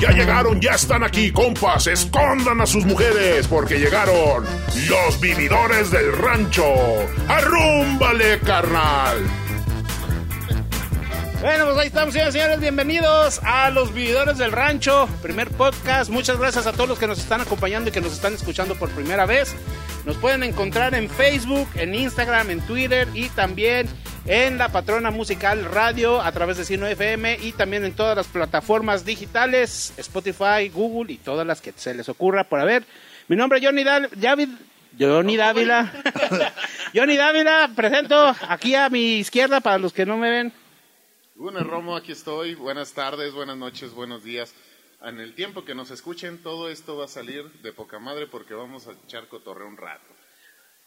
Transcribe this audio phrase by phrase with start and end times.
[0.00, 1.86] Ya llegaron, ya están aquí, compas.
[1.86, 4.46] Escondan a sus mujeres porque llegaron
[4.88, 6.64] los vividores del rancho.
[7.28, 9.39] ¡Arrúmbale, carnal!
[11.40, 12.60] Bueno, pues ahí estamos, señores y señores.
[12.60, 16.10] Bienvenidos a Los Vividores del Rancho, primer podcast.
[16.10, 18.90] Muchas gracias a todos los que nos están acompañando y que nos están escuchando por
[18.90, 19.56] primera vez.
[20.04, 23.88] Nos pueden encontrar en Facebook, en Instagram, en Twitter y también
[24.26, 28.26] en la Patrona Musical Radio a través de Sino FM y también en todas las
[28.26, 32.84] plataformas digitales, Spotify, Google y todas las que se les ocurra por haber.
[33.28, 34.48] Mi nombre es Johnny David.
[34.98, 35.90] Johnny Dávila.
[36.94, 40.59] Johnny Dávila, presento aquí a mi izquierda para los que no me ven.
[41.40, 42.54] Bueno, Romo, aquí estoy.
[42.54, 44.52] Buenas tardes, buenas noches, buenos días.
[45.02, 48.52] En el tiempo que nos escuchen, todo esto va a salir de poca madre porque
[48.52, 50.04] vamos a echar cotorreo un rato.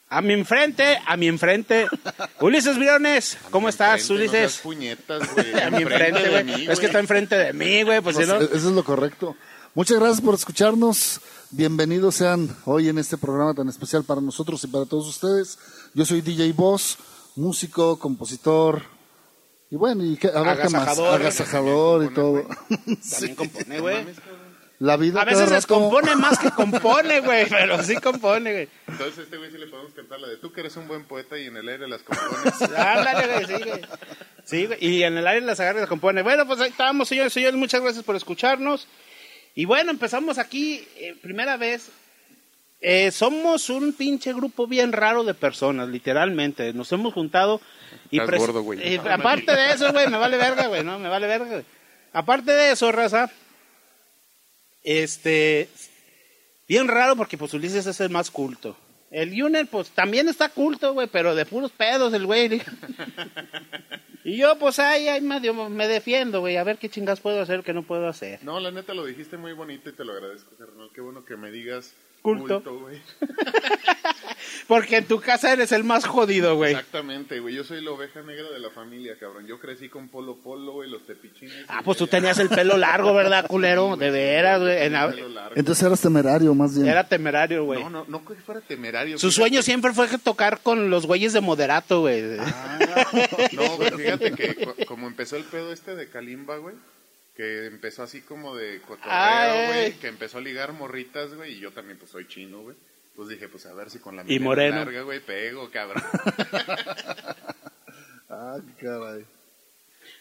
[0.10, 1.88] A mi enfrente, a mi enfrente,
[2.40, 3.36] Ulises Briones.
[3.50, 4.32] ¿Cómo estás, no Ulises?
[4.32, 5.60] seas puñetas, güey.
[5.60, 6.68] a mi enfrente, güey.
[6.70, 8.02] Es que está enfrente de mí, güey.
[8.02, 8.40] Pues Pues, no.
[8.40, 9.36] Eso es lo correcto.
[9.74, 11.20] Muchas gracias por escucharnos.
[11.50, 15.58] Bienvenidos sean hoy en este programa tan especial para nosotros y para todos ustedes.
[15.96, 17.00] Yo soy DJ Boss,
[17.36, 18.93] músico, compositor
[19.74, 20.76] y bueno, y qué- a ver qué más.
[20.84, 21.20] Agasajador.
[21.22, 22.48] Agasajador y todo.
[23.12, 24.06] También compone, güey.
[24.78, 27.48] La vida A veces descompone más que compone, güey.
[27.50, 28.70] Pero sí compone, güey.
[28.88, 31.40] Entonces, este güey sí le podemos cantar la de tú que eres un buen poeta
[31.40, 32.62] y en el aire las compones.
[32.78, 33.82] Ándale, güey, sí, güey.
[34.44, 34.78] Sí, güey.
[34.86, 36.22] Y en el aire las agarra y las compone.
[36.22, 37.56] Bueno, pues ahí estamos, señores y señores.
[37.56, 38.88] Muchas gracias por escucharnos.
[39.56, 41.90] Y bueno, empezamos aquí, eh, primera vez.
[42.86, 46.74] Eh, somos un pinche grupo bien raro de personas, literalmente.
[46.74, 47.62] Nos hemos juntado.
[48.12, 48.86] Y Estás pres- gordo, güey.
[48.94, 51.00] y aparte de eso, güey, me vale verga, güey, ¿no?
[51.00, 51.66] Me vale verga, güey.
[52.12, 53.32] Aparte de eso, raza.
[54.84, 55.70] Este.
[56.68, 58.76] Bien raro porque, pues, Ulises es el más culto.
[59.12, 62.62] El Yuner, pues, también está culto, güey, pero de puros pedos el güey.
[64.26, 67.64] y yo, pues, ahí, ahí medio me defiendo, güey, a ver qué chingas puedo hacer,
[67.64, 68.44] qué no puedo hacer.
[68.44, 70.90] No, la neta lo dijiste muy bonito y te lo agradezco, carnal.
[70.94, 71.94] Qué bueno que me digas
[72.24, 72.62] Culto.
[72.80, 73.00] güey.
[74.68, 76.72] Porque en tu casa eres el más jodido, güey.
[76.72, 77.54] Exactamente, güey.
[77.56, 79.46] Yo soy la oveja negra de la familia, cabrón.
[79.46, 81.66] Yo crecí con Polo Polo, güey, los tepichines.
[81.68, 83.98] Ah, pues tú tenías el pelo largo, ¿verdad, culero?
[83.98, 84.84] De veras, güey.
[84.84, 85.56] En la- Pelo largo.
[85.58, 86.88] Entonces eras temerario, más bien.
[86.88, 87.84] Era temerario, güey.
[87.84, 89.18] No, no, no que fuera temerario.
[89.18, 89.36] Su fíjate.
[89.50, 92.24] sueño siempre fue tocar con los güeyes de moderato, güey.
[92.40, 92.80] Ah,
[93.52, 96.76] no, güey, fíjate que co- como empezó el pedo este de Kalimba, güey,
[97.36, 99.68] que empezó así como de cotorreo, Ay.
[99.68, 102.76] güey, que empezó a ligar morritas, güey, y yo también pues soy chino, güey.
[103.16, 104.78] Pues dije, pues a ver si con la Y moreno.
[104.78, 106.04] larga, güey, pego, cabrón.
[108.30, 109.26] Ah, caray.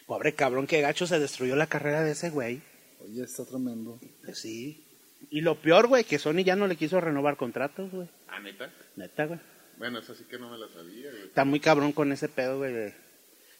[0.05, 2.61] Pobre cabrón, qué gacho se destruyó la carrera de ese güey.
[2.99, 3.99] Oye, está tremendo.
[4.23, 4.85] Pues sí.
[5.31, 8.07] Y lo peor, güey, que Sony ya no le quiso renovar contratos, güey.
[8.27, 8.71] ¿Ah, neta?
[8.95, 9.39] Neta, güey.
[9.77, 11.23] Bueno, eso sí que no me la sabía, güey.
[11.23, 12.93] Está muy cabrón con ese pedo, güey.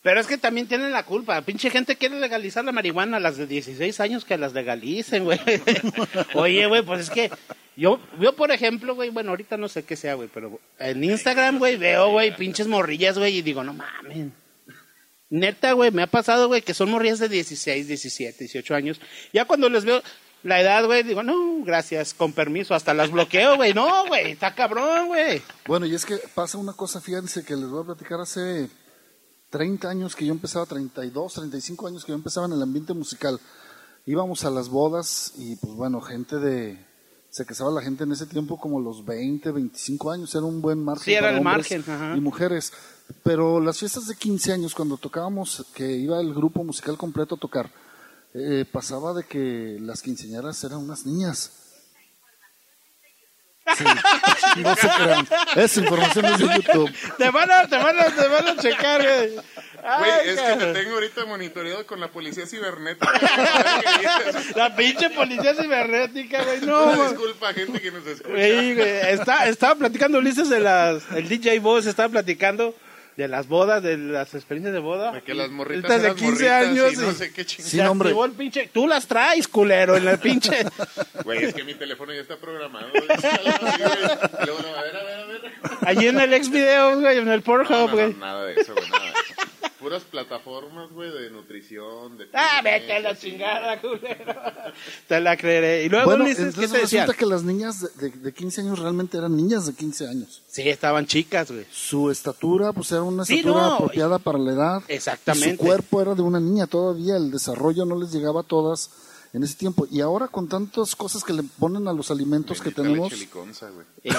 [0.04, 1.42] Pero es que también tienen la culpa.
[1.42, 5.40] Pinche gente quiere legalizar la marihuana a las de 16 años que las legalicen, güey.
[6.34, 7.32] Oye, güey, pues es que
[7.78, 11.58] yo, yo por ejemplo, güey, bueno, ahorita no sé qué sea, güey, pero en Instagram,
[11.58, 14.28] güey, veo, güey, pinches morrillas, güey, y digo, no mames.
[15.30, 19.02] Neta, güey, me ha pasado, güey, que son morrillas de 16, 17, 18 años.
[19.32, 20.04] Ya cuando les veo
[20.44, 23.74] la edad, güey, digo, no, gracias, con permiso, hasta las bloqueo, güey.
[23.74, 25.42] No, güey, está cabrón, güey.
[25.66, 28.68] Bueno, y es que pasa una cosa, fíjense que les voy a platicar hace
[29.54, 33.40] 30 años que yo empezaba, 32, 35 años que yo empezaba en el ambiente musical.
[34.08, 36.84] Íbamos a las bodas y pues bueno, gente de...
[37.30, 40.84] Se casaba la gente en ese tiempo como los 20, 25 años, era un buen
[40.84, 41.06] margen.
[41.06, 42.18] Sí, era para el hombres margen, ajá.
[42.18, 42.74] Y mujeres.
[43.22, 47.40] Pero las fiestas de 15 años, cuando tocábamos, que iba el grupo musical completo a
[47.40, 47.70] tocar,
[48.34, 51.52] eh, pasaba de que las quinceañeras eran unas niñas.
[53.78, 53.84] Sí,
[54.62, 55.28] no se crean.
[55.56, 56.94] Esa información es de YouTube.
[57.18, 59.36] Te van a, te van a, te van a checar, güey.
[59.36, 63.12] Güey, es que te tengo ahorita monitoreado con la policía cibernética.
[64.56, 66.62] La pinche policía cibernética, güey.
[66.62, 68.30] No, Una disculpa, gente que nos escucha.
[68.30, 71.04] Güey, güey, Está, estaba platicando Ulises de las.
[71.12, 72.76] El DJ Boss estaba platicando
[73.16, 75.12] de las bodas, de las experiencias de boda.
[75.12, 76.94] De que las morritas Estas de eran 15 morritas años.
[76.94, 77.70] y no y sé qué chingada.
[77.70, 78.10] Sí, se hombre.
[78.10, 78.70] activó el pinche.
[78.74, 80.66] Tú las traes, culero, en la pinche.
[81.24, 82.88] Güey, es que mi teléfono ya está programado.
[82.90, 83.04] güey.
[83.04, 85.42] Y luego, no, a ver, a ver, a ver.
[85.82, 88.14] Allí en el ex video, güey, en el No, Pornhub, no, no, güey.
[88.16, 89.14] nada de eso, güey, nada.
[89.84, 92.28] Puras plataformas, güey, de nutrición, de...
[92.34, 94.34] Ah, vete a la chingada, culero.
[95.10, 95.84] Te la creeré.
[95.84, 97.02] Y luego, Bueno, Ulises, ¿qué entonces te decían?
[97.08, 100.42] resulta que las niñas de, de- de 15 años realmente eran niñas de 15 años.
[100.48, 101.66] Sí, estaban chicas, güey.
[101.70, 104.84] Su estatura, pues era una Sí, estatura no, apropiada para la edad.
[104.88, 105.50] Exactamente.
[105.50, 108.90] Y su cuerpo era de una niña todavía, el desarrollo no les llegaba a todas
[109.34, 109.88] en ese tiempo.
[109.92, 113.12] Y ahora con tantas cosas que le ponen a los alimentos que tenemos.
[114.04, 114.12] Eh,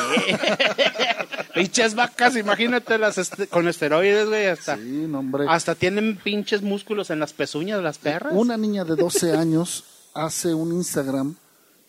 [1.54, 5.44] Pinches vacas, imagínate las este- con esteroides, güey, hasta, sí, no, hombre.
[5.48, 8.32] hasta tienen pinches músculos en las pezuñas de las perras.
[8.34, 9.84] Una niña de 12 años
[10.14, 11.36] hace un Instagram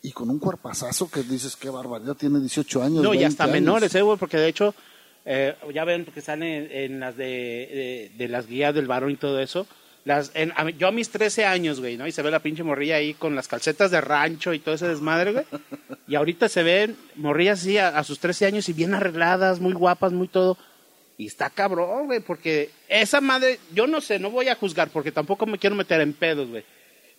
[0.02, 3.02] y con un cuerpazazo que dices, qué barbaridad, tiene 18 años.
[3.02, 3.54] No, y 20 hasta años.
[3.54, 4.16] menores, ¿eh, güey?
[4.18, 4.74] Porque de hecho,
[5.24, 9.16] eh, ya ven que salen en las de, de, de las guías del varón y
[9.16, 9.66] todo eso.
[10.78, 12.06] Yo a mis 13 años, güey, ¿no?
[12.06, 14.86] Y se ve la pinche morrilla ahí con las calcetas de rancho y todo ese
[14.86, 15.44] desmadre, güey.
[16.06, 19.72] Y ahorita se ven morrillas así a, a sus 13 años y bien arregladas, muy
[19.72, 20.56] guapas, muy todo.
[21.18, 25.10] Y está cabrón, güey, porque esa madre, yo no sé, no voy a juzgar porque
[25.10, 26.64] tampoco me quiero meter en pedos, güey.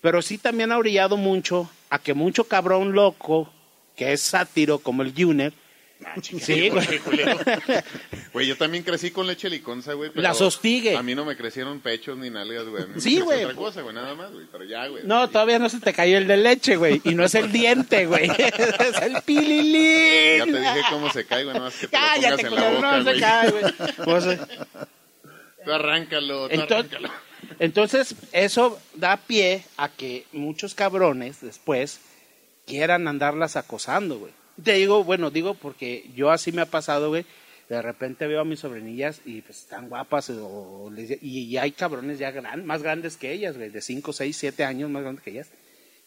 [0.02, 3.52] Pero sí también ha orillado mucho a que mucho cabrón loco,
[3.96, 5.52] que es sátiro como el Juner,
[6.22, 6.86] sí, güey.
[8.34, 10.10] Güey, yo también crecí con leche liconza, güey.
[10.12, 10.96] pero Las hostigue.
[10.96, 12.84] A mí no me crecieron pechos ni nalgas, güey.
[12.98, 13.44] Sí, güey.
[13.46, 14.46] otra cosa, güey, nada más, güey.
[14.52, 15.04] Pero ya, güey.
[15.06, 17.02] No, todavía no se te cayó el de leche, güey.
[17.04, 18.30] Y no es el diente, güey.
[18.38, 20.38] Es el pililín.
[20.40, 21.54] Ya te dije cómo se cae, güey.
[21.56, 23.20] Nada más que te lo Cállate, pongas en la boca, no se güey.
[23.20, 23.74] cae, güey.
[24.06, 24.40] Pues, eh,
[25.66, 27.10] Tú arráncalo, tú Entonces, arráncalo.
[27.60, 32.00] entonces, eso da pie a que muchos cabrones después
[32.66, 34.32] quieran andarlas acosando, güey.
[34.64, 37.26] Te digo, bueno, digo porque yo así me ha pasado, güey.
[37.70, 41.72] De repente veo a mis sobrinillas y pues están guapas o, les- y, y hay
[41.72, 45.24] cabrones ya gran, más grandes que ellas, güey, de 5, 6, 7 años más grandes
[45.24, 45.50] que ellas,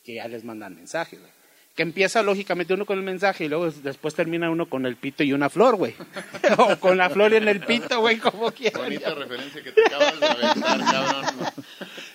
[0.04, 1.30] que ya les mandan mensajes, güey.
[1.76, 5.22] Que empieza lógicamente uno con el mensaje y luego después termina uno con el pito
[5.22, 5.94] y una flor, güey.
[6.58, 8.82] o con la flor y en el pito, güey, como quieran.
[8.82, 11.24] Bonita referencia que te acabas de aventar, cabrón.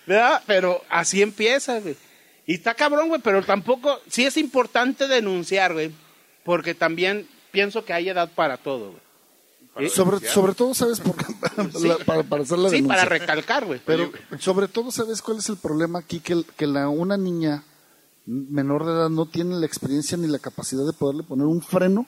[0.05, 0.43] ¿verdad?
[0.45, 1.95] Pero así empieza, güey.
[2.47, 5.91] Y está cabrón, güey, pero tampoco, sí es importante denunciar, güey,
[6.45, 9.05] porque también pienso que hay edad para todo, güey.
[9.73, 11.25] Para Sobre, sobre todo, ¿sabes por qué?
[11.85, 12.95] La- para, para hacer la Sí, denuncia.
[12.97, 13.81] para recalcar, güey.
[13.85, 14.09] Pero
[14.39, 16.21] sobre todo, ¿sabes cuál es el problema aquí?
[16.21, 17.65] Que, que la, una niña
[18.25, 22.07] menor de edad no tiene la experiencia ni la capacidad de poderle poner un freno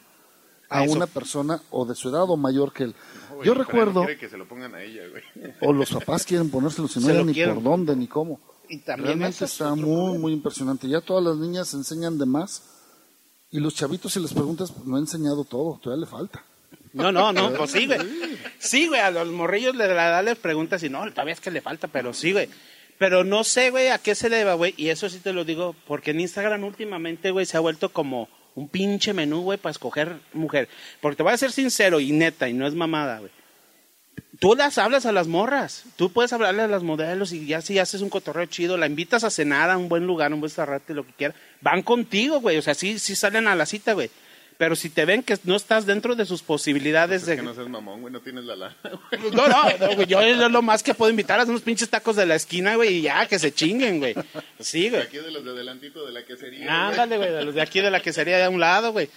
[0.69, 2.95] a una persona o de su edad o mayor que él.
[3.29, 5.53] No, güey, Yo recuerdo, quiere que se lo pongan a ella, güey.
[5.61, 7.55] o los papás quieren ponérselo, si no hay ni quieren.
[7.55, 8.39] por dónde ni cómo.
[8.69, 10.19] Y también Realmente está muy, problema.
[10.19, 10.87] muy impresionante.
[10.89, 12.63] Ya todas las niñas enseñan de más
[13.51, 16.43] y los chavitos, si les preguntas, pues, no ha enseñado todo, todavía le falta.
[16.93, 17.99] No, no, no, pues sí, güey.
[18.59, 21.51] Sí, güey, a los morrillos de la edad les preguntas y no, todavía es que
[21.51, 22.49] le falta, pero sí, güey.
[22.97, 24.73] Pero no sé, güey, a qué se deba, güey.
[24.75, 28.27] Y eso sí te lo digo, porque en Instagram últimamente, güey, se ha vuelto como
[28.55, 30.67] un pinche menú, güey, para escoger mujer.
[30.99, 33.31] Porque te voy a ser sincero y neta, y no es mamada, güey.
[34.39, 35.83] Tú las hablas a las morras.
[35.95, 39.23] Tú puedes hablarle a las modelos y ya si haces un cotorreo chido, la invitas
[39.23, 41.37] a cenar a un buen lugar, a un buen restaurante, lo que quieras.
[41.61, 42.57] Van contigo, güey.
[42.57, 44.11] O sea, sí, sí salen a la cita, güey.
[44.57, 47.35] Pero si te ven que no estás dentro de sus posibilidades Es de...
[47.35, 49.31] que no seas mamón, güey, no tienes la lana, güey.
[49.35, 52.15] No, no, no, güey, yo es lo más que puedo invitar a unos pinches tacos
[52.15, 54.15] de la esquina, güey, y ya, que se chinguen, güey.
[54.59, 55.03] Sí, güey.
[55.03, 56.69] Aquí de los de adelantito de la quesería, güey.
[56.69, 59.09] Ándale, güey, de los de aquí de la quesería de a un lado, güey.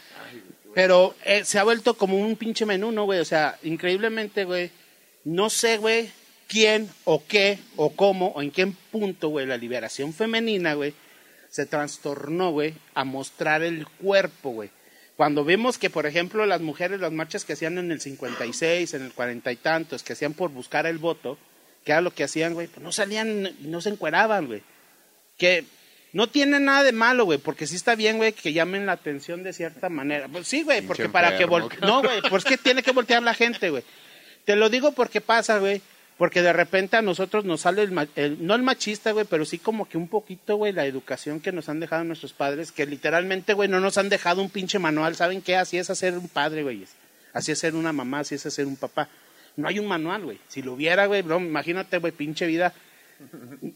[0.75, 3.19] Pero eh, se ha vuelto como un pinche menú, ¿no, güey?
[3.21, 4.71] O sea, increíblemente, güey,
[5.25, 6.11] no sé, güey,
[6.49, 10.95] quién o qué o cómo o en qué punto, güey, la liberación femenina, güey,
[11.49, 14.71] se trastornó, güey, a mostrar el cuerpo, güey.
[15.17, 19.03] Cuando vemos que, por ejemplo, las mujeres, las marchas que hacían en el 56, en
[19.05, 21.37] el 40 y tantos, que hacían por buscar el voto,
[21.85, 24.63] que era lo que hacían, güey, pues no salían, no se encueraban, güey
[25.37, 25.65] que
[26.13, 29.43] no tiene nada de malo, güey, porque sí está bien, güey, que llamen la atención
[29.43, 30.29] de cierta manera.
[30.29, 33.23] Pues sí, güey, porque para que enfermo, vol- No, güey, pues que tiene que voltear
[33.23, 33.83] la gente, güey.
[34.45, 35.81] Te lo digo porque pasa, güey,
[36.19, 39.59] porque de repente a nosotros nos sale el, el- no el machista, güey, pero sí
[39.59, 43.55] como que un poquito, güey, la educación que nos han dejado nuestros padres, que literalmente,
[43.55, 45.57] güey, no nos han dejado un pinche manual, ¿saben qué?
[45.57, 46.85] Así es hacer un padre, güey.
[47.33, 49.09] Así es ser una mamá, así es ser un papá.
[49.57, 50.39] No hay un manual, güey.
[50.49, 52.73] Si lo hubiera, güey, bro, imagínate, güey, pinche vida.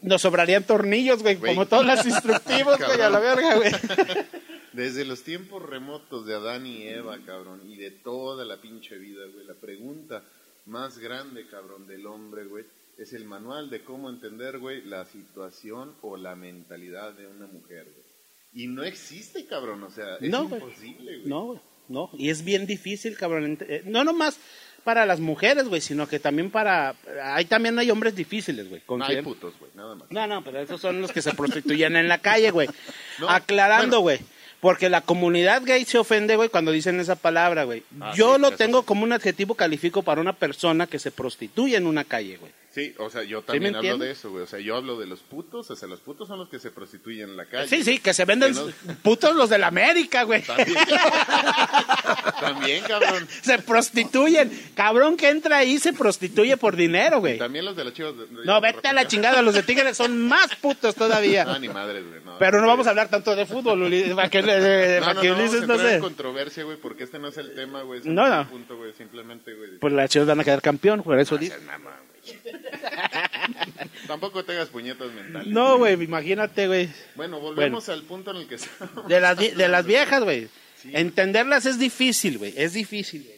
[0.01, 1.53] Nos sobrarían tornillos, güey, Güey.
[1.53, 3.71] como todos los instructivos, güey, a la verga, güey.
[4.73, 9.21] Desde los tiempos remotos de Adán y Eva, cabrón, y de toda la pinche vida,
[9.33, 10.23] güey, la pregunta
[10.65, 12.65] más grande, cabrón, del hombre, güey,
[12.97, 17.83] es el manual de cómo entender, güey, la situación o la mentalidad de una mujer,
[17.93, 18.05] güey.
[18.53, 20.61] Y no existe, cabrón, o sea, es No, güey.
[20.61, 21.27] imposible, güey.
[21.29, 22.09] No, güey, no.
[22.13, 23.57] Y es bien difícil, cabrón.
[23.61, 24.39] eh, No nomás
[24.85, 26.95] para las mujeres, güey, sino que también para...
[27.23, 28.81] Ahí también hay hombres difíciles, güey.
[28.87, 30.09] No hay putos, güey, nada más.
[30.11, 32.69] No, no, pero esos son los que se prostituyen en la calle, güey.
[33.19, 34.25] No, Aclarando, bueno.
[34.65, 37.83] Porque la comunidad gay se ofende, güey, cuando dicen esa palabra, güey.
[38.01, 38.85] Ah, Yo sí, lo tengo sí.
[38.87, 42.51] como un adjetivo califico para una persona que se prostituye en una calle, güey.
[42.75, 44.43] Sí, o sea, yo también hablo de eso, güey.
[44.43, 46.71] O sea, yo hablo de los putos, o sea, los putos son los que se
[46.71, 47.69] prostituyen en la calle.
[47.69, 50.41] Sí, sí, que se venden Que no- putos los de la América, güey.
[50.41, 50.75] También,
[52.41, 53.27] también, cabrón.
[53.41, 54.51] Se prostituyen.
[54.75, 57.37] Cabrón que entra ahí se prostituye por dinero, güey.
[57.37, 60.53] También los de de- de- No, vete a la chingada, los de Tigres son más
[60.57, 61.45] putos todavía.
[61.47, 62.23] Ah, ni madres, güey.
[62.25, 65.21] No, Pero no vamos a hablar tanto de fútbol, para que, le- No, para no,
[65.21, 65.99] que no, Ulises no sé.
[65.99, 68.01] controversia, güey, porque este no es el tema, güey.
[68.03, 68.49] No, no.
[68.49, 69.77] punto, güey, simplemente, güey.
[69.79, 71.55] Pues las chivas van a quedar campeón, por eso No dice.
[74.07, 75.47] Tampoco te hagas puñetas mentales.
[75.47, 76.89] No, güey, imagínate, güey.
[77.15, 79.07] Bueno, volvemos al punto en el que estamos.
[79.07, 80.47] De las, vie- de las viejas, güey.
[80.91, 82.53] Entenderlas es difícil, güey.
[82.55, 83.35] Es difícil, güey.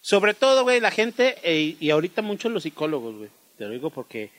[0.00, 3.30] Sobre todo, güey, la gente, eh, y ahorita muchos los psicólogos, güey.
[3.58, 4.30] Te lo digo porque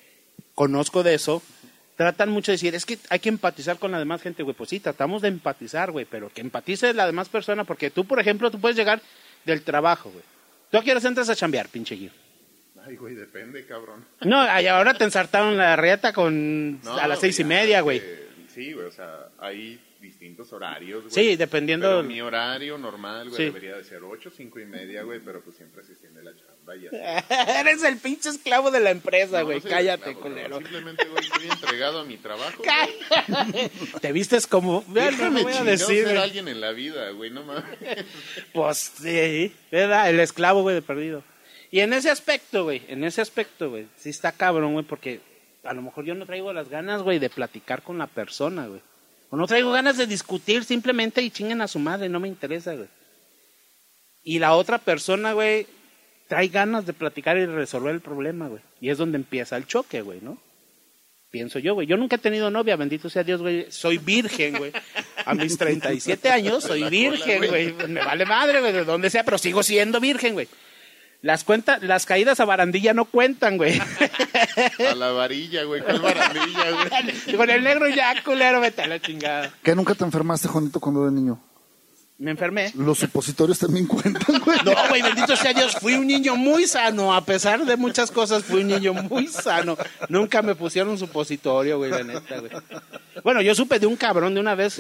[0.55, 1.41] conozco de eso.
[1.95, 4.55] Tratan mucho de decir, es que hay que empatizar con la demás gente, güey.
[4.55, 6.05] Pues sí, tratamos de empatizar, güey.
[6.09, 7.63] Pero que empatice la demás persona.
[7.63, 8.99] Porque tú, por ejemplo, tú puedes llegar
[9.45, 10.23] del trabajo, güey.
[10.71, 12.11] ¿Tú a qué horas entras a chambear, pinche Gil?
[12.85, 14.05] Ay, güey, depende, cabrón.
[14.21, 17.99] No, ahora te ensartaron la rieta con No, a las seis y media, güey.
[18.03, 21.13] eh, sí, güey, o sea, hay distintos horarios, güey.
[21.13, 23.43] Sí, dependiendo- Pero mi horario normal, güey, Sí.
[23.45, 26.75] debería de ser 8, 5 y media, güey, pero pues siempre se extiende la chamba
[26.75, 26.95] y así.
[27.59, 29.59] Eres el pinche esclavo de la empresa, güey.
[29.59, 30.57] no Cállate, esclavo, culero.
[30.57, 32.63] Simplemente, güey, estoy entregado a mi trabajo.
[32.63, 33.69] Cállate.
[34.01, 34.83] Te vistes como.
[34.87, 36.07] Déjame voy a decir.
[36.07, 37.77] ser alguien en la vida, güey, no mames.
[38.53, 40.09] Pues sí, ¿verdad?
[40.09, 41.23] El esclavo, güey, de perdido.
[41.71, 45.21] Y en ese aspecto, güey, en ese aspecto, güey, sí está cabrón, güey, porque
[45.63, 48.81] a lo mejor yo no traigo las ganas, güey, de platicar con la persona, güey.
[49.29, 52.75] O no traigo ganas de discutir simplemente y chinguen a su madre, no me interesa,
[52.75, 52.89] güey.
[54.23, 55.65] Y la otra persona, güey,
[56.27, 58.61] trae ganas de platicar y resolver el problema, güey.
[58.81, 60.37] Y es donde empieza el choque, güey, ¿no?
[61.31, 61.87] Pienso yo, güey.
[61.87, 63.71] Yo nunca he tenido novia, bendito sea Dios, güey.
[63.71, 64.73] Soy virgen, güey.
[65.25, 67.73] A mis 37 años soy virgen, güey.
[67.87, 70.49] Me vale madre, güey, de donde sea, pero sigo siendo virgen, güey.
[71.21, 73.79] Las cuentas, las caídas a barandilla no cuentan, güey.
[74.91, 77.35] A la varilla, güey, ¿cuál barandilla, güey?
[77.37, 79.51] Con el negro ya, culero, vete a la chingada.
[79.61, 81.39] ¿Que nunca te enfermaste, Juanito, cuando eras niño?
[82.21, 82.71] Me enfermé.
[82.75, 84.59] Los supositorios también cuentan, güey.
[84.63, 88.43] No, güey, bendito sea Dios, fui un niño muy sano, a pesar de muchas cosas,
[88.43, 89.75] fui un niño muy sano.
[90.07, 92.51] Nunca me pusieron supositorio, güey, la neta, güey.
[93.23, 94.79] Bueno, yo supe de un cabrón de una vez,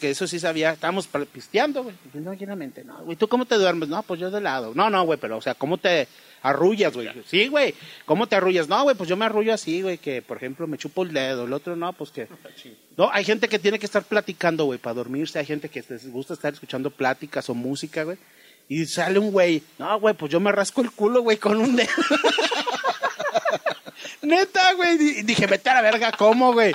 [0.00, 1.94] que eso sí sabía, estábamos pisteando, güey.
[2.14, 3.90] No, llenamente, no, güey, ¿tú cómo te duermes?
[3.90, 4.72] No, pues yo de lado.
[4.74, 6.08] No, no, güey, pero, o sea, ¿cómo te
[6.42, 7.08] arrullas, güey?
[7.26, 8.68] Sí, güey, ¿cómo te arrullas?
[8.68, 11.44] No, güey, pues yo me arrullo así, güey, que, por ejemplo, me chupo el dedo,
[11.44, 12.28] el otro no, pues que...
[12.96, 15.38] No, hay gente que tiene que estar platicando, güey, para dormirse.
[15.38, 18.18] Hay gente que les gusta estar escuchando pláticas o música, güey.
[18.68, 21.76] Y sale un güey, no, güey, pues yo me rasco el culo, güey, con un
[21.76, 21.88] dedo.
[24.22, 25.22] Neta, güey.
[25.22, 26.74] Dije, vete a la verga, ¿cómo, güey?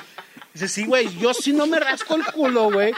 [0.54, 2.94] Dice, sí, güey, yo sí no me rasco el culo, güey.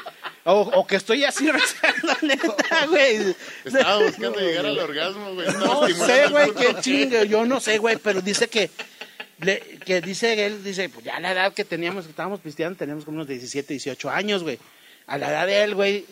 [0.48, 3.36] O, o que estoy así rascando, neta, güey.
[3.66, 5.48] Estaba buscando llegar al orgasmo, güey.
[5.48, 6.82] estaba No sé, güey, qué G.
[6.82, 7.28] chingue.
[7.28, 8.70] Yo no sé, güey, pero dice que,
[9.42, 13.06] le- que dice él, dice, pues ya la edad que teníamos, que estábamos pisteando, teníamos
[13.06, 14.60] como unos 17, 18 años, güey.
[15.08, 16.06] A la edad de él, güey.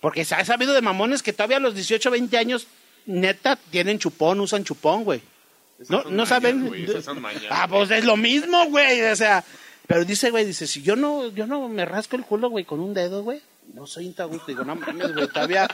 [0.00, 2.66] Porque se ha sabido de mamones que todavía a los 18, 20 años,
[3.06, 5.20] neta, tienen chupón, usan chupón, güey.
[5.88, 6.66] No, son no mañas, saben.
[6.68, 7.42] güey, esas son mañas.
[7.50, 9.00] Ah, pues es lo mismo, güey.
[9.02, 9.42] O sea,
[9.88, 12.78] pero dice, güey, dice, si yo no, yo no me rasco el culo, güey, con
[12.78, 13.40] un dedo, güey,
[13.72, 14.46] no soy intagusto.
[14.46, 15.68] Digo, no mames, güey, todavía,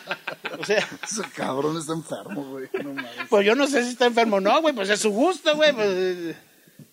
[0.58, 2.68] o sea, Ese cabrón está enfermo, güey.
[2.82, 3.10] No mames.
[3.28, 5.72] pues yo no sé si está enfermo o no, güey, pues es su gusto, güey,
[5.72, 6.36] pues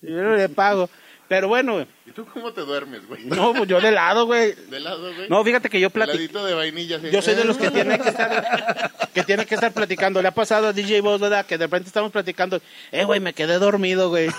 [0.01, 0.89] yo no le pago.
[1.27, 3.25] Pero bueno, ¿Y tú cómo te duermes, güey?
[3.25, 4.53] no, pues yo de lado, güey.
[4.53, 5.27] De lado, güey.
[5.27, 6.45] No, fíjate que yo platico.
[6.45, 6.97] De vainilla.
[6.97, 7.09] así.
[7.09, 10.21] Yo soy de los que tiene que estar que tiene que estar platicando.
[10.21, 11.45] Le ha pasado a DJ Boss, ¿verdad?
[11.45, 12.61] Que de repente estamos platicando.
[12.91, 14.29] Eh, güey, me quedé dormido, güey.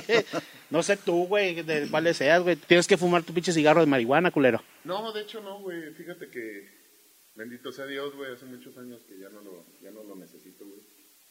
[0.70, 2.56] no sé tú, güey, de cuál seas, güey.
[2.56, 4.62] Tienes que fumar tu pinche cigarro de marihuana, culero.
[4.84, 5.92] No, de hecho no, güey.
[5.94, 6.68] Fíjate que,
[7.36, 10.64] bendito sea Dios, güey, hace muchos años que ya no lo, ya no lo necesito,
[10.64, 10.80] güey.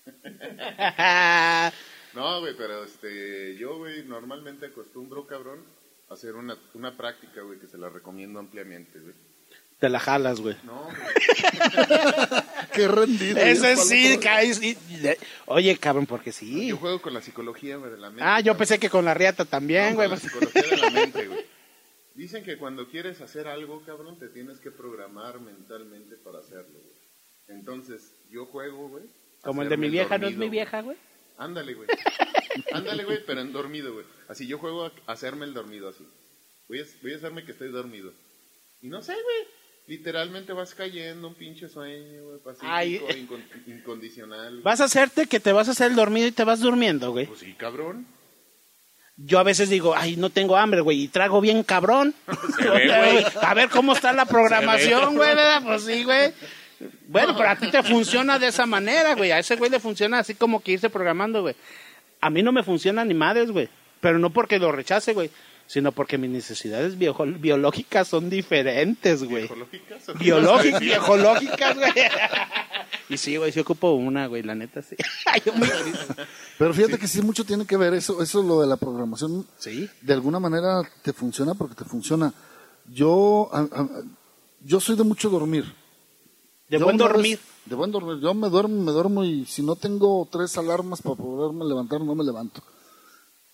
[2.17, 5.59] No, güey, pero este, yo, güey, normalmente acostumbro, cabrón,
[6.09, 9.13] a hacer una, una práctica, güey, que se la recomiendo ampliamente, güey.
[9.79, 10.55] Te la jalas, güey.
[10.63, 12.43] No, güey.
[12.73, 13.37] Qué rendido.
[13.37, 13.77] Ese ¿eh?
[13.77, 14.61] sí, caes.
[14.63, 14.75] y-
[15.45, 16.67] Oye, cabrón, porque sí.
[16.69, 18.23] Yo juego con la psicología, güey, de la mente.
[18.23, 18.57] Ah, yo cabrón.
[18.57, 20.09] pensé que con la riata también, No, güey.
[20.09, 21.45] con la psicología de la mente, güey.
[22.15, 26.95] Dicen que cuando quieres hacer algo, cabrón, te tienes que programar mentalmente para hacerlo, güey.
[27.59, 29.03] Entonces, yo juego, güey.
[29.43, 30.97] Como el de mi vieja, ¿no es mi vieja, güey?
[31.37, 31.87] Ándale, güey.
[32.73, 34.05] Ándale, güey, pero en dormido, güey.
[34.27, 36.05] Así yo juego a hacerme el dormido así.
[36.67, 38.11] Voy a, voy a hacerme que estoy dormido.
[38.81, 39.57] Y no sé, güey.
[39.87, 43.01] Literalmente vas cayendo un pinche sueño, güey, pacífico, Ay.
[43.67, 44.49] incondicional.
[44.51, 44.61] güey.
[44.63, 47.25] Vas a hacerte que te vas a hacer el dormido y te vas durmiendo, güey.
[47.27, 48.05] Pues sí, cabrón.
[49.15, 52.13] Yo a veces digo, ay, no tengo hambre, güey, y trago bien cabrón.
[52.59, 53.25] Se ve, güey.
[53.41, 55.61] a ver cómo está la programación, güey, ¿verdad?
[55.63, 56.33] Pues sí, güey.
[57.07, 59.31] Bueno, pero a ti te funciona de esa manera, güey.
[59.31, 61.55] A ese güey le funciona así como que irse programando, güey.
[62.21, 63.69] A mí no me funciona ni madres, güey.
[64.01, 65.31] Pero no porque lo rechace, güey.
[65.65, 69.45] Sino porque mis necesidades bio- biológicas son diferentes, güey.
[69.45, 70.03] ¿Ecológicas?
[70.17, 71.91] Biológicas, biológicas, güey.
[73.09, 74.95] Y sí, güey, sí ocupo una, güey, la neta, sí.
[75.25, 75.67] Ay, yo me-
[76.57, 79.45] Pero fíjate que sí mucho tiene que ver eso, eso lo de la programación.
[79.57, 79.89] Sí.
[80.01, 82.33] De alguna manera te funciona porque te funciona.
[82.89, 83.89] Yo, a- a-
[84.63, 85.73] yo soy de mucho dormir.
[86.69, 87.39] De Yo buen una vez- dormir.
[87.65, 88.19] de buen dormir.
[88.21, 92.13] Yo me duermo, me duermo y si no tengo tres alarmas para poderme levantar, no
[92.15, 92.61] me levanto.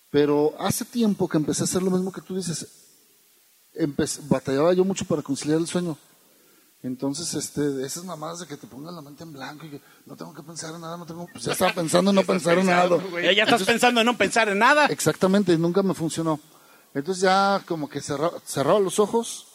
[0.10, 2.67] Pero hace tiempo que empecé a hacer lo mismo que tú dices.
[3.75, 5.98] Empecé- batallaba yo mucho para conciliar el sueño.
[6.84, 10.15] Entonces, este, esas mamadas de que te pongan la mente en blanco y que no
[10.17, 12.65] tengo que pensar en nada, no tengo, pues ya estaba pensando en no pensar en
[12.67, 12.98] nada.
[13.22, 14.88] Eh, Ya estás pensando en no pensar en nada.
[14.88, 16.39] Exactamente, y nunca me funcionó.
[16.93, 19.48] Entonces ya como que cerra- cerraba los ojos,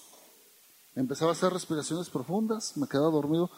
[0.99, 3.51] empezaba a hacer respiraciones profundas, me quedaba dormido,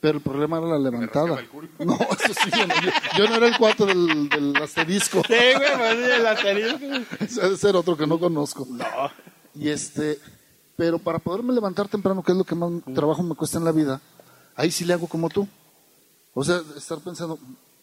[0.00, 1.38] pero el problema era la levantada.
[1.78, 5.22] No, eso sí, yo no, yo- yo no era el cuarto del, del asterisco.
[5.26, 7.14] Sí, güey, pues, sí, el asterisco.
[7.24, 8.66] Ese debe ser otro que no conozco.
[8.70, 8.84] No.
[9.54, 10.18] Y este,
[10.76, 13.72] pero para poderme levantar temprano, que es lo que más trabajo me cuesta en la
[13.72, 14.00] vida,
[14.54, 15.46] ahí sí le hago como tú.
[16.34, 17.38] O sea, estar pensando,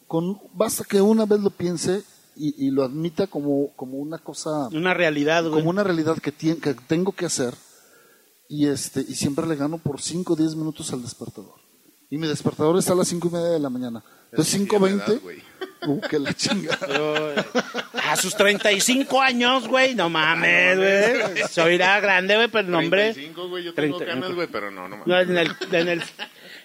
[0.08, 2.03] con, basta que una vez lo piense
[2.36, 5.53] y, y lo admita como, como una cosa, Una realidad, güey.
[5.55, 7.55] como una realidad que, tien- que tengo que hacer.
[8.53, 11.55] Y este, y siempre le gano por 5 o 10 minutos al despertador.
[12.12, 14.03] Y mi despertador está a las 5 y media de la mañana.
[14.29, 15.43] Entonces Eso sí es verdad, 5.20, güey.
[15.88, 16.77] uh, que la chinga.
[16.88, 17.43] Eh,
[18.12, 21.48] a sus 35 años, güey, no mames, güey.
[21.50, 23.13] Soy la grande, güey, pero no, hombre.
[23.13, 24.22] 35, güey, yo tengo 35.
[24.22, 25.29] canas, güey, pero no, no No, mames.
[25.29, 26.03] en el, en el,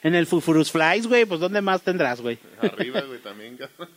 [0.03, 2.39] en el Fufurus Flies, güey, pues ¿dónde más tendrás, güey?
[2.61, 3.89] Arriba, güey, también, cabrón.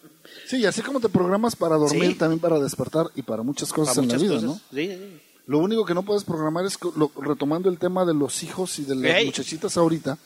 [0.45, 2.15] Sí, y así como te programas para dormir, Sí.
[2.15, 4.43] también para despertar y para muchas cosas Para en la vida, cosas.
[4.43, 4.53] ¿no?
[4.74, 5.21] Sí, sí.
[5.48, 8.86] Lo único que no puedes programar es, lo- retomando el tema de los hijos y
[8.86, 10.17] de las muchachitas ahorita,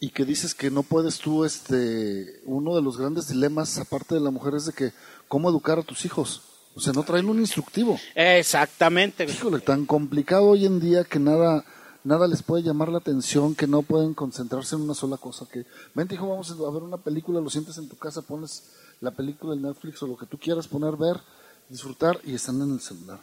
[0.00, 4.20] y que dices que no puedes tú, este, uno de los grandes dilemas, aparte de
[4.20, 4.92] la mujer, es de que,
[5.28, 6.42] ¿cómo educar a tus hijos?
[6.74, 7.98] O sea, no traen un instructivo.
[8.14, 9.24] Exactamente.
[9.24, 11.64] Híjole, tan complicado hoy en día que nada,
[12.02, 15.46] nada les puede llamar la atención, que no pueden concentrarse en una sola cosa.
[15.50, 18.64] Que, vente hijo, vamos a ver una película, lo sientes en tu casa, pones
[19.00, 21.20] la película en Netflix o lo que tú quieras poner, ver,
[21.68, 23.20] disfrutar y están en el celular.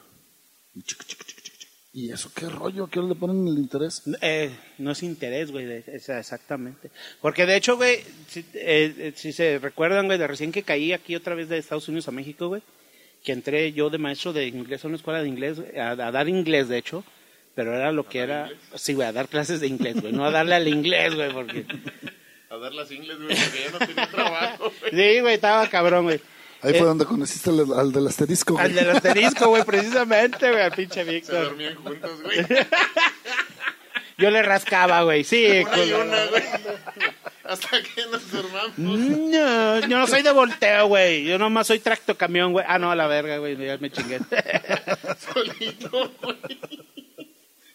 [0.76, 1.70] Y, chic, chic, chic, chic, chic.
[1.94, 2.86] ¿Y eso qué rollo?
[2.86, 4.04] ¿A qué hora le ponen el interés?
[4.22, 6.90] Eh, no es interés, güey, exactamente.
[7.22, 10.94] Porque de hecho, güey, si, eh, eh, si se recuerdan, güey, de recién que caí
[10.94, 12.62] aquí otra vez de Estados Unidos a México, güey,
[13.24, 16.12] que entré yo de maestro de inglés a una escuela de inglés, güey, a, a
[16.12, 17.04] dar inglés, de hecho,
[17.56, 20.32] pero era lo que era, sí, güey, a dar clases de inglés, güey, no a
[20.32, 21.66] darle al inglés, güey, porque,
[22.52, 24.92] A dar las ingles, güey, porque ya no tenía trabajo, güey.
[24.92, 26.20] sí, güey, estaba cabrón, güey.
[26.64, 28.54] Ahí Eh, fue donde conociste al, al del asterisco.
[28.54, 28.66] güey.
[28.66, 31.44] Al del asterisco, güey, precisamente, güey, al pinche Se Víctor.
[31.46, 32.46] dormían juntos, güey.
[34.18, 35.46] Yo le rascaba, güey, sí.
[35.46, 36.02] Una y culo.
[36.04, 36.44] una, güey.
[37.44, 38.78] Hasta que nos dormamos.
[38.78, 41.24] No, yo no soy de volteo, güey.
[41.26, 42.64] Yo nomás soy tractocamión, güey.
[42.68, 43.58] Ah, no, a la verga, güey.
[43.58, 44.20] Ya me chingué.
[45.34, 46.38] Solito, güey.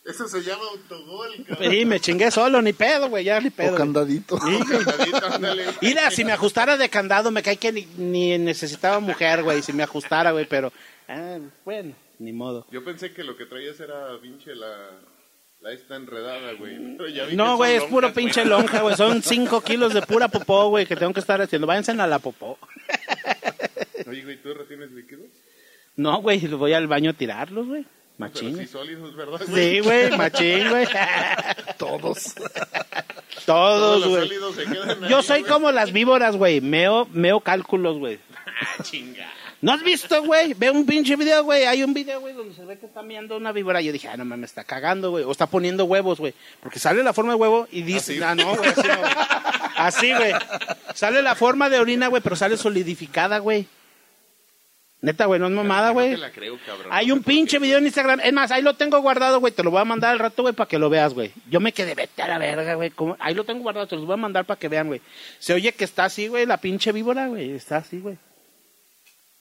[0.07, 1.71] Eso se llama autogol, cabrón.
[1.71, 3.25] Sí, me chingué solo, ni pedo, güey.
[3.25, 3.75] Ya ni pedo.
[3.75, 4.39] o candadito.
[4.39, 4.85] Sí, güey.
[4.85, 5.65] Candadito, ándale.
[5.83, 9.63] Mira, si me ajustara de candado, me cae que ni, ni necesitaba mujer, güey.
[9.63, 10.73] Si me ajustara, güey, pero.
[11.09, 12.67] ah, bueno, ni modo.
[12.71, 15.01] Yo pensé que lo que traías era pinche la.
[15.61, 16.97] La esta enredada, güey.
[16.97, 18.15] Pero ya vi que No, güey, es lonjas, puro güey.
[18.15, 18.95] pinche lonja, güey.
[18.95, 21.67] Son cinco kilos de pura popó, güey, que tengo que estar haciendo.
[21.67, 22.59] Váyanse a la popó.
[24.07, 25.27] Oye, güey, ¿tú retienes líquidos?
[25.97, 27.87] No, güey, voy al baño a tirarlos, güey.
[28.19, 28.57] Pero Machín.
[28.59, 30.87] sí sólidos, ¿verdad, Sí, güey, machín, güey.
[31.79, 32.35] Todos.
[32.35, 34.23] Todos, Todos los güey.
[34.23, 35.53] sólidos se quedan ahí, Yo soy güey.
[35.53, 36.61] como las víboras, güey.
[36.61, 38.19] Meo, meo cálculos, güey.
[38.47, 39.31] Ah, chinga.
[39.61, 40.55] ¿No has visto, güey?
[40.55, 41.65] Ve un pinche video, güey.
[41.65, 43.81] Hay un video, güey, donde se ve que está viendo una víbora.
[43.81, 45.25] Yo dije, ah, no mames, está cagando, güey.
[45.25, 46.35] O está poniendo huevos, güey.
[46.61, 48.23] Porque sale la forma de huevo y dice, ¿Así?
[48.23, 49.13] ah, no, güey, así no, güey.
[49.77, 50.33] Así, güey.
[50.95, 53.67] Sale la forma de orina, güey, pero sale solidificada, güey.
[55.07, 56.11] Neta, güey, no es mamada, No güey.
[56.11, 56.89] te la creo, cabrón.
[56.91, 58.19] Hay No un pinche video en Instagram.
[58.25, 59.53] Es más, ahí lo tengo guardado, güey.
[59.53, 61.31] Te lo voy a mandar al rato, güey, para que lo veas, güey.
[61.49, 62.93] Yo me quedé, vete a la verga, güey.
[63.21, 65.01] Ahí lo tengo guardado, te los voy a mandar para que vean, güey.
[65.39, 67.53] Se oye que está así, güey, la pinche víbora, güey.
[67.53, 68.19] Está así, güey.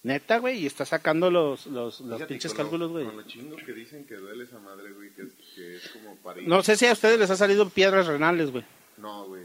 [0.04, 3.06] Neta, güey, y está sacando los, los, los Fíjate, pinches con cálculos, güey.
[3.06, 6.16] Con lo chingo que dicen que duele esa madre, güey, que es, que es como
[6.18, 6.48] para ir.
[6.48, 8.64] No sé si a ustedes les ha salido piedras renales, güey.
[8.98, 9.42] No, güey.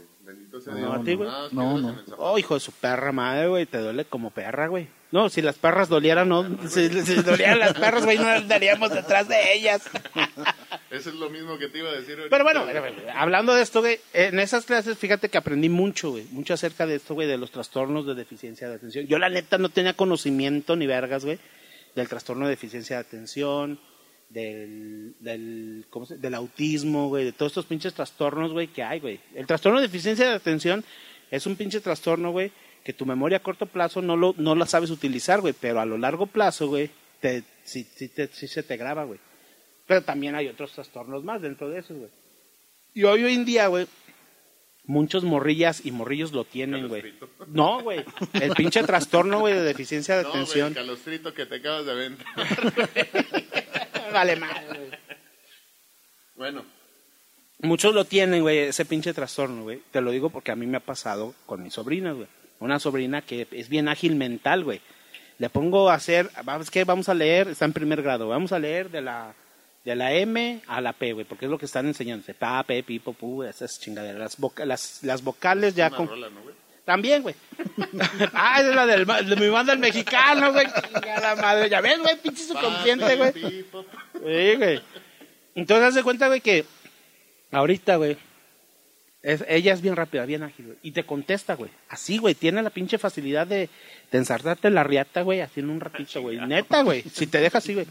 [0.59, 1.29] Sea No, a ti, güey.
[1.51, 1.95] No, no.
[2.17, 3.65] Oh, hijo de su perra madre, güey.
[3.65, 4.87] Te duele como perra, güey.
[5.11, 6.45] No, si las perras dolieran, no.
[6.67, 9.83] Si, si dolieran las perras, güey, no andaríamos detrás de ellas.
[10.89, 12.29] Eso es lo mismo que te iba a decir ahorita.
[12.29, 12.75] Pero bueno, güey,
[13.13, 16.95] hablando de esto, güey, en esas clases, fíjate que aprendí mucho, güey, mucho acerca de
[16.95, 19.07] esto, güey, de los trastornos de deficiencia de atención.
[19.07, 21.39] Yo, la neta, no tenía conocimiento ni vergas, güey,
[21.95, 23.79] del trastorno de deficiencia de atención,
[24.33, 28.99] del, del, ¿cómo se- del autismo, güey, de todos estos pinches trastornos, güey, que hay,
[28.99, 29.19] güey.
[29.35, 30.83] El trastorno de deficiencia de atención
[31.29, 32.51] es un pinche trastorno, güey,
[32.83, 35.85] que tu memoria a corto plazo no, lo, no la sabes utilizar, güey, pero a
[35.85, 36.89] lo largo plazo, güey,
[37.19, 39.19] te, sí, sí te- sí se te graba, güey.
[39.87, 42.09] Pero también hay otros trastornos más dentro de esos, güey.
[42.93, 43.85] Y hoy, hoy en día, güey,
[44.85, 47.13] muchos morrillas y morrillos lo tienen, güey.
[47.47, 48.03] No, güey.
[48.33, 50.69] El pinche trastorno, güey, de deficiencia de No, atención.
[50.69, 52.25] el calostrito que te acabas de aventar.
[54.11, 54.99] vale madre,
[56.35, 56.63] bueno,
[57.63, 59.83] Muchos lo tienen, güey, ese pinche trastorno, güey.
[59.91, 62.27] Te lo digo porque a mí me ha pasado con mis sobrinas, güey.
[62.59, 64.81] Una sobrina que es bien ágil mental, güey.
[65.37, 68.57] le pongo a hacer, vamos que vamos a leer, está en primer grado, vamos a
[68.59, 69.33] leer de la
[69.85, 72.83] de la M a la P, güey, porque es lo que están enseñando, pa, pe,
[72.83, 76.41] pi, po, pu, esas chingaderas, las, voca- las, las vocales ya Una con rola, ¿no,
[76.43, 76.55] güey?
[76.85, 77.35] También, güey.
[78.33, 80.65] ah, es la del, de mi banda el mexicano, güey.
[80.65, 83.31] Chingada madre, ya ves, güey, pinche subconsciente, güey.
[83.33, 84.81] Sí, güey.
[85.55, 86.65] Entonces, haz de cuenta, güey, que
[87.51, 88.17] ahorita, güey,
[89.21, 90.77] es- ella es bien rápida, bien ágil, güey.
[90.81, 91.69] Y te contesta, güey.
[91.89, 93.69] Así, güey, tiene la pinche facilidad de,
[94.11, 96.37] de ensartarte en la riata, güey, así en un ratito, güey.
[96.39, 97.03] Neta, güey.
[97.03, 97.85] Si te deja así, güey.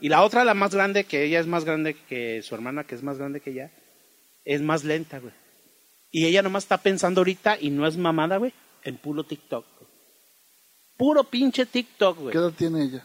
[0.00, 2.94] Y la otra, la más grande, que ella es más grande que su hermana, que
[2.94, 3.70] es más grande que ella,
[4.44, 5.34] es más lenta, güey.
[6.12, 8.52] Y ella nomás está pensando ahorita, y no es mamada, güey,
[8.84, 9.64] en puro TikTok.
[10.96, 12.32] Puro pinche TikTok, güey.
[12.32, 13.04] ¿Qué edad tiene ella?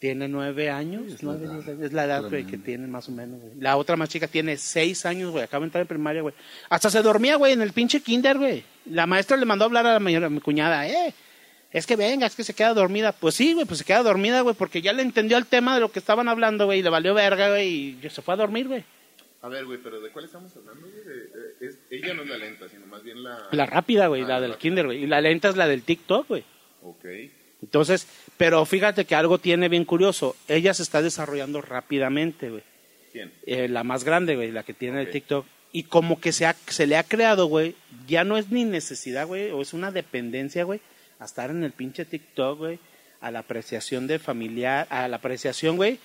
[0.00, 1.52] Tiene nueve años, es la edad.
[1.52, 1.80] diez años.
[1.82, 3.40] es la edad güey, que tiene más o menos.
[3.40, 3.52] güey.
[3.60, 6.34] La otra más chica tiene seis años, güey, acaba de entrar en primaria, güey.
[6.70, 8.64] Hasta se dormía, güey, en el pinche kinder, güey.
[8.86, 11.14] La maestra le mandó a hablar a, la mayor- a mi cuñada, eh,
[11.70, 13.12] es que venga, es que se queda dormida.
[13.12, 15.80] Pues sí, güey, pues se queda dormida, güey, porque ya le entendió el tema de
[15.80, 17.68] lo que estaban hablando, güey, y le valió verga, güey,
[18.02, 18.84] y se fue a dormir, güey.
[19.42, 21.04] A ver, güey, pero ¿de cuál estamos hablando, güey?
[21.04, 21.31] De-
[21.96, 23.48] ella no es la lenta, sino más bien la...
[23.52, 24.62] La rápida, güey, Ah, la la del rápida.
[24.62, 25.04] kinder, güey.
[25.04, 26.44] Y la lenta es la del TikTok, güey.
[26.82, 27.04] Ok.
[27.62, 30.34] Entonces, pero fíjate que algo tiene bien curioso.
[30.48, 32.62] Ella se está desarrollando rápidamente, güey.
[33.12, 33.30] ¿Quién?
[33.46, 35.44] eh, la más grande, güey, la que tiene el TikTok.
[35.70, 37.74] Y como que se, ha- se le ha creado, güey,
[38.06, 40.80] ya no es ni necesidad, güey, o es una dependencia, güey,
[41.18, 42.78] a estar en el pinche TikTok, güey,
[43.20, 45.98] a la apreciación de familiar, a la apreciación, güey,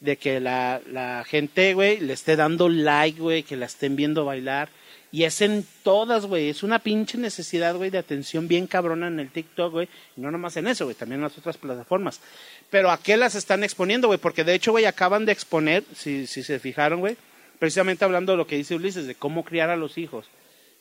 [0.00, 4.24] de que la, la gente, güey, le esté dando like, güey, que la estén viendo
[4.24, 4.68] bailar.
[5.10, 9.18] Y es en todas, güey, es una pinche necesidad, güey, de atención bien cabrona en
[9.20, 9.88] el TikTok, güey.
[10.16, 12.20] No nomás en eso, güey, también en las otras plataformas.
[12.68, 14.18] Pero ¿a qué las están exponiendo, güey?
[14.18, 17.16] Porque de hecho, güey, acaban de exponer, si, si se fijaron, güey,
[17.58, 20.26] precisamente hablando de lo que dice Ulises, de cómo criar a los hijos.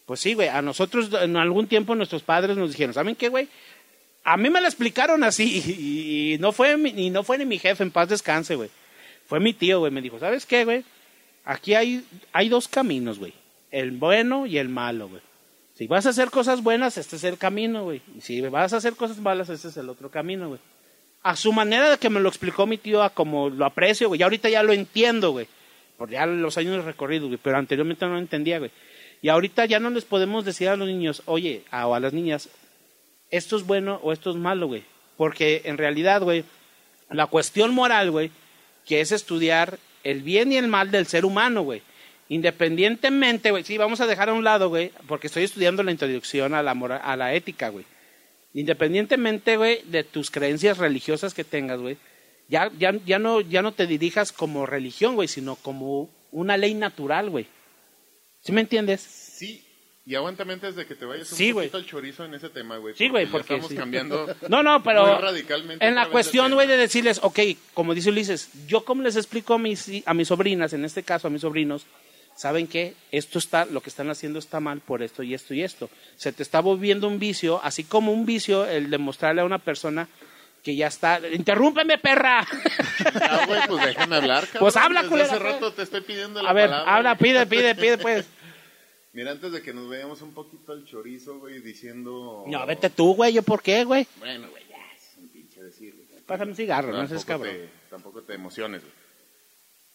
[0.06, 3.48] Pues sí, güey, a nosotros en algún tiempo nuestros padres nos dijeron, ¿saben qué, güey?
[4.26, 7.46] A mí me la explicaron así y, y no fue mi- y no fue ni
[7.46, 8.70] mi jefe, en paz descanse, güey.
[9.26, 10.84] Fue mi tío, güey, me dijo, ¿sabes qué, güey?
[11.46, 13.34] Aquí hay, hay dos caminos, güey.
[13.72, 15.22] El bueno y el malo, güey.
[15.74, 18.02] Si vas a hacer cosas buenas, este es el camino, güey.
[18.18, 20.60] Y si vas a hacer cosas malas, este es el otro camino, güey.
[21.24, 24.20] A su manera de que me lo explicó mi tío, a como lo aprecio, güey.
[24.20, 25.48] Y ahorita ya lo entiendo, güey.
[25.98, 27.40] Por ya los años recorridos, güey.
[27.42, 28.72] Pero anteriormente no lo entendía, güey.
[29.22, 32.14] Y ahorita ya no les podemos decir a los niños, oye, a- o a las
[32.14, 32.50] niñas,
[33.30, 34.84] esto es bueno o esto es malo, güey.
[35.18, 36.44] Porque en realidad, güey,
[37.10, 38.32] la cuestión moral, güey,
[38.86, 41.82] que es estudiar el bien y el mal del ser humano, güey.
[42.30, 46.54] Independientemente, güey, sí, vamos a dejar a un lado, güey, porque estoy estudiando la introducción
[46.54, 47.86] a la, mora- a la ética, güey.
[48.54, 51.98] Independientemente, güey, de tus creencias religiosas que tengas, güey,
[52.50, 56.74] ya, ya, ya, no, ya no te dirijas como religión, güey, sino como una ley
[56.74, 57.46] natural, güey.
[58.42, 59.02] ¿Sí me entiendes?
[59.02, 59.63] Sí,
[60.06, 62.78] y aguántame antes de que te vayas un Sí, poquito al chorizo en ese tema,
[62.78, 62.96] güey.
[62.96, 63.76] Sí, güey, porque estamos sí.
[63.76, 65.86] cambiando No, no, pero muy radicalmente.
[65.86, 67.40] en la cuestión, güey, de decirles, ok,
[67.74, 71.28] como dice Ulises, yo como les explico a mis, a mis sobrinas, en este caso
[71.28, 71.86] a mis sobrinos,
[72.38, 72.93] ¿saben qué?
[73.12, 75.89] Esto está, lo que están haciendo está mal por esto y esto y esto.
[76.15, 80.08] Se te está volviendo un vicio, así como un vicio el demostrarle a una persona
[80.63, 82.45] que ya está, interrúmpeme, perra.
[83.21, 84.60] Ah, güey, pues déjame hablar, cabrón.
[84.60, 86.95] Pues habla, Desde culera, hace rato te estoy pidiendo la a ver, palabra.
[86.95, 88.26] habla, pide, pide, pide, pues.
[89.13, 92.43] Mira, antes de que nos veamos un poquito al chorizo, güey, diciendo...
[92.47, 94.06] No, vete tú, güey, ¿yo por qué, güey?
[94.19, 95.62] Bueno, güey, ya, es un pinche.
[96.26, 97.54] Pásame un cigarro, no seas cabrón.
[97.54, 98.93] te- tampoco te emociones, güey.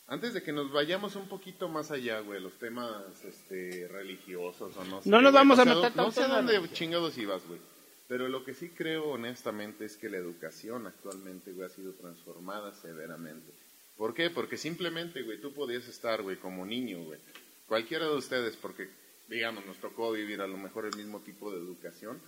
[0.06, 4.84] Antes de que nos vayamos un poquito más allá, güey, los temas este, religiosos o
[4.84, 5.08] no sé.
[5.08, 6.74] No nos güey, vamos a meter dó- No tanto sé dónde religión.
[6.74, 7.60] chingados ibas, güey.
[8.08, 12.74] Pero lo que sí creo honestamente es que la educación actualmente, güey, ha sido transformada
[12.74, 13.50] severamente.
[13.96, 14.28] ¿Por qué?
[14.28, 17.18] Porque simplemente, güey, tú podías estar, güey, como niño, güey.
[17.66, 18.90] Cualquiera de ustedes, porque,
[19.28, 22.20] digamos, nos tocó vivir a lo mejor el mismo tipo de educación.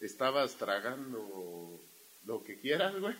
[0.00, 1.80] Estabas tragando
[2.26, 3.14] lo que quieras, güey.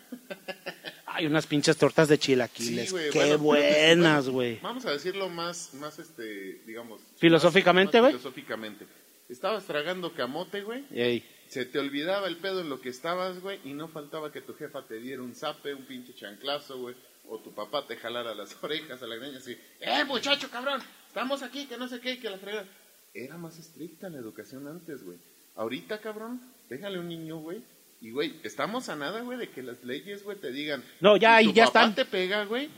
[1.06, 4.58] Hay unas pinches tortas de chilaquiles, Sí, güey, qué bueno, buenas, güey.
[4.60, 7.00] Vamos a decirlo más, más este, digamos.
[7.16, 8.12] Filosóficamente, güey.
[8.12, 8.86] Filosóficamente.
[9.28, 10.84] Estabas tragando camote, güey.
[10.92, 11.24] Ey.
[11.48, 13.60] Se te olvidaba el pedo en lo que estabas, güey.
[13.64, 16.96] Y no faltaba que tu jefa te diera un zape, un pinche chanclazo, güey.
[17.28, 19.56] O tu papá te jalara las orejas a la greña así.
[19.80, 20.80] ¡Eh, muchacho, cabrón!
[21.06, 22.66] Estamos aquí, que no sé qué, que la fregada.
[23.14, 25.16] Era más estricta la educación antes, güey.
[25.54, 27.62] Ahorita, cabrón, déjale un niño, güey.
[28.00, 30.84] Y, güey, estamos a nada, güey, de que las leyes, güey, te digan.
[31.00, 31.94] No, ya, si y tu ya papá están.
[31.94, 32.68] te pega, güey,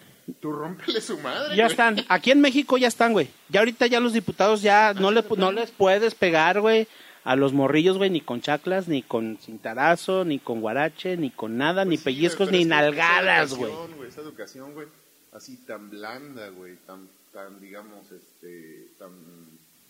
[0.41, 1.73] tú rómpele su madre, Ya güey.
[1.73, 1.97] están.
[2.09, 3.29] Aquí en México ya están, güey.
[3.49, 6.87] Ya ahorita ya los diputados ya no, le, no les puedes pegar, güey,
[7.25, 11.59] a los morrillos, güey, ni con chaclas, ni con cintarazo, ni con guarache, ni con
[11.59, 13.73] nada, ni Pues sí, pellizcos, ni nalgadas, güey.
[14.07, 14.87] Esa educación, güey,
[15.33, 19.11] así tan blanda, güey, tan, tan, digamos, este, tan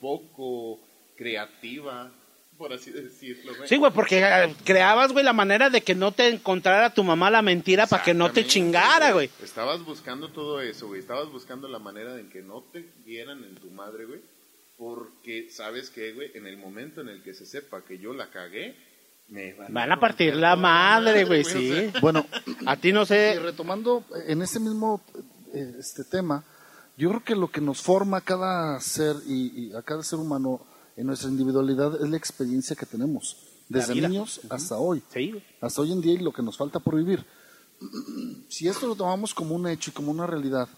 [0.00, 0.80] poco
[1.16, 2.10] creativa,
[2.58, 3.68] por así decirlo, güey.
[3.68, 7.30] Sí, güey, porque eh, creabas, güey, la manera de que no te encontrara tu mamá
[7.30, 9.30] la mentira para que no te chingara, güey.
[9.42, 11.00] Estabas buscando todo eso, güey.
[11.00, 14.20] Estabas buscando la manera de que no te vieran en tu madre, güey.
[14.76, 16.30] Porque, ¿sabes qué, güey?
[16.34, 18.76] En el momento en el que se sepa que yo la cagué,
[19.28, 21.68] me van, Van a partir la madre, güey, o sí.
[21.72, 22.26] sea, Bueno,
[22.66, 23.38] A ti no y sé.
[23.40, 25.02] retomando en ese mismo
[25.52, 26.44] eh, este tema,
[26.96, 30.18] yo creo que lo que nos forma a cada ser y, y a cada ser
[30.18, 30.64] humano
[30.98, 33.36] en nuestra individualidad es la experiencia que tenemos,
[33.68, 36.96] desde niños hasta hoy, Sí, hasta hoy en día y lo que nos falta por
[36.96, 37.24] vivir.
[38.48, 40.68] Si esto lo tomamos como un hecho y como una realidad,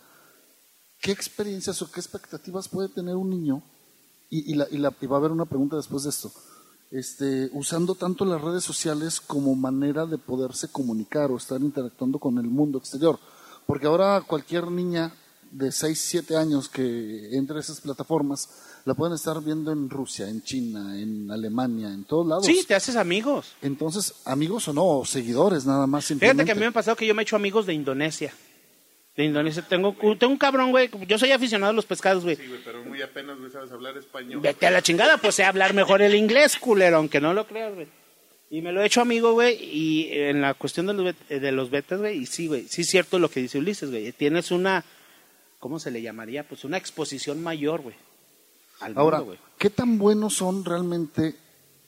[1.00, 3.62] ¿qué experiencias o qué expectativas puede tener un niño?
[4.28, 6.30] Y, y la- y la- y va a haber una pregunta después de esto.
[6.90, 12.36] Este, usando tanto las redes sociales como manera de poderse comunicar o estar interactuando con
[12.38, 13.18] el mundo exterior.
[13.66, 15.14] Porque ahora cualquier niña
[15.50, 18.48] de 6, 7 años que entre a esas plataformas
[18.84, 22.46] la pueden estar viendo en Rusia, en China, en Alemania, en todos lados.
[22.46, 23.52] Sí, te haces amigos.
[23.60, 26.96] Entonces, amigos o no, o seguidores nada más Fíjate que a mí me ha pasado
[26.96, 28.32] que yo me he hecho amigos de Indonesia.
[29.16, 29.66] De Indonesia.
[29.68, 30.88] Tengo, tengo un cabrón, güey.
[31.06, 32.36] Yo soy aficionado a los pescados, güey.
[32.36, 34.40] Sí, güey, pero muy apenas, güey, sabes hablar español.
[34.40, 37.74] Vete a la chingada, pues sé hablar mejor el inglés, culero, aunque no lo creas,
[37.74, 37.88] güey.
[38.52, 41.52] Y me lo he hecho amigo, güey, y en la cuestión de los, bet- de
[41.52, 44.10] los betas, güey, y sí, güey, sí es cierto lo que dice Ulises, güey.
[44.12, 44.84] Tienes una,
[45.60, 46.48] ¿cómo se le llamaría?
[46.48, 47.94] Pues una exposición mayor, güey.
[48.80, 49.38] Al Ahora, mundo, güey.
[49.58, 51.36] ¿qué tan buenos son realmente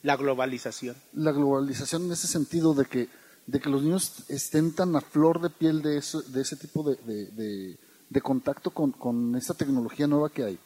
[0.03, 0.95] La globalización.
[1.15, 3.09] la globalización en ese sentido de que,
[3.47, 6.83] de que los niños estén tan a flor de piel de, eso, de ese tipo
[6.89, 7.79] de, de- de-
[8.11, 10.59] de contacto con, con esta tecnología nueva que hay?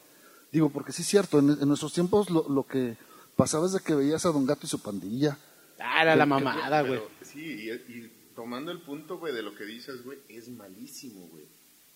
[0.51, 2.97] Digo, porque sí es cierto, en, en nuestros tiempos lo, lo que
[3.37, 5.39] pasaba es de que veías a Don Gato y su pandilla.
[5.79, 7.01] Ah, era la mamada, güey.
[7.23, 11.45] Sí, y, y tomando el punto, güey, de lo que dices, güey, es malísimo, güey.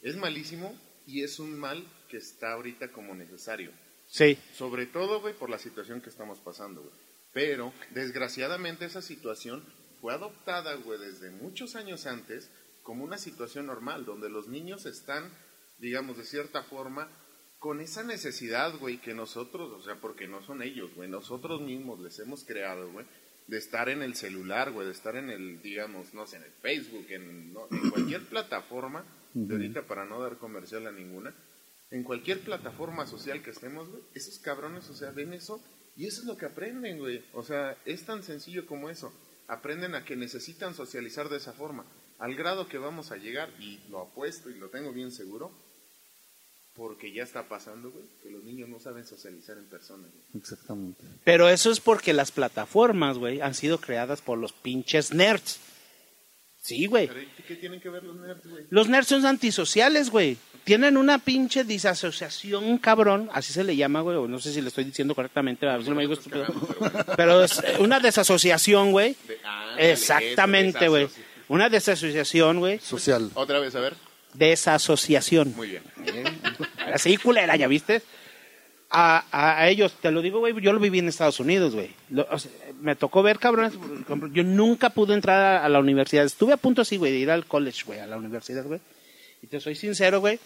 [0.03, 0.73] Es malísimo
[1.11, 3.73] y es un mal que está ahorita como necesario.
[4.07, 4.38] Sí.
[4.55, 6.94] Sobre todo, güey, por la situación que estamos pasando, güey.
[7.33, 9.64] Pero, desgraciadamente, esa situación
[10.01, 12.51] fue adoptada, güey, desde muchos años antes
[12.83, 15.31] como una situación normal, donde los niños están,
[15.79, 17.09] digamos, de cierta forma,
[17.59, 22.01] con esa necesidad, güey, que nosotros, o sea, porque no son ellos, güey, nosotros mismos
[22.01, 23.07] les hemos creado, güey,
[23.49, 26.53] de estar en el celular, güey, de estar en el, digamos, no sé, en el
[26.53, 31.35] Facebook, en, no, en cualquier plataforma, de ahorita para no dar comercial a ninguna,
[31.90, 35.61] en cualquier plataforma social que estemos, güey, esos cabrones, o sea, ven eso
[35.97, 37.25] y eso es lo que aprenden, güey.
[37.33, 39.12] O sea, es tan sencillo como eso.
[39.49, 41.85] Aprenden a que necesitan socializar de esa forma.
[42.19, 45.51] Al grado que vamos a llegar, y lo apuesto y lo tengo bien seguro,
[46.75, 50.40] porque ya está pasando, güey, que los niños no saben socializar en persona, güey.
[50.40, 51.03] Exactamente.
[51.25, 55.59] Pero eso es porque las plataformas, güey, han sido creadas por los pinches nerds.
[56.62, 57.07] Sí, güey.
[57.09, 58.64] Pero ¿y qué tienen que ver los nerds, güey?
[58.70, 60.37] Los nerds son antisociales, güey.
[60.64, 63.31] Tienen una pinche disasociación, cabrón.
[63.33, 64.16] Así se le llama, güey.
[64.29, 65.66] No sé si le estoy diciendo correctamente.
[65.66, 67.05] A ver si no me digo Nosotros estúpido.
[67.16, 69.16] pero es eh, una desasociación, güey.
[69.27, 71.07] De- Exactamente, güey.
[71.07, 72.79] desasoci- Una desasociación, güey.
[72.79, 73.31] Social.
[73.35, 73.94] Otra vez, a ver.
[74.35, 75.55] Desasociación.
[75.57, 75.83] Muy bien.
[76.92, 78.03] Así culera, ¿ya viste?
[78.90, 81.90] A, a- a ellos, te lo digo, güey, yo lo viví en Estados Unidos, güey.
[82.11, 83.75] Lo- o sea, me tocó ver, cabrones,
[84.33, 86.25] yo nunca pude entrar a, a la universidad.
[86.25, 88.81] Estuve a punto así, güey, de ir al college, güey, a la universidad, güey.
[89.43, 90.38] Y te soy sincero, güey.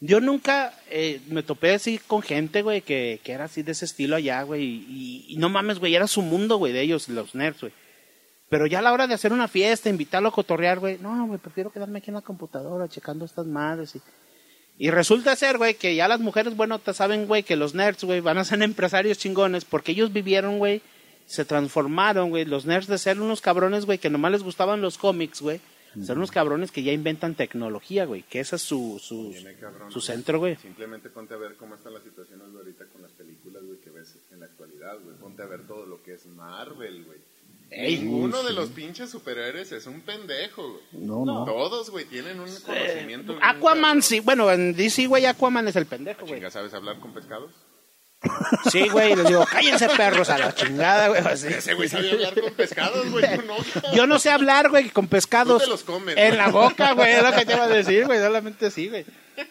[0.00, 3.84] Yo nunca eh, me topé así con gente, güey, que, que era así de ese
[3.84, 4.64] estilo allá, güey.
[4.64, 7.72] Y, y no mames, güey, era su mundo, güey, de ellos, los nerds, güey.
[8.48, 11.38] Pero ya a la hora de hacer una fiesta, invitarlo a cotorrear, güey, no, güey,
[11.38, 13.94] prefiero quedarme aquí en la computadora checando estas madres.
[13.94, 14.02] Y,
[14.76, 18.04] y resulta ser, güey, que ya las mujeres, bueno, te saben, güey, que los nerds,
[18.04, 20.82] güey, van a ser empresarios chingones porque ellos vivieron, güey,
[21.26, 24.98] se transformaron, güey, los nerds de ser unos cabrones, güey, que nomás les gustaban los
[24.98, 25.60] cómics, güey,
[26.02, 29.90] ser unos cabrones que ya inventan tecnología, güey, que ese es su, su, Viene cabrón,
[29.90, 30.06] su güey.
[30.06, 30.56] centro, güey.
[30.56, 33.90] Simplemente ponte a ver cómo están las situaciones güey, ahorita con las películas, güey, que
[33.90, 35.16] ves en la actualidad, güey.
[35.16, 37.18] Ponte a ver todo lo que es Marvel, güey.
[37.74, 40.82] Ey, Ninguno de los pinches superhéroes es un pendejo, güey.
[41.06, 41.44] No, no.
[41.46, 43.38] Todos, güey, tienen un conocimiento.
[43.40, 46.34] Aquaman, sí, bueno, en DC, güey, Aquaman es el pendejo, güey.
[46.34, 47.50] Chinga, ¿sabes hablar con pescados?
[48.70, 51.20] Sí, güey, les digo, cállense perros a la chingada, güey.
[51.20, 51.48] así.
[51.48, 53.24] Ese güey sabía hablar con pescados, güey.
[53.46, 53.56] no.
[53.94, 55.58] Yo no sé hablar, güey, con pescados.
[55.62, 56.16] Tú te los comes.
[56.16, 59.04] En la boca, güey, es lo que te iba a decir, güey, solamente sí, güey.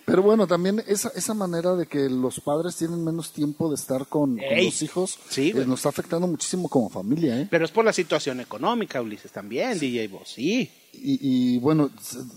[0.06, 4.06] Pero bueno, también esa, esa manera de que los padres tienen menos tiempo de estar
[4.08, 4.66] con, con Ey.
[4.66, 7.48] los hijos Sí, eh, nos está afectando muchísimo como familia, ¿eh?
[7.50, 10.72] Pero es por la situación económica, Ulises, también, DJ Boss, sí.
[10.94, 11.90] Y, y, bueno,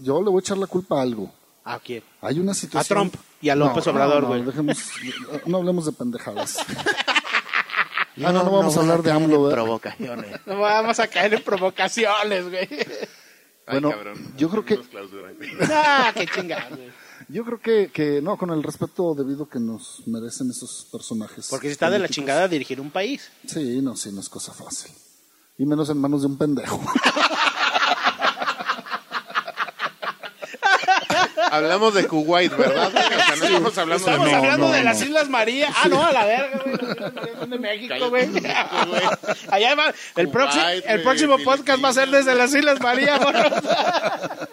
[0.02, 1.30] yo le voy a echar la culpa a algo.
[1.64, 2.02] ¿A quién?
[2.20, 3.10] Hay una situación...
[3.10, 4.40] Trump y a López No, Obrador, no, güey.
[4.42, 4.78] No, dejemos,
[5.46, 6.58] no hablemos de pendejadas.
[6.68, 9.56] ah, no, no vamos a hablar de AMLO, ¿verdad?
[9.56, 10.40] provocaciones.
[10.46, 12.68] No vamos a caer en provocaciones, güey.
[13.66, 14.34] Ay, Bueno, cabrón.
[14.36, 14.80] yo creo que-.
[15.70, 16.92] Ah, qué chingada, güey.
[17.28, 21.46] Yo creo que, que no, con el respeto debido que nos merecen esos personajes.
[21.48, 23.30] Porque si está de la chingada dirigir un país.
[23.46, 24.92] Sí, no, sí, no es cosa fácil.
[25.56, 26.82] Y menos en manos de un pendejo.
[31.56, 32.90] Hablamos de Kuwait, ¿verdad?
[32.92, 33.04] güey?
[33.64, 34.84] O sea, no estamos hablando Estamos de No, hablando no, de no.
[34.84, 35.68] las Islas María.
[35.74, 36.76] Ah, no, a la verga, güey.
[36.76, 38.28] Las Islas María son de México, güey.
[39.50, 39.86] Allá va.
[40.16, 43.18] El, Kuwait, próximo, el próximo podcast va a ser desde las Islas María.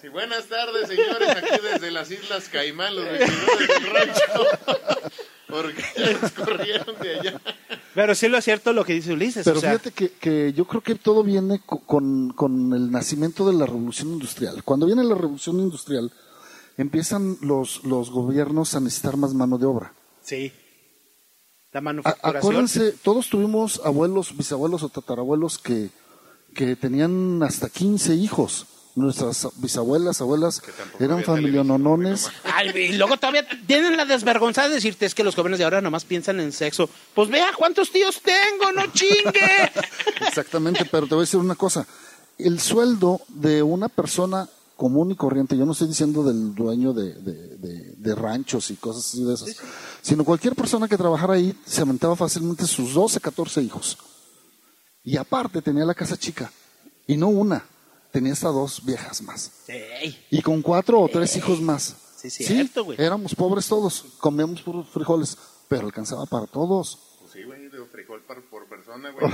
[0.00, 4.82] Sí, buenas tardes, señores, aquí desde las Islas Caimán, los vividores del rancho.
[5.46, 7.40] Porque les corrieron de allá.
[7.94, 9.44] Pero sí lo es cierto lo que dice Ulises.
[9.44, 12.90] Pero o sea, fíjate que, que yo creo que todo viene co- con, con el
[12.90, 14.64] nacimiento de la revolución industrial.
[14.64, 16.10] Cuando viene la revolución industrial,
[16.76, 19.92] empiezan los, los gobiernos a necesitar más mano de obra.
[20.22, 20.52] Sí.
[21.72, 22.36] La A- manufacturación.
[22.36, 25.90] acuérdense, todos tuvimos abuelos, bisabuelos o tatarabuelos que,
[26.54, 28.66] que tenían hasta 15 hijos.
[28.94, 30.60] Nuestras bisabuelas, abuelas
[31.00, 32.30] eran familiononones.
[32.44, 35.80] Ay, y luego todavía tienen la desvergonzada de decirte es que los jóvenes de ahora
[35.80, 36.90] nomás piensan en sexo.
[37.14, 39.72] Pues vea cuántos tíos tengo, no chingue.
[40.28, 41.86] Exactamente, pero te voy a decir una cosa.
[42.36, 44.46] El sueldo de una persona
[44.82, 48.74] común y corriente, yo no estoy diciendo del dueño de, de- de- de ranchos y
[48.74, 49.54] cosas así de esas,
[50.02, 53.96] sino cualquier persona que trabajara ahí se aventaba fácilmente sus 12, 14 hijos.
[55.04, 56.50] Y aparte tenía la casa chica.
[57.06, 57.64] Y no una,
[58.10, 59.52] tenía hasta dos viejas más.
[60.32, 61.94] Y con cuatro o tres hijos más.
[62.16, 63.00] Sí, cierto, güey.
[63.00, 65.36] Éramos pobres todos, comíamos puros frijoles,
[65.68, 66.98] pero alcanzaba para todos.
[67.20, 69.26] Pues sí, güey, de frijol por, por persona, güey.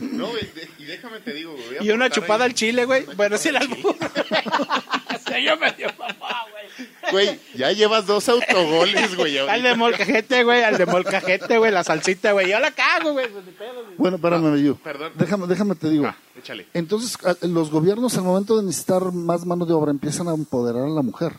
[0.00, 0.06] No.
[0.16, 1.86] No, güey, de- y déjame te digo, güey.
[1.86, 2.50] Y una chupada ahí.
[2.50, 3.04] al chile, güey.
[3.16, 3.94] Bueno, sí, el albur.
[5.26, 6.88] Se yo medio mamá, güey.
[7.12, 9.38] Güey, ya llevas dos autogoles, güey.
[9.38, 12.50] Al de molcajete, güey, al de molcajete, güey, la salsita, güey.
[12.50, 13.28] Yo la cago, güey.
[13.28, 13.44] pues.
[13.96, 14.76] Bueno, espérame, yo.
[14.76, 15.12] perdón.
[15.16, 16.06] Déjame, déjame te digo.
[16.06, 16.66] Ah, échale.
[16.74, 20.88] Entonces, los gobiernos al momento de necesitar más mano de obra empiezan a empoderar a
[20.90, 21.32] la mujer.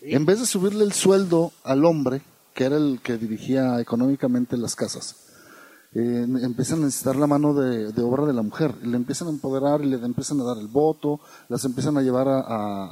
[0.00, 2.22] En vez de subirle el sueldo al hombre,
[2.58, 5.14] que era el que dirigía económicamente las casas,
[5.94, 8.74] eh, empiezan a necesitar la mano de, de obra de la mujer.
[8.82, 12.02] Y le empiezan a empoderar y le empiezan a dar el voto, las empiezan a
[12.02, 12.86] llevar a, a-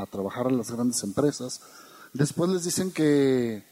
[0.00, 1.60] a- a trabajar a las grandes empresas.
[2.12, 3.62] Después les dicen que,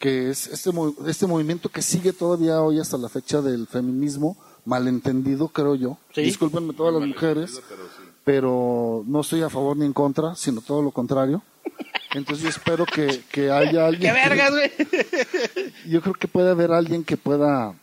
[0.00, 0.70] que es este,
[1.06, 5.98] este movimiento que sigue todavía hoy hasta la fecha del feminismo, malentendido creo yo.
[6.14, 6.22] Sí.
[6.22, 8.02] Discúlpenme todas las mujeres, Pero sí.
[8.24, 11.42] pero no estoy a favor ni en contra, sino todo lo contrario.
[12.16, 14.12] Entonces yo espero que, que haya alguien...
[14.12, 14.70] ¡Qué vergas, güey!
[15.88, 17.74] yo creo que puede haber alguien que pueda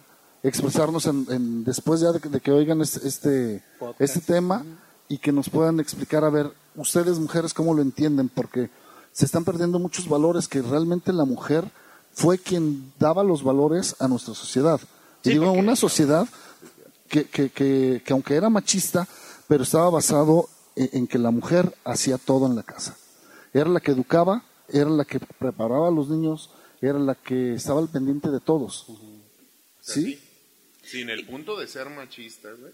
[0.43, 3.63] expresarnos en, en- después ya de que, de que oigan este, este,
[3.99, 4.65] este tema
[5.07, 8.69] y que nos puedan explicar, a ver, ustedes mujeres, cómo lo entienden, porque
[9.11, 11.65] se están perdiendo muchos valores que realmente la mujer
[12.13, 14.79] fue quien daba los valores a nuestra sociedad.
[15.23, 16.27] Y Sí, digo, porque- una sociedad
[17.07, 19.07] que, que, que, que aunque era machista,
[19.47, 22.95] pero estaba basado en, en que la mujer hacía todo en la casa.
[23.53, 26.49] Era la que educaba, era la que preparaba a los niños,
[26.81, 28.87] era la que estaba al pendiente de todos.
[29.79, 30.19] ¿Sí?
[30.83, 32.73] Sin el punto de ser machista, güey.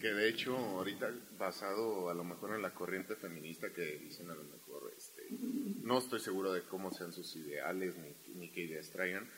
[0.00, 4.34] Que de hecho, ahorita, basado a lo mejor en la corriente feminista que dicen a
[4.34, 5.26] lo mejor, este,
[5.82, 9.28] no estoy seguro de cómo sean sus ideales ni, ni qué ideas traigan.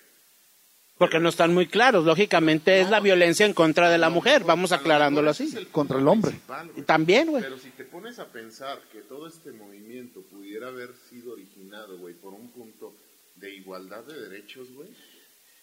[1.01, 2.05] Porque no están muy claros.
[2.05, 4.45] Lógicamente es la violencia en contra de la mujer.
[4.45, 5.51] Vamos aclarándolo así.
[5.57, 6.39] el Contra el hombre.
[6.85, 7.43] también, güey.
[7.43, 12.13] Pero si te pones a pensar que todo este movimiento pudiera haber sido originado, güey,
[12.15, 12.95] por un punto
[13.37, 14.91] de igualdad de derechos, güey,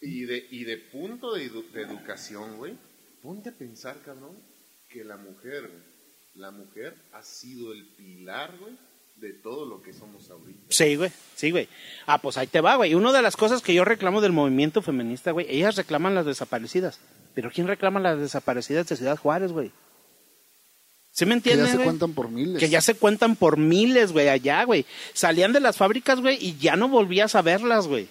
[0.02, 2.74] y de, y de punto de, edu- de educación, güey,
[3.22, 4.36] ponte a pensar, cabrón,
[4.90, 5.70] que la mujer,
[6.34, 8.74] la mujer ha sido el pilar, güey,
[9.20, 10.60] de todo lo que somos ahorita.
[10.70, 11.68] Sí, güey, sí, güey.
[12.06, 12.94] Ah, pues ahí te va, güey.
[12.94, 17.00] Una de las cosas que yo reclamo del movimiento feminista, güey, ellas reclaman las desaparecidas.
[17.34, 19.72] Pero ¿quién reclama las desaparecidas de Ciudad Juárez, güey?
[21.12, 21.86] ¿Sí me Que ya se güey?
[21.86, 22.60] cuentan por miles.
[22.60, 24.86] Que ya se cuentan por miles, güey, allá, güey.
[25.14, 28.08] Salían de las fábricas, güey, y ya no volvías a verlas, güey.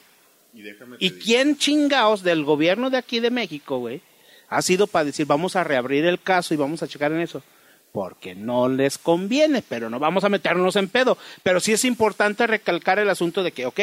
[0.53, 4.01] Y déjame ¿Y quién chingaos del gobierno de aquí de México, güey,
[4.49, 7.43] ha sido para decir vamos a reabrir el caso y vamos a checar en eso?
[7.97, 11.17] Porque no les conviene, pero no vamos a meternos en pedo.
[11.43, 13.81] Pero sí es importante recalcar el asunto de que, ok,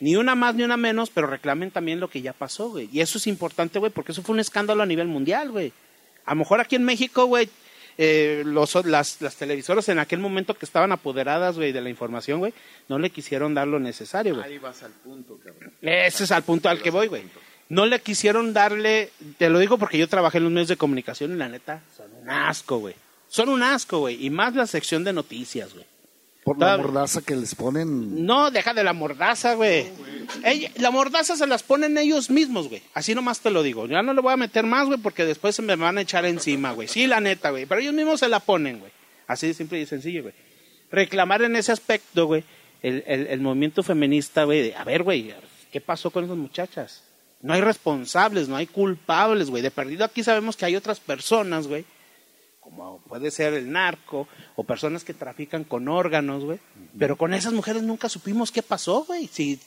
[0.00, 2.88] ni una más ni una menos, pero reclamen también lo que ya pasó, güey.
[2.92, 5.72] Y eso es importante, güey, porque eso fue un escándalo a nivel mundial, güey.
[6.24, 7.48] A lo mejor aquí en México, güey,
[7.98, 12.40] eh, los, las, las televisoras en aquel momento que estaban apoderadas, güey, de la información,
[12.40, 12.52] güey,
[12.88, 14.44] no le quisieron dar lo necesario, güey.
[14.44, 15.72] ahí vas al punto, cabrón.
[15.80, 17.22] Ese es al punto al que voy, güey.
[17.68, 21.32] No le quisieron darle, te lo digo porque yo trabajé en los medios de comunicación
[21.32, 22.96] y la neta, son un asco, güey.
[23.32, 24.22] Son un asco, güey.
[24.26, 25.86] Y más la sección de noticias, güey.
[26.44, 28.26] Por la mordaza que les ponen.
[28.26, 29.86] No, deja de la mordaza, güey.
[30.76, 32.82] La mordaza se las ponen ellos mismos, güey.
[32.92, 33.86] Así nomás te lo digo.
[33.86, 36.26] Ya no le voy a meter más, güey, porque después se me van a echar
[36.26, 36.88] encima, güey.
[36.88, 37.64] Sí, la neta, güey.
[37.64, 38.92] Pero ellos mismos se la ponen, güey.
[39.28, 40.34] Así de simple y sencillo, güey.
[40.90, 42.44] reclamar en ese aspecto, güey,
[42.82, 45.32] el, el, el movimiento feminista, güey, de, a ver, güey,
[45.72, 47.02] ¿qué pasó con esas muchachas?
[47.40, 49.62] No hay responsables, no hay culpables, güey.
[49.62, 51.84] De perdido aquí sabemos que hay otras personas, güey,
[52.62, 56.58] como puede ser el narco o personas que trafican con órganos, güey.
[56.98, 59.28] Pero con esas mujeres nunca supimos qué pasó, güey.
[59.28, 59.60] Si,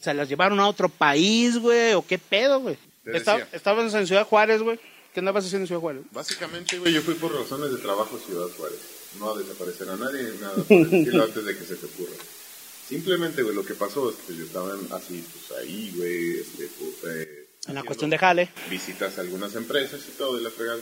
[0.00, 2.78] se las llevaron a otro país, güey, o qué pedo, güey.
[3.04, 3.48] Te Está- decía.
[3.52, 4.78] estabas en Ciudad Juárez, güey.
[5.12, 6.02] ¿Qué andabas haciendo en Ciudad Juárez?
[6.12, 8.78] Básicamente, güey, yo fui por razones de trabajo a Ciudad Juárez.
[9.18, 12.12] No a desaparecer a nadie, nada por el estilo antes de que se te ocurra.
[12.86, 17.16] Simplemente, güey, lo que pasó es que yo estaba así, pues ahí, güey, este, pues,
[17.16, 18.50] eh, En la cuestión de jale.
[18.70, 20.78] Visitas a algunas empresas y todo, de la fregada.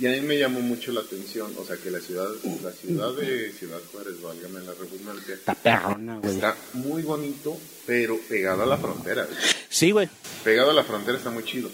[0.00, 2.26] Y a mí me llamó mucho la atención, o sea, que la ciudad,
[2.62, 6.34] la ciudad de Ciudad Juárez, válgame la redundancia, Está perrona, güey.
[6.34, 9.38] está muy bonito, pero pegado a la frontera, güey
[9.68, 10.08] Sí, güey.
[10.42, 11.70] pegado a la frontera está muy chido.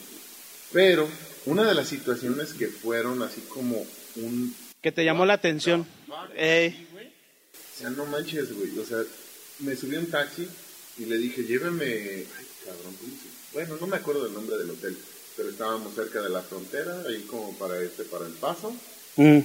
[0.72, 1.08] Pero
[1.46, 4.54] una de las situaciones que fueron así como un...
[4.82, 5.86] Que te llamó la atención.
[6.34, 6.88] Ey.
[7.74, 8.76] O sea, no manches, güey.
[8.78, 8.98] O sea,
[9.60, 10.48] me subí a un taxi
[10.98, 11.84] y le dije, lléveme...
[11.86, 14.96] Ay, cabrón, ¿cómo se- Bueno, no me acuerdo del nombre del hotel,
[15.36, 18.74] pero estábamos cerca de la frontera, ahí como para este, para el paso.
[19.16, 19.40] Mm.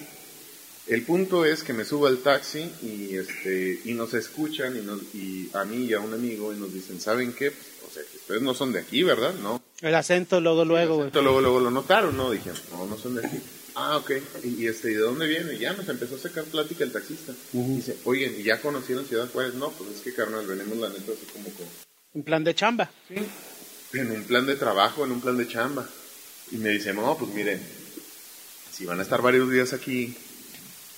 [0.87, 5.01] El punto es que me subo al taxi y este y nos escuchan y, nos,
[5.13, 7.51] y a mí y a un amigo y nos dicen, ¿saben qué?
[7.51, 9.33] Pues, o sea, que ustedes no son de aquí, ¿verdad?
[9.35, 9.61] No.
[9.81, 11.07] El acento, luego, luego, güey.
[11.07, 12.31] Esto luego, luego lo notaron, ¿no?
[12.31, 13.37] Dije, no, no son de aquí.
[13.75, 14.11] Ah, ok.
[14.43, 15.57] Y, este, ¿y de dónde viene?
[15.57, 17.33] Ya nos empezó a sacar plática el taxista.
[17.51, 19.53] Dice, oigan, ¿y ya conocieron Ciudad Juárez?
[19.53, 21.65] No, pues es que, carnal, venimos la neta así como con...
[22.13, 22.91] En plan de chamba.
[23.93, 25.87] En un plan de trabajo, en un plan de chamba.
[26.51, 27.61] Y me dice, no, pues miren,
[28.71, 30.15] si van a estar varios días aquí,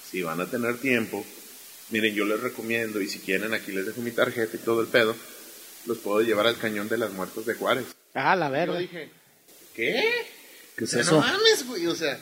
[0.09, 1.25] si van a tener tiempo,
[1.89, 4.87] miren, yo les recomiendo, y si quieren, aquí les dejo mi tarjeta y todo el
[4.87, 5.15] pedo,
[5.85, 7.85] los puedo llevar al cañón de las muertos de Juárez.
[8.13, 8.77] Ah, la Yo verga.
[8.79, 9.09] dije,
[9.75, 10.03] ¿qué?
[10.75, 11.15] ¿Qué O es sea, eso?
[11.15, 12.19] no mames, güey, o sea,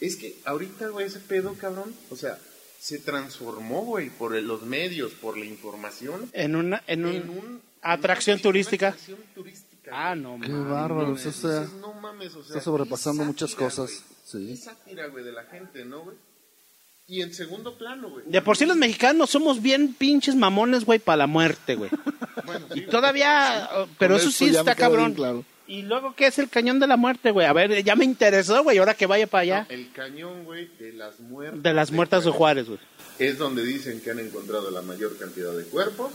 [0.00, 2.38] es que ahorita, güey, ese pedo, cabrón, o sea,
[2.80, 7.62] se transformó, güey, por los medios, por la información, En una, en un, en un...
[7.82, 8.88] atracción en una turística.
[8.88, 9.65] atracción turística.
[9.92, 10.22] Ah, güey.
[10.22, 10.70] no, Qué mames.
[10.70, 14.02] bárbaro, Dices, eso está, no mames, o sea, está sobrepasando muchas cosas.
[14.24, 14.52] Sí.
[14.52, 16.16] Es sátira, güey, de la gente, ¿no, güey?
[17.08, 18.24] Y en segundo plano, güey.
[18.26, 21.90] De por sí los mexicanos somos bien pinches mamones, güey, para la muerte, güey.
[22.44, 25.14] Bueno, sí, Y todavía, oh, pero Con eso sí está cabrón.
[25.14, 25.44] claro.
[25.68, 27.46] Y luego, ¿qué es el cañón de la muerte, güey?
[27.46, 29.66] A ver, ya me interesó, güey, ahora que vaya para allá.
[29.68, 31.62] no, el cañón, güey, de las muertes.
[31.62, 32.78] De las muertas de Juárez, güey.
[33.18, 36.12] es donde dicen que han encontrado la mayor cantidad de cuerpos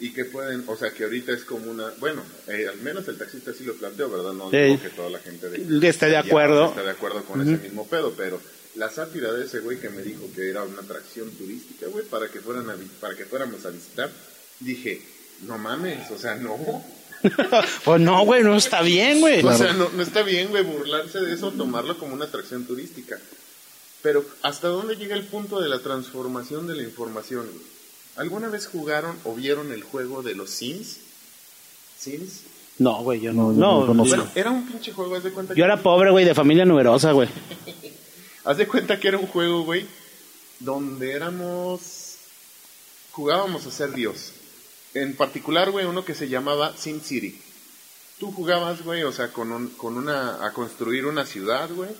[0.00, 3.16] y que pueden, o sea, que ahorita es como una, bueno, eh, al menos el
[3.16, 4.32] taxista sí lo planteó, ¿verdad?
[4.32, 4.56] No Sí.
[4.56, 6.66] digo que toda la gente de, Esté de acuerdo.
[6.70, 8.40] está de acuerdo con ese mismo pedo, pero
[8.74, 12.28] la sátira de ese güey que me dijo que era una atracción turística, güey, para
[12.28, 14.10] que fueran a, para que fuéramos a visitar,
[14.60, 15.00] dije,
[15.42, 16.84] no mames, o sea, no.
[17.84, 19.42] Pues no, güey, no está bien, güey.
[19.42, 23.18] O sea, no, no está bien, güey, burlarse de eso, tomarlo como una atracción turística.
[24.02, 27.46] Pero, ¿hasta dónde llega el punto de la transformación de la información?
[27.46, 27.64] güey?
[28.16, 30.98] ¿Alguna vez jugaron o vieron el juego de los Sims?
[31.98, 32.40] ¿Sims?
[32.78, 33.52] No, güey, yo no.
[33.52, 34.16] No, yo no No, conozco.
[34.16, 35.58] Bueno, era un pinche juego, haz de cuenta que...
[35.58, 37.28] yo era pobre, güey, de familia numerosa, güey.
[38.46, 39.86] Haz de cuenta que era un juego, güey,
[40.60, 42.16] donde éramos...
[43.12, 44.32] Jugábamos a ser Dios.
[44.92, 47.40] En particular, güey, uno que se llamaba Sim City.
[48.20, 50.44] Tú jugabas, güey, o sea, con, un- con una...
[50.44, 51.90] a construir una ciudad, güey,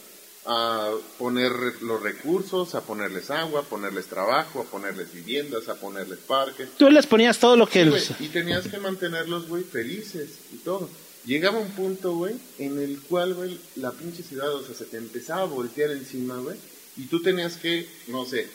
[0.46, 6.18] a poner los recursos, a ponerles agua, a ponerles trabajo, a ponerles viviendas, a ponerles
[6.18, 6.68] parques.
[6.76, 7.90] Tú les ponías todo lo que...
[8.00, 10.88] Sí, y tenías que mantenerlos, güey, felices y todo.
[11.24, 14.98] Llegaba un punto, güey, en el cual, güey, la pinche ciudad, o sea, se te
[14.98, 16.58] empezaba a voltear encima, güey,
[16.98, 18.46] y tú tenías que, no sé.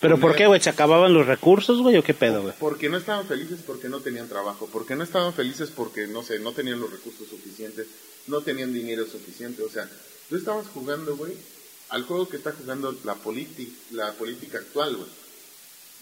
[0.00, 0.60] ¿Pero por qué, güey?
[0.60, 2.54] ¿Se acababan los recursos, güey, o qué pedo, güey?
[2.58, 6.40] Porque no estaban felices porque no tenían trabajo, porque no estaban felices porque, no sé,
[6.40, 7.86] no tenían los recursos suficientes,
[8.26, 9.88] no tenían dinero suficiente, o sea,
[10.28, 11.32] tú estabas jugando, güey,
[11.90, 13.16] al juego que está jugando la,
[13.92, 15.08] la política actual, güey.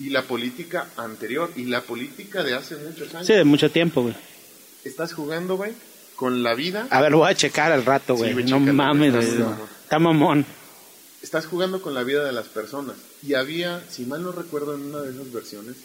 [0.01, 3.27] Y la política anterior, y la política de hace muchos años.
[3.27, 4.14] Sí, de mucho tiempo, güey.
[4.83, 5.72] estás jugando, güey,
[6.16, 6.89] con la vida.
[6.91, 8.35] A ver, lo voy a checar al rato, güey.
[8.35, 9.45] Sí, no mames, güey.
[9.85, 10.45] Está mamón.
[11.22, 12.97] Estás jugando con la vida de las personas.
[13.22, 15.77] Y había, si mal no recuerdo, en una de esas versiones.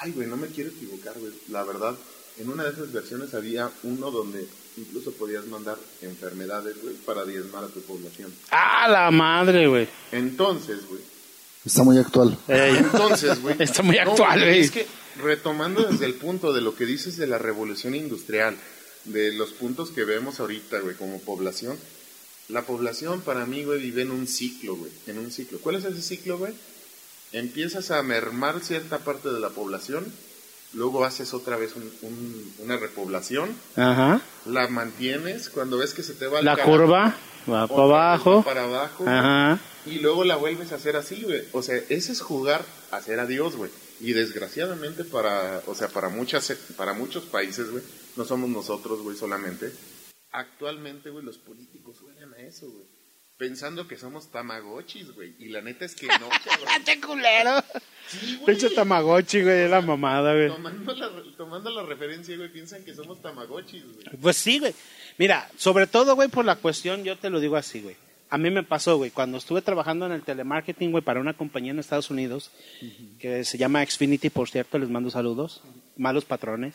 [0.00, 1.32] Ay, güey, no me quiero equivocar, güey.
[1.48, 1.94] La verdad,
[2.38, 4.46] en una de esas versiones había uno donde
[4.76, 8.32] incluso podías mandar enfermedades, güey, para diezmar a tu población.
[8.50, 9.88] ¡Ah, la madre, güey!
[10.12, 11.00] Entonces, güey.
[11.64, 12.36] Está muy actual.
[12.48, 12.76] Ey.
[12.76, 13.56] Entonces, güey.
[13.62, 14.60] Está muy no, actual, güey.
[14.60, 14.86] Es que,
[15.22, 18.56] retomando desde el punto de lo que dices de la revolución industrial,
[19.04, 21.78] de los puntos que vemos ahorita, güey, como población,
[22.48, 25.58] la población para mí, güey, vive en un ciclo, güey, en un ciclo.
[25.60, 26.52] ¿Cuál es ese ciclo, güey?
[27.32, 30.04] Empiezas a mermar cierta parte de la población,
[30.74, 34.20] luego haces otra vez un- un- una repoblación, Ajá.
[34.46, 37.14] la mantienes, cuando ves que se te va La carajo, curva
[37.50, 38.42] va para abajo.
[38.42, 39.04] para abajo.
[39.06, 39.58] Ajá.
[39.86, 41.42] y luego la vuelves a hacer así, güey.
[41.52, 43.70] O sea, ese es jugar a ser a Dios, güey.
[44.00, 47.82] Y desgraciadamente para, o sea, para muchas, para muchos países, güey,
[48.16, 49.70] no somos nosotros, güey, solamente.
[50.32, 52.84] Actualmente, güey, los políticos juegan a eso, güey.
[53.36, 55.34] Pensando que somos tamagotchis, güey.
[55.40, 56.84] Y la neta es que no, cabrón.
[56.84, 57.64] ¡Qué culero!
[58.06, 58.46] Sí, güey.
[58.56, 60.48] Pinche Tamagotchi, güey, es la mamada, güey.
[60.48, 64.16] Tomando la, tomando la referencia, güey, piensan que somos tamagotchis, güey.
[64.20, 64.74] Pues sí, güey.
[65.18, 67.96] Mira, sobre todo, güey, por la cuestión, yo te lo digo así, güey.
[68.30, 71.72] A mí me pasó, güey, cuando estuve trabajando en el telemarketing, güey, para una compañía
[71.72, 72.50] en Estados Unidos,
[73.18, 75.62] que se llama Xfinity, por cierto, les mando saludos,
[75.96, 76.74] malos patrones.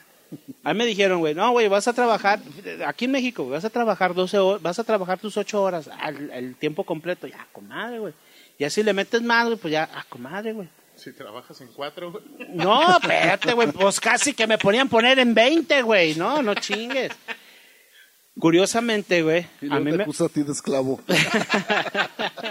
[0.64, 2.40] A mí me dijeron, güey, no, güey, vas a trabajar,
[2.86, 5.90] aquí en México, güey, vas a trabajar 12 horas, vas a trabajar tus 8 horas,
[6.00, 8.14] al, el tiempo completo, ya, comadre, güey.
[8.58, 10.68] Y así le metes más, güey, pues ya, ah, comadre, güey.
[10.96, 12.24] Si trabajas en cuatro, güey.
[12.50, 17.12] No, espérate, güey, pues casi que me ponían poner en 20, güey, no, no chingues.
[18.38, 21.00] Curiosamente, güey, Y a mí te me, acusa a ti de esclavo.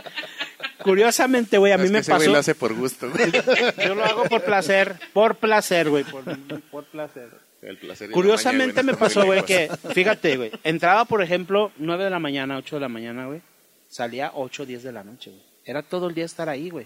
[0.83, 3.33] curiosamente, güey, a mí Es que me ese güey pasó, lo hace por gusto, güey.
[3.87, 6.25] yo lo hago por placer, por placer, güey, por,
[6.71, 7.48] por placer.
[7.63, 12.19] El placer Curiosamente me pasó, güey, que, fíjate, güey, entraba, por ejemplo, 9 de la
[12.21, 13.43] mañana, 8 de la mañana, güey,
[13.89, 15.43] salía 8, 10 de la noche, güey.
[15.65, 16.85] Era todo el día estar ahí, güey.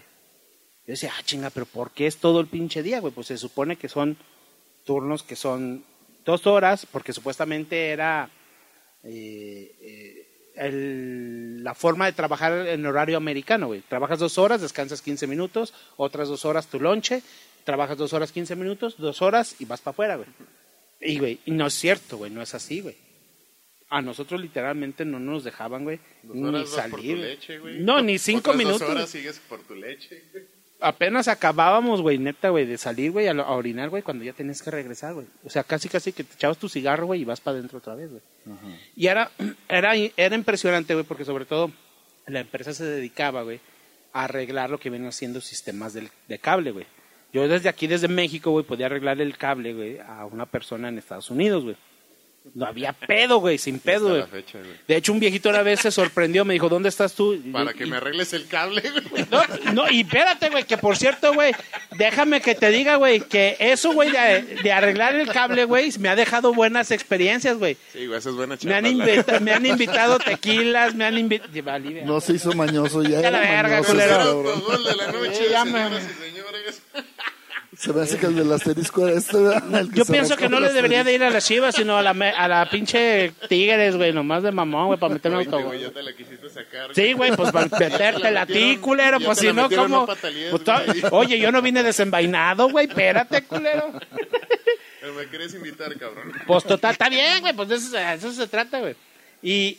[0.85, 3.13] Yo decía, ah, chinga, pero ¿por qué es todo el pinche día, güey?
[3.13, 4.17] Pues se supone que son
[4.83, 5.85] turnos que son
[6.25, 8.29] dos horas, porque supuestamente era
[9.03, 13.81] eh, eh, el- la forma de trabajar en horario americano, güey.
[13.81, 17.21] Trabajas dos horas, descansas 15 minutos, otras dos horas tu lonche,
[17.63, 20.27] trabajas dos horas 15 minutos, dos horas y vas para afuera, güey.
[21.03, 22.95] Y, güey, y no es cierto, güey, no es así, güey.
[23.89, 27.17] A nosotros literalmente no nos dejaban, güey, ni salir.
[27.17, 27.79] leche, güey.
[27.79, 28.79] no, ni cinco Otras minutos.
[28.81, 30.45] Dos horas sigues por tu leche, güey.
[30.79, 34.71] Apenas acabábamos, güey, neta, güey, de salir, güey, a, orinar, güey, cuando ya tenías que
[34.71, 35.27] regresar, güey.
[35.43, 37.95] O sea, casi, casi que te echabas tu cigarro, güey, y vas para adentro otra
[37.95, 38.21] vez, güey.
[38.95, 39.31] Y era,
[39.69, 41.71] era, era impresionante, güey, porque sobre todo
[42.27, 43.59] la empresa se dedicaba, güey,
[44.11, 46.85] a arreglar lo que vienen haciendo sistemas del- de cable, güey.
[47.33, 50.97] Yo desde aquí, desde México, güey, podía arreglar el cable, güey, a una persona en
[50.99, 51.75] Estados Unidos, güey.
[52.55, 54.19] No había pedo, güey, sin pedo, güey.
[54.19, 54.71] la fecha, güey.
[54.85, 57.33] De hecho, un viejito una vez se sorprendió, me dijo, ¿dónde estás tú?
[57.35, 59.25] Y- Para que y- me arregles el cable, güey.
[59.31, 61.53] no, no, y espérate, güey, que por cierto, güey,
[61.97, 66.09] déjame que te diga, güey, que eso, güey, de, de arreglar el cable, güey, me
[66.09, 67.77] ha dejado buenas experiencias, güey.
[67.93, 71.49] Sí, güey, eso es buena Me han, invita- me han invitado tequilas, me han invitado...
[72.05, 74.43] No se hizo mañoso, ya Ya la verga, culero.
[74.43, 76.81] de la noche, ya me- señoras y señores.
[77.83, 79.37] Se me hace que el del asterisco era este,
[79.93, 82.29] Yo pienso que no le debería de ir a las chivas, sino a la, me-
[82.31, 85.65] a la pinche Tigres, güey, nomás de mamón, güey, para meterme autogol.
[85.65, 86.95] güey, ya te la quisiste sacar.
[86.95, 89.63] Sí, güey, pues para metértela a ti, metieron- culero, ya pues te la si no,
[89.63, 89.99] metieron, ¿cómo?
[90.01, 91.03] no patalees, Pues, to- güey.
[91.11, 93.91] Oye, yo no vine desenvainado, güey, espérate, culero.
[95.01, 96.31] Pero me querés invitar, cabrón.
[96.47, 98.95] Pues total, está bien, güey, pues de eso, de eso se trata, güey.
[99.41, 99.77] Y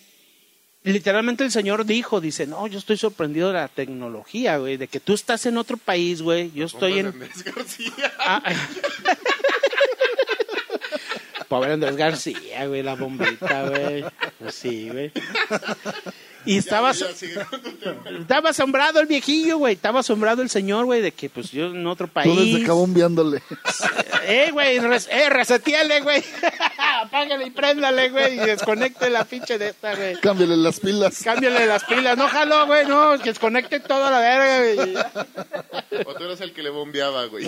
[0.93, 5.01] literalmente el señor dijo, dice, no, yo estoy sorprendido de la tecnología, güey, de que
[5.01, 7.07] tú estás en otro país, güey, yo estoy en...
[7.07, 8.13] Andrés García.
[8.19, 8.43] Ah,
[11.49, 14.05] Pobre Andrés García, güey, la bombita, güey.
[14.39, 15.13] Pues sí, güey.
[16.47, 17.41] Y estaba, Ya, ya, sigue
[18.21, 19.75] estaba asombrado el viejillo, güey.
[19.75, 22.67] Estaba asombrado el señor, güey, de que pues yo en otro Tú desde país.
[22.67, 23.43] cabombeándole.
[24.27, 26.23] Eh, güey, res- eh, reseteale, güey.
[27.05, 28.35] Apágale y préndale, güey.
[28.35, 30.17] Y desconecte la pinche de esta, güey.
[30.21, 31.23] Cámbiale las pilas.
[31.23, 32.17] Cámbiale las pilas.
[32.17, 33.19] No jaló, güey, no.
[33.19, 34.79] Que desconecte toda la verga, güey.
[36.07, 37.47] O tú eres el que le bombeaba, güey.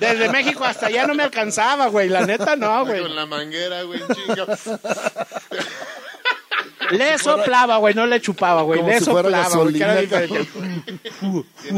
[0.00, 2.08] Desde México hasta allá no me alcanzaba, güey.
[2.08, 3.02] La neta no, güey.
[3.02, 4.46] Con la manguera, güey, chinga.
[6.90, 8.82] Le soplaba, güey, no le chupaba, güey.
[8.82, 9.74] Le si soplaba, güey.
[9.74, 10.08] Tiene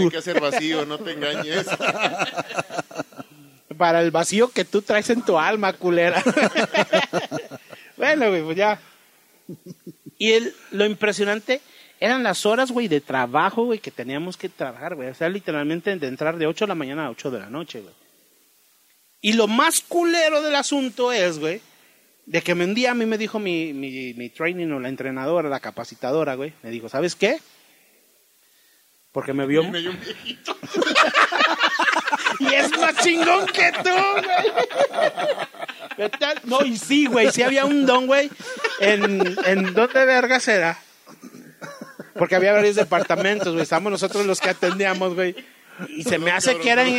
[0.09, 1.67] que hacer vacío, no te engañes.
[3.81, 6.23] Para el vacío que tú traes en tu alma, culera.
[7.97, 8.79] bueno, güey, pues ya.
[10.19, 11.63] Y el, lo impresionante
[11.99, 15.09] eran las horas, güey, de trabajo, güey, que teníamos que trabajar, güey.
[15.09, 17.81] O sea, literalmente de entrar de 8 de la mañana a 8 de la noche,
[17.81, 17.95] güey.
[19.23, 21.63] Y lo más culero del asunto es, güey,
[22.27, 25.49] de que un día a mí me dijo mi, mi, mi training o la entrenadora,
[25.49, 27.39] la capacitadora, güey, me dijo, ¿sabes qué?
[29.11, 29.65] Porque me vio...
[29.65, 30.55] Me dio un viejito.
[32.41, 33.91] Y es más chingón que tú,
[35.97, 36.11] güey.
[36.45, 38.31] No, y sí, güey, sí había un don, güey.
[38.81, 40.79] En, en ¿dónde vergas era?
[42.15, 43.63] Porque había varios departamentos, güey.
[43.63, 45.35] Estábamos nosotros los que atendíamos, güey.
[45.89, 46.95] Y se me hace que era en,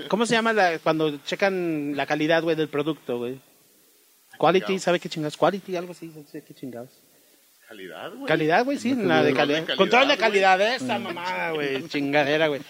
[0.00, 3.40] en- ¿cómo se llama la, cuando checan la calidad, güey, del producto, güey?
[4.38, 5.36] Quality, ¿sabe qué chingados?
[5.36, 6.90] Quality, algo así, no sé qué chingados.
[7.68, 8.26] Calidad, güey.
[8.26, 9.64] Calidad, güey, sí, la de calidad.
[9.76, 12.60] Control de calidad, de esta mamada, güey, chingadera, güey.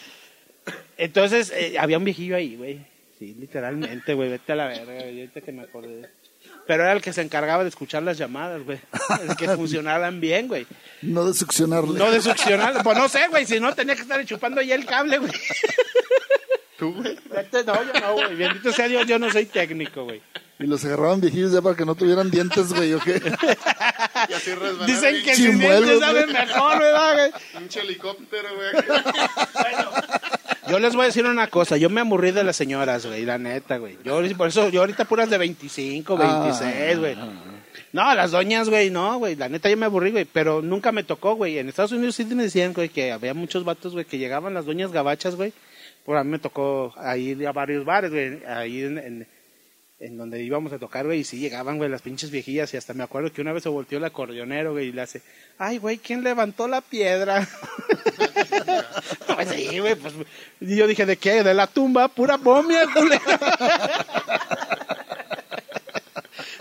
[0.96, 2.86] Entonces, eh, había un viejillo ahí, güey.
[3.18, 6.10] Sí, literalmente, güey, vete a la verga, güey, ahorita que me acordé.
[6.66, 8.78] Pero era el que se encargaba de escuchar las llamadas, güey.
[9.22, 10.66] El que funcionaran bien, güey.
[11.02, 11.98] No de succionarle.
[11.98, 12.82] No de succionar.
[12.82, 13.46] Pues no sé, güey.
[13.46, 15.32] Si no, tenía que estar chupando ahí el cable, güey.
[16.78, 17.16] ¿Tú, güey?
[17.64, 18.34] No, yo no, güey.
[18.34, 20.20] Bendito sea Dios, yo no soy técnico, güey.
[20.58, 23.20] Y los agarraban viejillos ya para que no tuvieran dientes, güey, ¿o qué?
[24.28, 24.52] Y así
[24.86, 27.42] Dicen que sin dientes saben mejor, ¿verdad, güey?
[27.58, 28.70] Pinche helicóptero, güey.
[30.68, 33.38] Yo les voy a decir una cosa, yo me aburrí de las señoras, güey, la
[33.38, 33.98] neta, güey.
[34.04, 37.16] Yo por eso, yo ahorita puras de 25, 26, güey.
[37.92, 41.04] No, las doñas, güey, no, güey, la neta yo me aburrí, güey, pero nunca me
[41.04, 41.58] tocó, güey.
[41.58, 44.66] En Estados Unidos sí me decían, güey, que había muchos vatos, güey, que llegaban las
[44.66, 45.52] doñas gabachas, güey.
[46.04, 49.28] Por a mí me tocó ir a varios bares, güey, ahí en, en,
[49.98, 52.92] en donde íbamos a tocar, güey, y sí llegaban, güey, las pinches viejillas, y hasta
[52.92, 55.22] me acuerdo que una vez se volteó el acordeonero, güey, y le hace,
[55.58, 57.48] ay, güey, ¿quién levantó la piedra?
[59.34, 60.14] pues sí, güey, pues,
[60.60, 61.42] y yo dije, ¿de qué?
[61.42, 63.22] De la tumba, pura momia, culero.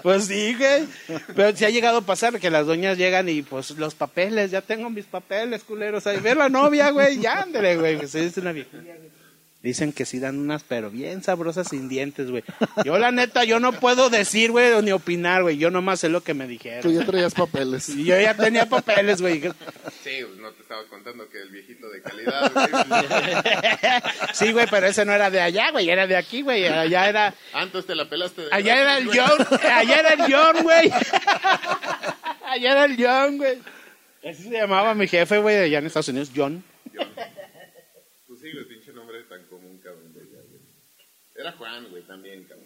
[0.02, 0.88] Pues sí, güey.
[1.36, 4.62] Pero sí ha llegado a pasar que las doñas llegan y pues los papeles, ya
[4.62, 6.06] tengo mis papeles, culeros.
[6.06, 7.98] Ahí ve la novia, güey, ya ándale, güey.
[7.98, 9.25] Pues es una viejilla, güey.
[9.66, 12.44] Dicen que sí dan unas, pero bien sabrosas sin dientes, güey.
[12.84, 15.58] Yo, la neta, yo no puedo decir, güey, ni opinar, güey.
[15.58, 16.94] Yo nomás sé lo que me Tú dijeron.
[16.94, 17.90] ya traías papeles.
[17.90, 19.42] Y yo ya tenía papeles, güey.
[19.42, 22.68] Sí, pues no te estaba contando que el viejito de calidad, güey.
[24.34, 25.90] Sí, güey, pero ese no era de allá, güey.
[25.90, 26.68] Era de aquí, güey.
[26.68, 27.34] Allá era...
[27.52, 29.08] Ah, entonces te la pelaste de Allá era el.
[29.08, 30.92] John, allá era el John, güey.
[32.46, 33.58] Allá era el John, güey.
[34.30, 36.64] Así se llamaba mi jefe, güey, allá en Estados Unidos, John.
[38.28, 40.14] Pues sí, güey, pinche nombre tan común, cabrón.
[40.14, 40.62] de allá, güey.
[41.36, 42.66] Era Juan, güey, también, cabrón.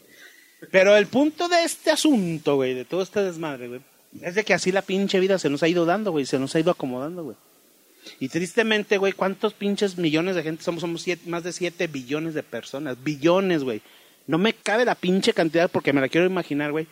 [0.71, 3.81] Pero el punto de este asunto, güey, de todo este desmadre, güey,
[4.21, 6.53] es de que así la pinche vida se nos ha ido dando, güey, se nos
[6.55, 7.37] ha ido acomodando, güey.
[8.19, 10.81] Y tristemente, güey, ¿cuántos pinches millones de gente somos?
[10.81, 13.01] Somos siete- más de 7 billones de personas.
[13.03, 13.81] Billones, güey.
[14.27, 16.87] No me cabe la pinche cantidad porque me la quiero imaginar, güey.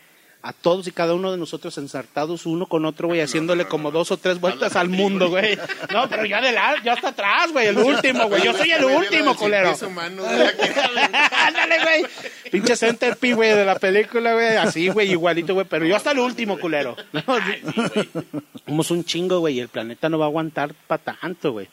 [0.48, 4.12] A todos y cada uno de nosotros ensartados uno con otro, güey, haciéndole como dos
[4.12, 5.58] o tres vueltas al mundo, güey.
[5.92, 8.46] No, pero yo adelante, yo hasta atrás, güey, el último, güey.
[8.46, 9.44] Yo soy el último, aquí.
[11.36, 12.06] Ándale, güey.
[12.50, 14.56] Pinche centerpiece, güey, de la película, güey.
[14.56, 15.68] Así, güey, igualito, güey.
[15.70, 16.96] Pero yo hasta el último, culero.
[18.66, 21.68] Somos un chingo, güey, y el planeta no va a aguantar para tanto, güey.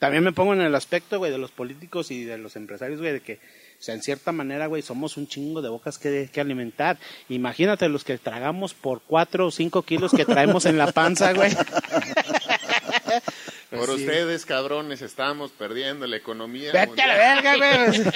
[0.00, 3.12] También me pongo en el aspecto, güey, de los políticos y de los empresarios, güey,
[3.12, 3.38] de que,
[3.86, 6.98] sea, en cierta manera, güey, somos un chingo de bocas que, que alimentar.
[7.28, 11.52] Imagínate los que tragamos por cuatro o cinco kilos que traemos en la panza, güey.
[13.70, 13.94] Por sí.
[13.94, 18.04] ustedes, cabrones, estamos perdiendo la economía Vete a la verga, güey.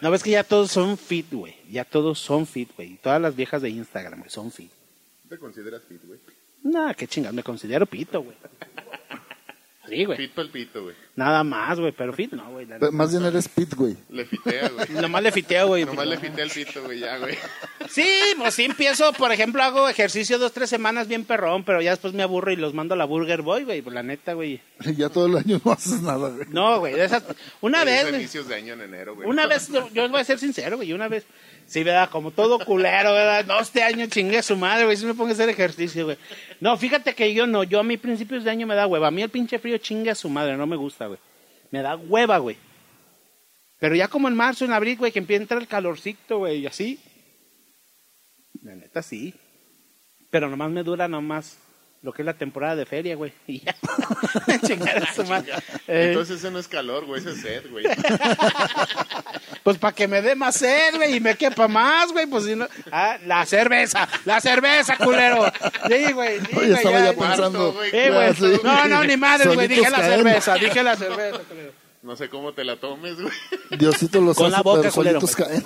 [0.00, 1.56] No ves que ya todos son fit, güey.
[1.70, 2.96] Ya todos son fit, güey.
[3.02, 4.70] Todas las viejas de Instagram, güey, son fit.
[5.28, 6.20] ¿Te consideras fit, güey?
[6.62, 8.36] Nah, qué chingas, me considero pito, güey.
[9.88, 10.18] Sí, güey.
[10.18, 10.94] Fit pa'l pito, güey.
[11.14, 12.66] Nada más, güey, pero fit no, güey.
[12.66, 12.96] la Pero neta.
[12.96, 13.96] Más bien eres Pit, güey.
[14.10, 14.86] Le fitea, güey.
[15.00, 15.84] Nomás le fiteo, güey.
[15.84, 17.36] Nomás le fité el pito, güey, ya, güey.
[17.88, 18.06] Sí,
[18.36, 22.12] pues sí empiezo, por ejemplo, hago ejercicio dos, tres semanas bien perrón, pero ya después
[22.12, 24.60] me aburro y los mando a la Burger Boy, güey, pues la neta, güey.
[24.96, 26.46] Ya todo el año no haces nada, güey.
[26.50, 27.24] No, güey, de esas...
[27.60, 28.20] Una vez, güey.
[28.20, 29.28] inicios de año en enero, güey.
[29.28, 31.24] Una vez, yo, yo voy a ser sincero, güey, una vez,
[31.66, 32.10] sí, ¿verdad?
[32.10, 33.44] Como todo culero, ¿verdad?
[33.46, 36.18] No, este año chingue a su madre, güey, sí me pongo a hacer ejercicio, güey.
[36.60, 39.08] No, fíjate que yo no, yo a mí principios de año me da hueva.
[39.08, 41.18] A mí el pinche frío chingue a su madre, no me gusta, güey.
[41.70, 42.56] Me da hueva, güey.
[43.78, 46.98] Pero ya como en marzo, en abril, güey, que empieza el calorcito, güey, y así.
[48.62, 49.34] La neta, sí.
[50.30, 51.58] Pero nomás me dura nomás
[52.02, 53.32] lo que es la temporada de feria, güey.
[53.46, 53.74] Y ya.
[54.66, 55.52] Chingar a su madre.
[55.88, 57.84] Eh, Entonces ese no es calor, güey, ese es sed, güey.
[59.62, 62.54] Pues para que me dé más sed, güey, y me quepa más, güey, pues si
[62.54, 62.68] no...
[62.92, 65.44] Ah, la cerveza, la cerveza, culero.
[65.88, 67.72] Sí, güey, sí, Oye, estaba ya pensando.
[67.72, 68.28] güey, Sí, güey.
[68.28, 68.60] Ya, sí.
[68.62, 70.12] No, no, ni madre, güey, dije la caen.
[70.12, 71.72] cerveza, dije la cerveza, culero.
[72.02, 73.32] No sé cómo te la tomes, güey.
[73.76, 75.64] Diosito los Con hace, la boca, pero culero, solitos caen.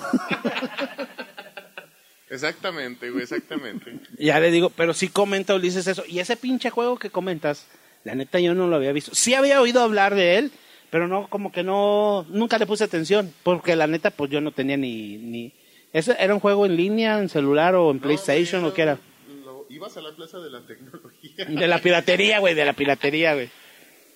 [2.31, 3.99] Exactamente, güey, exactamente.
[4.17, 6.03] Ya le digo, pero sí comenta Ulises eso.
[6.07, 7.67] Y ese pinche juego que comentas,
[8.05, 9.13] la neta yo no lo había visto.
[9.13, 10.51] Sí había oído hablar de él,
[10.89, 14.51] pero no, como que no, nunca le puse atención, porque la neta pues yo no
[14.51, 15.17] tenía ni...
[15.17, 15.53] ni...
[15.93, 18.97] ¿Ese era un juego en línea, en celular o en PlayStation No, o qué era?
[19.43, 21.45] lo- ibas a la plaza de la tecnología.
[21.45, 23.49] De la piratería, güey, de la piratería, güey.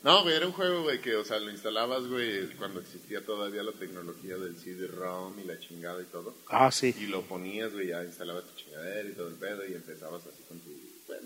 [0.05, 3.63] No, güey, era un juego, güey, que, o sea, lo instalabas, güey, cuando existía todavía
[3.63, 6.35] la tecnología del CD-ROM y la chingada y todo.
[6.47, 6.93] Ah, sí.
[6.95, 10.43] Y lo ponías, güey, ya instalabas tu chingadera y todo el pedo y empezabas así
[10.47, 10.69] con tu,
[11.07, 11.21] pues,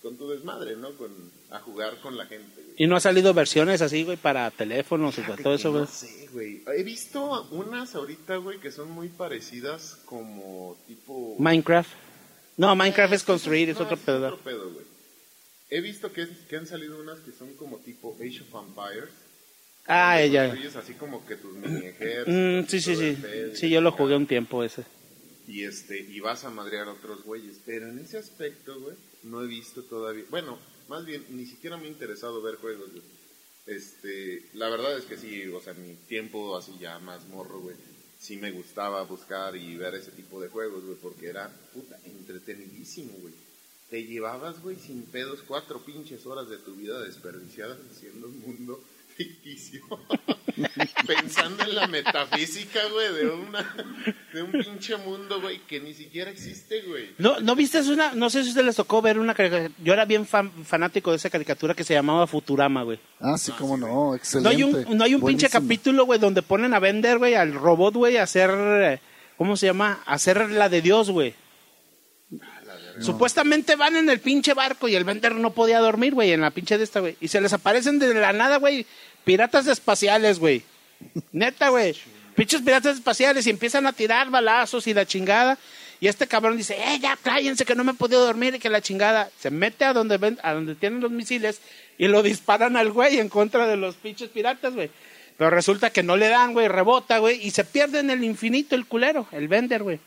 [0.00, 0.92] con tu desmadre, ¿no?
[0.92, 1.10] Con,
[1.50, 2.76] a jugar con la gente, güey.
[2.78, 5.82] ¿Y no ha salido versiones así, güey, para teléfonos y para todo eso, güey?
[5.82, 6.62] No sé, güey.
[6.68, 11.36] He visto unas ahorita, güey, que son muy parecidas como tipo...
[11.38, 11.90] Minecraft.
[12.56, 14.28] No, Minecraft es construir, es otro pedo.
[14.28, 14.95] otro pedo, güey.
[15.68, 19.10] He visto que, que han salido unas que son como tipo Age of Empires.
[19.88, 20.52] Ah, ella.
[20.76, 21.90] así como que tus mini
[22.26, 23.16] Mm, sí, sí, sí.
[23.54, 24.84] Sí, yo lo jugué un tiempo ese.
[25.46, 27.58] y este y vas a madrear a otros güeyes.
[27.64, 30.24] Pero en ese aspecto, güey, no he visto todavía.
[30.30, 30.58] Bueno,
[30.88, 33.02] más bien, ni siquiera me ha interesado ver juegos, güey.
[33.66, 37.74] Este, la verdad es que sí, o sea, mi tiempo así ya más morro, güey,
[38.20, 43.12] sí me gustaba buscar y ver ese tipo de juegos, güey, porque era, puta, entretenidísimo,
[43.20, 43.34] güey.
[43.90, 48.80] Te llevabas, güey, sin pedos cuatro pinches horas de tu vida desperdiciadas haciendo un mundo
[49.16, 49.80] ficticio.
[51.06, 53.76] Pensando en la metafísica, güey, de, una,
[54.32, 57.10] de un pinche mundo, güey, que ni siquiera existe, güey.
[57.18, 60.04] ¿No, ¿No viste una, no sé si ustedes les tocó ver una caricatura, yo era
[60.04, 62.98] bien fan- fanático de esa caricatura que se llamaba Futurama, güey.
[63.20, 64.48] Ah, sí, cómo no, No excelente.
[64.56, 67.94] hay un, no hay un pinche capítulo, güey, donde ponen a vender, güey, al robot,
[67.94, 69.00] güey, a hacer, eh,
[69.36, 70.02] ¿cómo se llama?
[70.06, 71.34] A hacer la de Dios, güey.
[73.00, 76.50] Supuestamente van en el pinche barco y el vender no podía dormir, güey, en la
[76.50, 77.16] pinche de esta, güey.
[77.20, 78.86] Y se les aparecen de la nada, güey,
[79.24, 80.62] piratas espaciales, güey.
[81.32, 81.94] Neta, güey.
[82.34, 85.58] Pinches piratas espaciales y empiezan a tirar balazos y la chingada.
[86.00, 88.68] Y este cabrón dice, eh, ya cállense que no me he podido dormir y que
[88.68, 89.30] la chingada.
[89.38, 91.60] Se mete a donde, ven, a donde tienen los misiles
[91.96, 94.90] y lo disparan al güey en contra de los pinches piratas, güey.
[95.38, 98.74] Pero resulta que no le dan, güey, rebota, güey, y se pierde en el infinito
[98.74, 100.00] el culero, el vender, güey.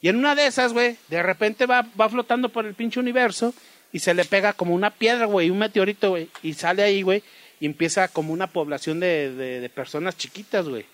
[0.00, 3.52] Y en una de esas, güey, de repente va, va flotando por el pinche universo
[3.92, 7.22] y se le pega como una piedra, güey, un meteorito, güey, y sale ahí, güey,
[7.58, 10.84] y empieza como una población de, de, de personas chiquitas, güey,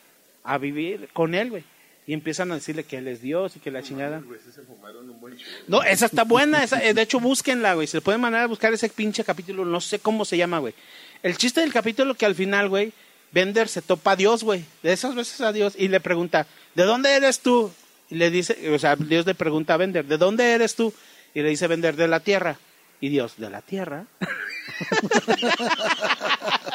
[0.42, 1.64] a vivir con él, güey.
[2.06, 4.20] Y empiezan a decirle que él es Dios y que la chingada.
[4.20, 5.50] Güey, sí se fumaron un buen chido.
[5.68, 6.62] No, esa está buena.
[6.62, 7.86] Esa, eh, de hecho, búsquenla, güey.
[7.86, 9.64] Se le puede mandar a buscar ese pinche capítulo.
[9.64, 10.74] No sé cómo se llama, güey.
[11.22, 12.92] El chiste del capítulo que al final, güey,
[13.32, 14.66] Bender se topa a Dios, güey.
[14.82, 15.76] De esas veces a Dios.
[15.78, 17.72] Y le pregunta, ¿de dónde eres tú?
[18.14, 20.94] Y le dice, o sea, Dios le pregunta a Bender, ¿de dónde eres tú?
[21.34, 22.56] Y le dice Bender, de la tierra.
[23.00, 24.06] Y Dios, ¿de la tierra?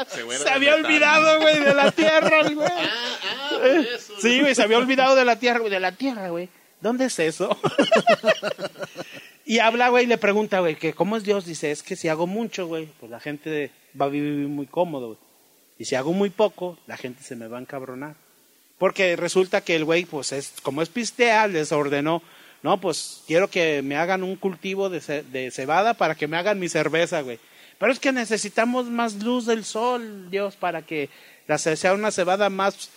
[0.10, 2.68] Se, había olvidado, güey, de la tierra, güey.
[2.70, 3.58] Ah, ah,
[3.96, 4.16] eso.
[4.20, 6.50] Sí, güey, se había olvidado de la tierra, güey, de la tierra, güey.
[6.82, 7.58] ¿Dónde es eso?
[9.46, 11.46] y habla, güey, y le pregunta, güey, que cómo es Dios.
[11.46, 15.08] Dice, es que si hago mucho, güey, pues la gente va a vivir muy cómodo,
[15.08, 15.20] güey.
[15.78, 18.18] Y si hago muy poco, la gente se me va a encabronar.
[18.80, 22.24] Porque resulta que el güey, pues, es, como es pistea, les ordenó,
[22.64, 26.60] no, pues, quiero que me hagan un cultivo de, de cebada para que me hagan
[26.60, 27.40] mi cerveza, güey.
[27.78, 31.10] Pero es que necesitamos más luz del sol, Dios, para que
[31.48, 32.90] la sea una cebada más,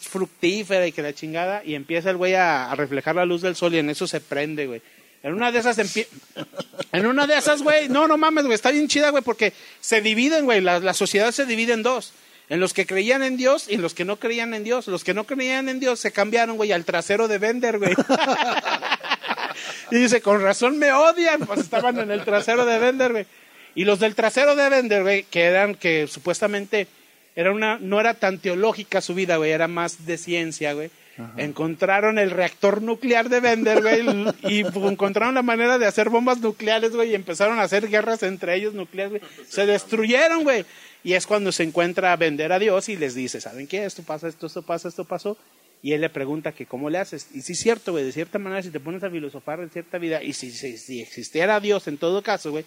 [0.00, 1.62] fructífera y que la chingada.
[1.64, 4.66] Y empieza el güey a, reflejar la luz del sol y en eso se prende,
[4.66, 4.82] güey.
[5.22, 5.78] En una de esas
[6.92, 10.00] En una de esas, güey, no, no mames, güey, está bien chida, güey, porque se
[10.00, 12.12] dividen, güey, la sociedad se divide en dos.
[12.50, 14.86] En los que creían en Dios y en los que no creían en Dios.
[14.86, 17.94] Los que no creían en Dios se cambiaron, güey, al trasero de Bender, güey.
[19.90, 23.26] y dice, con razón me odian, pues estaban en el trasero de Bender, güey.
[23.74, 26.88] Y los del trasero de Bender, güey, que eran, que supuestamente
[27.36, 30.90] era una, no era tan teológica su vida, güey, era más de ciencia, güey.
[31.36, 34.04] Encontraron el reactor nuclear de Bender, güey,
[34.42, 38.54] y encontraron la manera de hacer bombas nucleares, güey, y empezaron a hacer guerras entre
[38.54, 39.32] ellos nucleares, güey.
[39.48, 40.64] Se destruyeron, güey.
[41.04, 43.84] Y es cuando se encuentra a vender a Dios y les dice, ¿saben qué?
[43.84, 45.36] Esto pasa, esto, esto pasa, esto pasó.
[45.80, 47.28] Y él le pregunta que cómo le haces.
[47.32, 49.98] Y sí es cierto, güey, de cierta manera, si te pones a filosofar en cierta
[49.98, 52.64] vida, y si, si, si existiera Dios en todo caso, güey,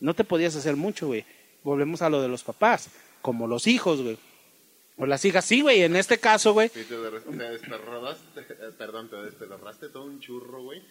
[0.00, 1.24] no te podías hacer mucho, güey.
[1.62, 2.88] Volvemos a lo de los papás,
[3.20, 4.18] como los hijos, güey.
[4.96, 6.68] O las hijas, sí, güey, en este caso, güey.
[6.68, 10.82] Sí, te, te eh, perdón, te desperrodaste todo un churro, güey,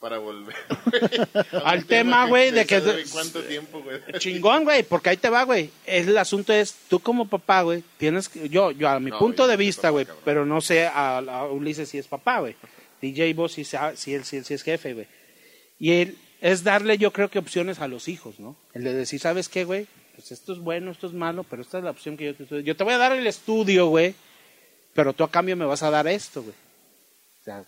[0.00, 0.54] para volver
[1.64, 4.00] Al tema, güey, de que- ¿sabe ¿Cuánto tiempo, güey?
[4.18, 5.70] Chingón, güey, porque ahí te va, güey.
[5.84, 9.46] El asunto es, tú como papá, güey, tienes que, yo, yo a mi No, punto
[9.46, 12.56] de vista, güey, pero no sé a, a Ulises si es papá, güey.
[13.02, 15.06] DJ vos si, si él, si él si es jefe, güey.
[15.78, 18.56] Y él, es darle, yo creo que opciones a los hijos, ¿no?
[18.72, 19.86] El de decir, ¿sabes qué, güey?
[20.14, 22.42] Pues esto es bueno, esto es malo, pero esta es la opción que yo te
[22.44, 22.62] estoy...
[22.62, 24.14] Yo te voy a dar el estudio, güey,
[24.94, 26.54] pero tú a cambio me vas a dar esto, güey.
[27.40, 27.64] O sea,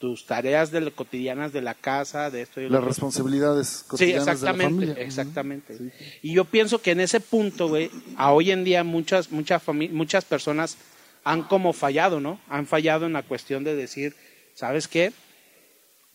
[0.00, 4.24] tus tareas de, cotidianas de la casa, de esto y lo Las responsabilidades Sí, cotidianas
[4.24, 5.04] de la exactamente, familia.
[5.04, 5.78] exactamente.
[5.78, 5.90] Sí.
[6.22, 10.24] Y yo pienso que en ese punto, güey, a hoy en día muchas, muchas, muchas
[10.24, 10.78] personas
[11.22, 12.40] han como fallado, ¿no?
[12.48, 14.16] Han fallado en la cuestión de decir,
[14.54, 15.12] ¿sabes qué?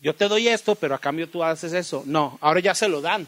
[0.00, 2.02] Yo te doy esto, pero a cambio tú haces eso.
[2.06, 3.24] No, ahora ya se lo dan.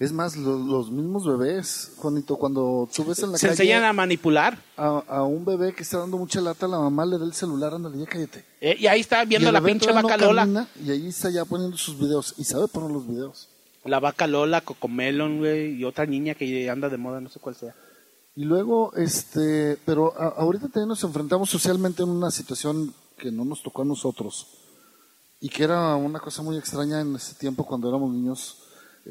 [0.00, 3.84] Es más, lo- los mismos bebés, Juanito, cuando tú ves en la Se calle enseñan
[3.84, 4.58] a manipular.
[4.76, 7.74] a, a un bebé que está dando mucha lata, la mamá le da el celular,
[7.74, 8.44] ándale, ya cállate.
[8.62, 10.42] Eh, y ahí está viendo la pinche vaca no Lola.
[10.42, 12.34] camina, Y ahí está ya poniendo sus videos.
[12.38, 13.50] Y sabe poner los videos.
[13.84, 17.54] La vaca Lola, Cocomelon, güey, y otra niña que anda de moda, no sé cuál
[17.54, 17.74] sea.
[18.34, 23.44] Y luego, este, pero a- ahorita también nos enfrentamos socialmente en una situación que no
[23.44, 24.46] nos tocó a nosotros
[25.40, 28.62] y que era una cosa muy extraña en ese tiempo cuando éramos niños,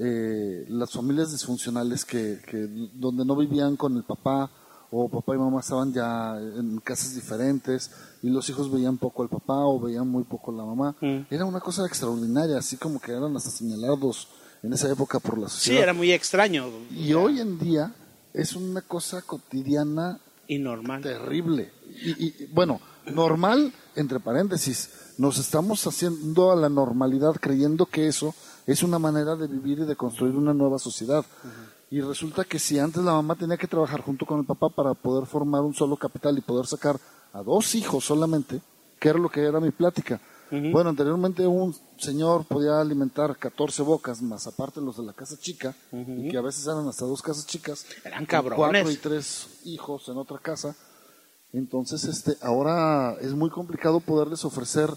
[0.02, 4.50] eh, las familias disfuncionales que, que donde no vivían con el papá
[4.92, 7.92] o papá y mamá estaban ya en casas diferentes
[8.24, 10.96] y los hijos veían poco al papá o veían muy poco a la mamá.
[11.02, 11.22] Mm.
[11.30, 14.30] Era una cosa extraordinaria, así como que eran hasta señalados
[14.64, 15.84] en esa época por la Sí, sociedad.
[15.84, 16.68] era muy extraño.
[16.92, 17.94] Y hoy en día
[18.34, 21.02] es una cosa cotidiana Y normal.
[21.04, 21.72] terrible.
[22.04, 28.34] Y, y, bueno, normal, entre paréntesis, nos estamos haciendo a la normalidad creyendo que eso
[28.72, 31.26] es una manera de vivir y de construir una nueva sociedad.
[31.90, 34.94] Y resulta que si antes la mamá tenía que trabajar junto con el papá para
[34.94, 37.00] poder formar un solo capital y poder sacar
[37.34, 38.62] a dos hijos solamente,
[39.00, 40.22] que era lo que era mi plática.
[40.52, 45.76] Bueno, anteriormente un señor podía alimentar 14 bocas, más aparte los de la casa chica,
[45.92, 47.86] y que a veces eran hasta dos casas chicas.
[48.04, 48.58] Eran cabrones.
[48.58, 50.76] Cuatro y tres hijos en otra casa.
[51.54, 54.92] Entonces, este, ahora es muy complicado poderles ofrecer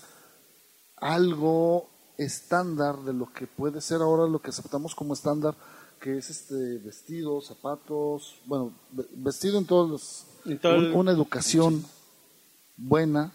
[0.97, 5.55] algo estándar de lo que puede ser ahora lo que aceptamos como estándar,
[6.01, 10.27] que es este vestido, zapatos, bueno, ve- vestido en todos los,
[10.77, 11.85] un- una educación
[12.77, 13.33] buena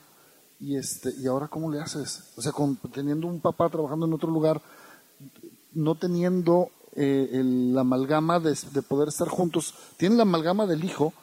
[0.59, 4.13] y este y ahora cómo le haces, o sea, con, teniendo un papá trabajando en
[4.13, 4.61] otro lugar,
[5.73, 10.83] no teniendo eh, el- la amalgama de, de poder estar juntos, tienen la amalgama del
[10.83, 11.13] hijo,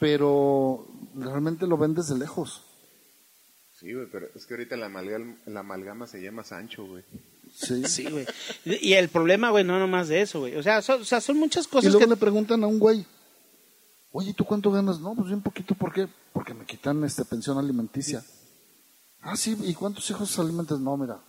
[0.00, 2.62] pero realmente lo ven desde lejos.
[3.80, 7.02] Sí, güey, pero es que ahorita la amalgama, la amalgama se llama Sancho, güey.
[7.50, 7.82] Sí.
[7.86, 8.26] Sí, güey.
[8.64, 10.54] Y el problema, güey, no nomás de eso, güey.
[10.56, 12.10] O sea, son, o sea, son muchas Y cosas luego que...
[12.10, 13.06] le preguntan a un güey,
[14.12, 15.00] oye, ¿tú cuánto ganas?
[15.00, 16.08] No, pues bien poquito, ¿por qué?
[16.34, 18.22] Porque me quitan este pensión alimenticia.
[19.22, 20.78] Ah, sí, ¿y cuántos hijos alimentas?
[20.78, 21.20] No, mira,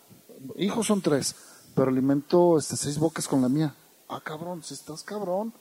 [0.58, 1.36] hijos son tres,
[1.74, 3.74] pero alimento este, seis bocas con la mía.
[4.10, 5.54] Ah, cabrón, si estás cabrón.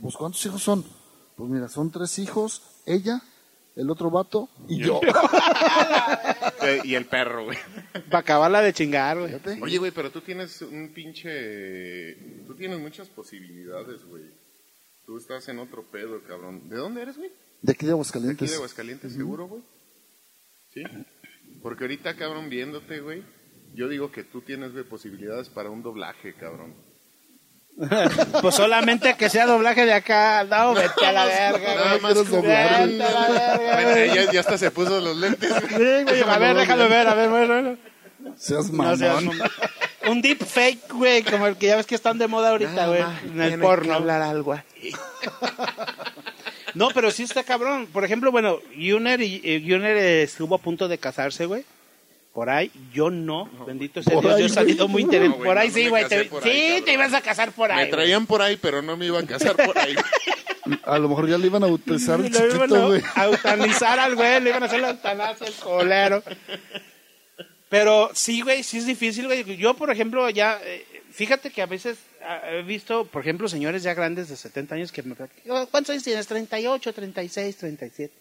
[0.00, 0.84] Pues ¿cuántos hijos son?
[1.36, 3.22] Pues mira, son tres hijos, ella,
[3.76, 5.00] el otro vato y yo.
[6.84, 7.58] Y el perro, güey.
[8.10, 9.34] Para acabarla de chingar, güey.
[9.62, 12.14] Oye, güey, pero tú tienes un pinche...
[12.44, 14.24] Tú tienes muchas posibilidades, güey.
[15.04, 16.68] Tú estás en otro pedo, cabrón.
[16.68, 17.30] ¿De dónde eres, güey?
[17.62, 18.50] De aquí de ¿De aquí Aguascalientes.
[18.50, 19.62] de Aguascalientes, seguro, güey?
[20.74, 20.82] Sí.
[21.62, 23.22] Porque ahorita, cabrón, viéndote, güey,
[23.74, 26.74] yo digo que tú tienes, güey, posibilidades para un doblaje, cabrón.
[28.42, 30.44] Pues solamente que sea doblaje de acá.
[30.44, 34.56] No, vete a la verga, Nada más doblar, Vete a la verga, ya, ya hasta
[34.58, 35.68] se puso los lentes, güey.
[35.98, 37.76] Sí, güey, A ver, déjalo ver, a ver, bueno, bueno.
[38.36, 38.98] Seas No mamón.
[38.98, 39.48] seas mamón.
[40.08, 43.02] Un deep fake, güey, como el que ya ves que están de moda ahorita, güey,
[43.24, 43.94] en el porno.
[43.94, 44.58] algo
[46.74, 47.88] No, pero sí está cabrón.
[47.92, 51.64] Por ejemplo, bueno, Yuner, y- eh, Yuner estuvo a punto de casarse, güey.
[52.36, 55.38] Por ahí, yo no, bendito sea Dios, ahí, yo he salido muy No, interesante.
[55.38, 56.02] güey, por ahí no, sí, no güey.
[56.02, 57.86] casé te- por Sí, te ibas a casar por ahí.
[57.86, 59.94] Me traían por ahí, pero no me iba a casar por ahí.
[60.84, 63.00] A lo mejor ya le iban a el iban chiquito, güey.
[63.14, 66.22] a eutanizar al güey, le iban a hacer la eutanasia al colero.
[67.70, 69.56] Pero sí, güey, sí es difícil, güey.
[69.56, 73.82] Yo, por ejemplo, ya, eh, fíjate que a veces ah, he visto, por ejemplo, señores
[73.82, 76.26] ya grandes de 70 años que me platican, ¿cuántos años tienes?
[76.26, 78.12] 38, 36, 37.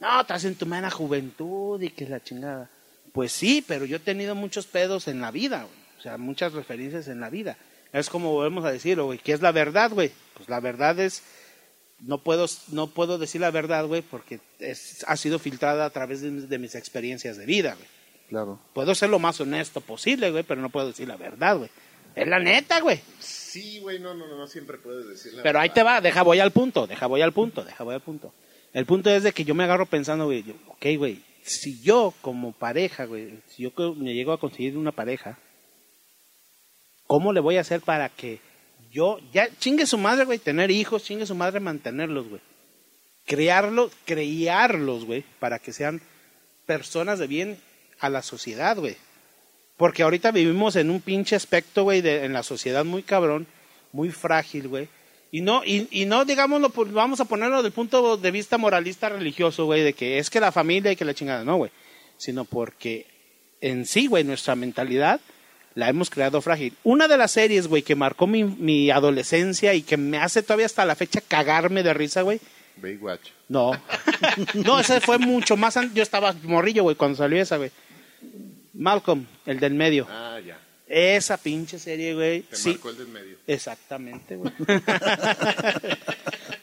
[0.00, 2.70] No, estás en tu mera juventud y que es la chingada.
[3.16, 5.74] Pues sí, pero yo he tenido muchos pedos en la vida, güey.
[5.98, 7.56] O sea, muchas referencias en la vida.
[7.92, 9.18] Es como volvemos a decirlo, güey.
[9.18, 10.12] ¿Qué es la verdad, güey?
[10.34, 11.22] Pues la verdad es
[11.98, 16.20] no puedo, no puedo decir la verdad, güey, porque es- ha sido filtrada a través
[16.20, 17.88] de, de mis experiencias de vida, güey.
[18.28, 18.60] Claro.
[18.74, 21.70] Puedo ser lo más honesto posible, güey, pero no puedo decir la verdad, güey.
[22.14, 23.00] Es la neta, güey.
[23.18, 26.22] Sí, güey, no, no, no, no siempre puedes decir la Pero ahí te va, deja
[26.22, 28.34] voy al punto, deja voy al punto, deja voy al punto.
[28.74, 32.12] El punto es de que yo me agarro pensando, güey, yo, ok, güey, si yo
[32.20, 35.38] como pareja, güey, si yo me llego a conseguir una pareja,
[37.06, 38.40] ¿cómo le voy a hacer para que
[38.90, 42.40] yo, ya, chingue su madre, güey, tener hijos, chingue su madre mantenerlos, güey.
[43.26, 46.00] Crearlos, criarlos, güey, para que sean
[46.66, 47.58] personas de bien
[48.00, 48.96] a la sociedad, güey.
[49.76, 53.46] Porque ahorita vivimos en un pinche aspecto, güey, de- en la sociedad muy cabrón,
[53.92, 54.88] muy frágil, güey.
[55.36, 59.10] Y no, y, y no, digámoslo, pues, vamos a ponerlo del punto de vista moralista
[59.10, 61.70] religioso, güey, de que es que la familia y que la chingada, no, güey.
[62.16, 63.06] Sino porque
[63.60, 65.20] en sí, güey, nuestra mentalidad
[65.74, 66.72] la hemos creado frágil.
[66.84, 70.64] Una de las series, güey, que marcó mi, mi adolescencia y que me hace todavía
[70.64, 72.40] hasta la fecha cagarme de risa, güey.
[72.78, 73.28] Baywatch.
[73.50, 73.72] No.
[74.54, 75.78] no, esa fue mucho más.
[75.92, 77.70] Yo estaba morrillo, güey, cuando salió esa, güey.
[78.72, 80.06] Malcolm, el del medio.
[80.08, 80.58] Ah, ya.
[80.88, 82.42] Esa pinche serie, güey.
[82.42, 83.36] Te Sí, marcó el del medio.
[83.46, 84.52] exactamente, güey.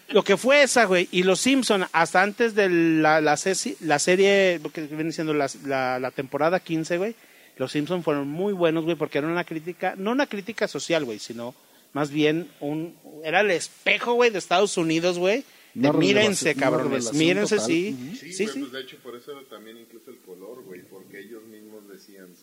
[0.10, 1.08] Lo que fue esa, güey.
[1.12, 6.00] Y los Simpson hasta antes de la, la, serie, lo que viene siendo la, la,
[6.00, 7.16] la temporada 15, güey.
[7.58, 11.18] Los Simpson fueron muy buenos, güey, porque era una crítica, no una crítica social, güey,
[11.20, 11.56] sino
[11.94, 15.44] más bien un, era el espejo, güey, de Estados Unidos, güey,
[15.76, 17.70] Una mírense, cabrones, mírense, total.
[17.72, 18.16] sí.
[18.20, 18.60] Sí, Sí, güey, sí.
[18.60, 21.44] pues de hecho por eso también incluso el color, güey, porque ellos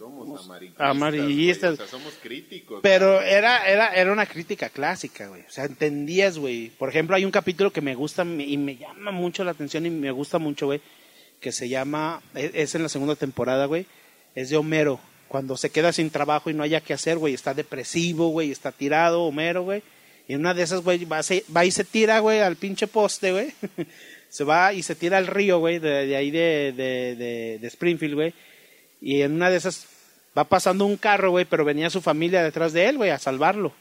[0.01, 0.91] somos amarillistas.
[0.91, 1.71] amarillistas.
[1.77, 2.81] güey, o sea, somos críticos.
[2.83, 5.43] Pero era, era, era una crítica clásica, güey.
[5.43, 6.71] O sea, entendías, güey.
[6.71, 9.91] Por ejemplo, hay un capítulo que me gusta y me llama mucho la atención y
[9.91, 10.81] me gusta mucho, güey.
[11.41, 13.87] Que se llama, es es en la segunda temporada, güey.
[14.35, 15.01] Es de Homero.
[15.29, 17.35] Cuando se queda sin trabajo y no haya que hacer, güey.
[17.35, 18.51] Está depresivo, güey.
[18.51, 19.83] Está tirado, Homero, güey.
[20.29, 22.87] Y en una de esas, güey, va, se- va y se tira, güey, al pinche
[22.87, 23.53] poste, güey.
[24.29, 27.67] se va y se tira al río, güey, de, de ahí de, de, de, de
[27.69, 28.35] Springfield, güey.
[29.01, 29.87] Y en una de esas
[30.37, 33.73] va pasando un carro, güey, pero venía su familia detrás de él, güey, a salvarlo.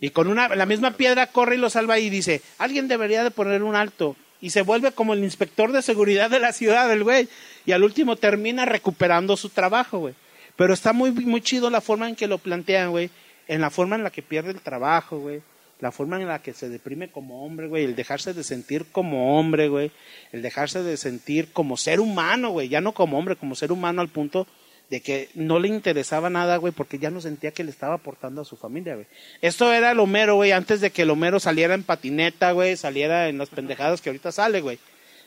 [0.00, 3.30] Y con una, la misma piedra corre y lo salva y dice, alguien debería de
[3.30, 4.16] poner un alto.
[4.40, 7.28] Y se vuelve como el inspector de seguridad de la ciudad, el güey.
[7.64, 10.14] Y al último termina recuperando su trabajo, güey.
[10.56, 13.10] Pero está muy, muy chido la forma en que lo plantean, güey.
[13.48, 15.40] En la forma en la que pierde el trabajo, güey.
[15.80, 17.84] La forma en la que se deprime como hombre, güey.
[17.84, 19.90] El dejarse de sentir como hombre, güey.
[20.32, 22.68] El dejarse de sentir como ser humano, güey.
[22.68, 24.46] Ya no como hombre, como ser humano al punto
[24.90, 28.42] de que no le interesaba nada, güey, porque ya no sentía que le estaba aportando
[28.42, 29.06] a su familia, güey.
[29.40, 33.28] Esto era el Homero, güey, antes de que el Homero saliera en patineta, güey, saliera
[33.28, 34.78] en las pendejadas que ahorita sale, güey.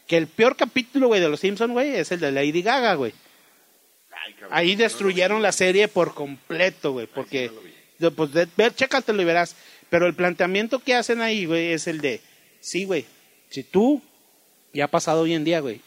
[0.06, 3.14] Que el peor capítulo, güey, de los Simpsons, güey, es el de Lady Gaga, güey.
[4.52, 7.52] Ahí destruyeron la serie por completo, güey, porque,
[8.16, 9.56] pues, de- ve, chécatelo y verás.
[9.90, 12.22] Pero el planteamiento que hacen ahí, güey, es el de,
[12.60, 13.06] sí, güey,
[13.50, 14.02] si tú,
[14.74, 15.82] ya ha pasado hoy en día, güey.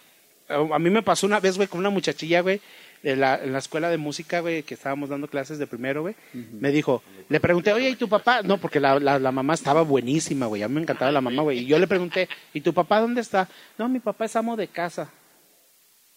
[0.48, 2.60] A a mí me pasó una vez, güey, con una muchachilla, güey,
[3.02, 6.14] de la, en la escuela de música, güey, que estábamos dando clases de primero, güey.
[6.34, 8.42] Me dijo, le pregunté, oye, ¿y tu papá?
[8.42, 10.62] No, porque la, la, la mamá estaba buenísima, güey.
[10.62, 11.60] A mí me encantaba la mamá, güey.
[11.60, 13.48] Y yo le pregunté, ¿y tu papá dónde está?
[13.78, 15.10] No, mi papá es amo de casa.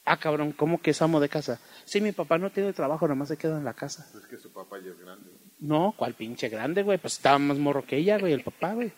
[0.05, 1.61] Ah, cabrón, ¿cómo que es amo de casa?
[1.85, 4.05] Sí, mi papá no tiene trabajo, nomás se queda en la casa.
[4.17, 5.29] Es que su papá ya es grande.
[5.63, 6.97] No, ¿cuál pinche grande, güey?
[6.97, 8.91] Pues estaba más morro que ella, güey, el papá, güey.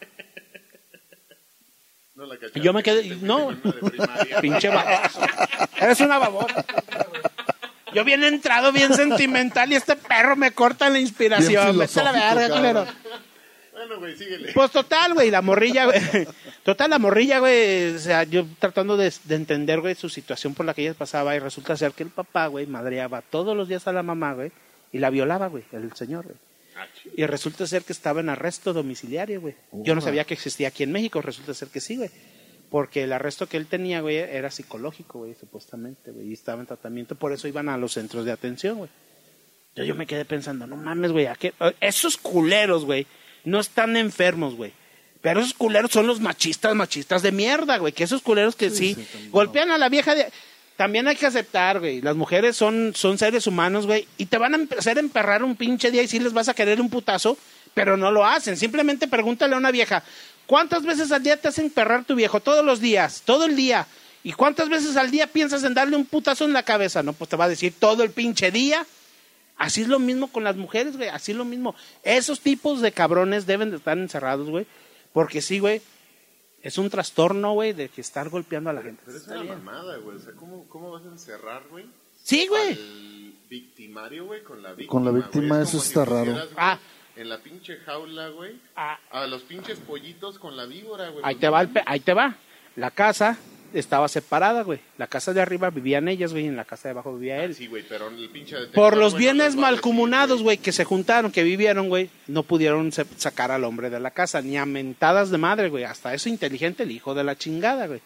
[2.15, 3.55] No la cachaste, Yo me quedé- no.
[4.41, 5.19] Pinche baboso.
[5.79, 6.65] Eres una babosa.
[7.93, 11.77] Yo bien entrado, bien sentimental, y este perro me corta la inspiración.
[11.77, 12.85] Vete a la verga, culero.
[13.71, 14.51] Bueno, güey, síguele.
[14.53, 15.99] Pues total, güey, la morrilla, güey.
[16.63, 17.93] Total, la morrilla, güey.
[17.95, 21.35] O sea, yo tratando de, de entender, güey, su situación por la que ella pasaba,
[21.35, 24.51] y resulta ser que el papá, güey, madreaba todos los días a la mamá, güey,
[24.91, 26.37] y la violaba, güey, el señor, güey.
[26.75, 26.87] Ah.
[27.15, 29.55] Y resulta ser que estaba en arresto domiciliario, güey.
[29.71, 32.09] Yo no sabía que existía aquí en México, resulta ser que sí, güey.
[32.69, 36.29] Porque el arresto que él tenía, güey, era psicológico, güey, supuestamente, güey.
[36.29, 38.89] Y estaba en tratamiento, por eso iban a los centros de atención, güey.
[39.75, 41.53] Yo, yo me quedé pensando, no mames, güey, ¿a qué?
[41.81, 43.07] esos culeros, güey,
[43.43, 44.73] no están enfermos, güey.
[45.25, 47.93] Pero esos culeros son los machistas, machistas de mierda, güey.
[47.93, 50.27] Que esos culeros que sí, sí, golpean a la vieja de...
[50.75, 52.01] También hay que aceptar, güey.
[52.01, 54.07] Las mujeres son, son seres humanos, güey.
[54.17, 56.81] Y te van a hacer emperrar un pinche día y sí les vas a querer
[56.81, 57.37] un putazo,
[57.73, 58.57] pero no lo hacen.
[58.57, 60.03] Simplemente pregúntale a una vieja,
[60.45, 62.41] ¿cuántas veces al día te hacen emperrar tu viejo?
[62.41, 63.87] Todos los días, todo el día.
[64.23, 67.03] ¿Y cuántas veces al día piensas en darle un putazo en la cabeza?
[67.03, 68.85] No, pues te va a decir todo el pinche día.
[69.57, 71.09] Así es lo mismo con las mujeres, güey.
[71.09, 71.75] Así es lo mismo.
[72.03, 74.65] Esos tipos de cabrones deben de estar encerrados, güey.
[75.13, 75.81] Porque sí, güey.
[76.65, 79.03] Es un trastorno, güey, de que estar golpeando a la gente.
[79.05, 80.17] Pero es una mamada, güey.
[80.17, 81.85] O sea, ¿cómo, cómo vas a encerrar, güey?
[82.23, 82.71] Sí, güey.
[82.73, 84.89] Al victimario, güey, con la víctima.
[84.91, 86.25] Con la víctima, Es eso está si raro.
[86.31, 86.79] pusieras, Ah.
[87.15, 88.59] En la pinche jaula, güey.
[88.75, 91.23] Ah, A los pinches pollitos con la víbora, güey.
[91.23, 92.35] ahí te va, el pe- ahí te va.
[92.75, 93.37] La casa
[93.79, 94.79] estaba separada, güey.
[94.97, 97.55] La casa de arriba vivían ellas, güey, y en la casa de abajo vivía él.
[97.55, 100.85] Sí, güey, pero el pinche detector, Por los güey, no bienes malcomunados, güey, que se
[100.85, 105.29] juntaron, que vivieron, güey, no pudieron sacar al hombre de la casa, ni a mentadas
[105.29, 105.83] de madre, güey.
[105.83, 108.01] Hasta eso inteligente el hijo de la chingada, güey.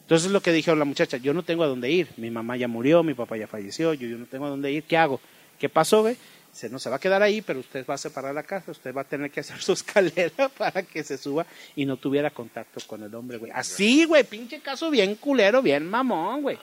[0.00, 2.08] Entonces lo que dijo la muchacha, yo no tengo a dónde ir.
[2.18, 4.84] Mi mamá ya murió, mi papá ya falleció, yo, yo no tengo a dónde ir.
[4.84, 5.20] ¿Qué hago?
[5.58, 6.16] ¿Qué pasó, güey?
[6.54, 8.94] Se no se va a quedar ahí, pero usted va a separar la casa, usted
[8.94, 11.44] va a tener que hacer su escalera para que se suba
[11.74, 13.50] y no tuviera contacto con el hombre, güey.
[13.52, 16.58] Así, güey, pinche caso bien culero, bien mamón, güey.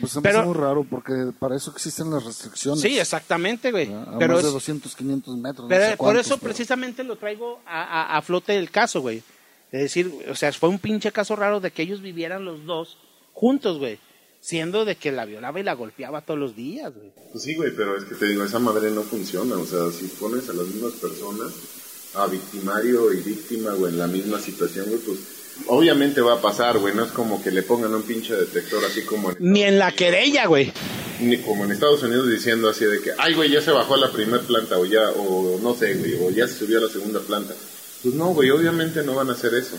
[0.00, 2.80] Pues se me Pero- hace muy raro porque para eso existen las restricciones.
[2.80, 3.92] Sí, exactamente, güey.
[3.92, 5.64] A Pero más de es- 200, 500 metros.
[5.64, 9.22] no Pero por eso pero- precisamente lo traigo a, a- a flote el caso, güey.
[9.72, 12.96] Es decir, o sea, fue un pinche caso raro de que ellos vivieran los dos
[13.34, 13.98] juntos, güey.
[14.40, 17.12] Siendo de que la violaba y la golpeaba todos los días, güey.
[17.32, 19.56] Pues sí, güey, pero es que te digo, esa madre no funciona.
[19.56, 21.52] O sea, si pones a las mismas personas,
[22.14, 25.18] a victimario y víctima, güey, en la misma situación, güey, pues
[25.66, 26.94] obviamente va a pasar, güey.
[26.94, 29.92] No es como que le pongan un pinche detector así como en, Ni en la
[29.92, 30.72] querella, güey.
[31.20, 33.98] ni como en Estados Unidos diciendo así de que, ay, güey, ya se bajó a
[33.98, 36.88] la primera planta o ya, o no sé, güey, o ya se subió a la
[36.88, 37.54] segunda planta.
[38.02, 39.76] Pues no, güey, obviamente no van a hacer eso.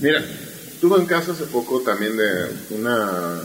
[0.00, 0.24] Mira,
[0.84, 3.40] tuve un caso hace poco también de una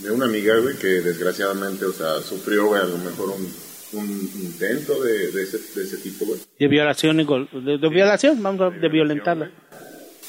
[0.00, 3.48] de una amiga, güey, que desgraciadamente, o sea, sufrió, güey, a lo mejor un,
[3.92, 6.40] un intento de, de, ese, de ese tipo, güey.
[6.58, 9.52] De violación y gol- de, de violación, vamos a de violentarla.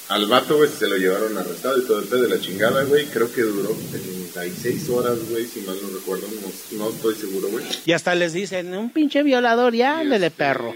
[0.09, 3.05] al vato, güey, se lo llevaron arrestado y todo el de la chingada, güey.
[3.07, 6.27] Creo que duró 36 horas, güey, si mal no recuerdo.
[6.73, 7.65] No, no estoy seguro, güey.
[7.87, 10.75] Y hasta les dicen, un pinche violador, ya, este, perro.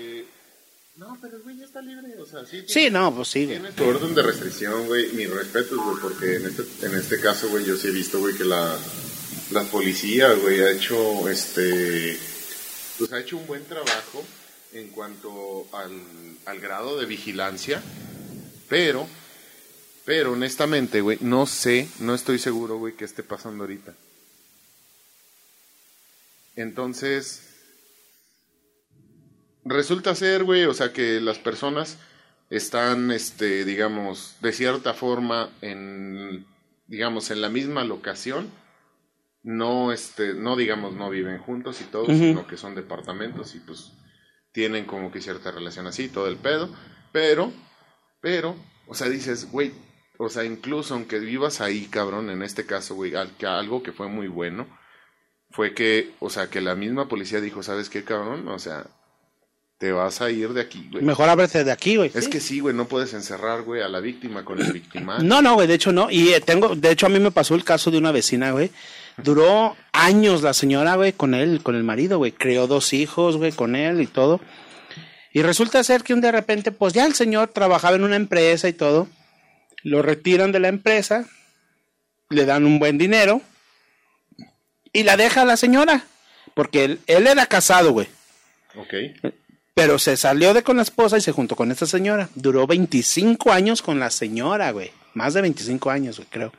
[0.95, 2.63] No, pero güey está libre, o sea, sí.
[2.67, 3.45] Sí, no, pues sí.
[3.45, 5.11] Tiene tu orden de restricción, güey.
[5.13, 8.36] Mis respetos, güey, porque en este, en este caso, güey, yo sí he visto, güey,
[8.36, 8.78] que la,
[9.51, 12.17] la policía, güey, ha hecho, este,
[12.97, 14.23] pues ha hecho un buen trabajo
[14.73, 15.91] en cuanto al,
[16.45, 17.82] al grado de vigilancia,
[18.69, 19.07] pero,
[20.05, 23.93] pero honestamente, güey, no sé, no estoy seguro, güey, qué esté pasando ahorita.
[26.55, 27.46] Entonces,
[29.68, 31.97] resulta ser, güey, o sea, que las personas
[32.49, 36.45] están, este, digamos, de cierta forma en,
[36.88, 38.49] digamos, en la misma locación.
[39.43, 42.13] No, este, no digamos, no viven juntos y todo, Ujú.
[42.15, 43.93] sino que son departamentos y pues
[44.51, 46.70] tienen como que cierta relación así, todo el pedo.
[47.13, 47.51] Pero,
[48.20, 48.55] pero,
[48.88, 49.72] o sea, dices, güey,
[50.18, 53.93] o sea, incluso aunque vivas ahí, cabrón, en este caso, güey, al- que algo que
[53.93, 54.68] fue muy bueno
[55.51, 58.47] fue que, o sea, que la misma policía dijo, ¿sabes qué, cabrón?
[58.49, 58.88] O sea,
[59.78, 61.03] te vas a ir de aquí, güey.
[61.03, 62.11] Mejor ábrete de aquí, güey.
[62.13, 62.30] Es Sí.
[62.32, 65.23] que sí, güey, no puedes encerrar, güey, a la víctima con el victimario.
[65.23, 66.09] No, no, güey, de hecho no.
[66.09, 68.71] Y eh, tengo, de hecho a mí me pasó el caso de una vecina, güey.
[69.17, 72.32] Duró años la señora, güey, con él, con el marido, güey.
[72.32, 74.39] Creó dos hijos, güey, con él y todo.
[75.34, 78.67] Y resulta ser que un de repente, pues ya el señor trabajaba en una empresa
[78.69, 79.07] y todo.
[79.84, 81.25] Lo retiran de la empresa,
[82.30, 83.41] le dan un buen dinero
[84.91, 86.03] y la deja a la señora.
[86.55, 88.07] Porque él, él era casado, güey.
[88.75, 88.93] Ok.
[89.78, 92.30] Pero se salió de con la esposa y se juntó con esta señora.
[92.34, 94.89] Duró 25 años con la señora, güey.
[95.13, 96.51] Más de 25 años, güey, creo.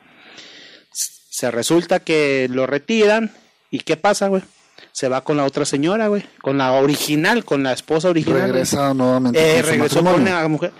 [1.29, 3.29] Se resulta que lo retiran.
[3.71, 4.41] ¿Y qué pasa, güey?
[4.93, 6.23] Se va con la otra señora, güey.
[6.41, 8.39] Con la original, con la esposa original.
[8.39, 8.51] güey.
[8.53, 9.57] Regresa nuevamente.
[9.57, 10.71] Eh, regresó con la mujer.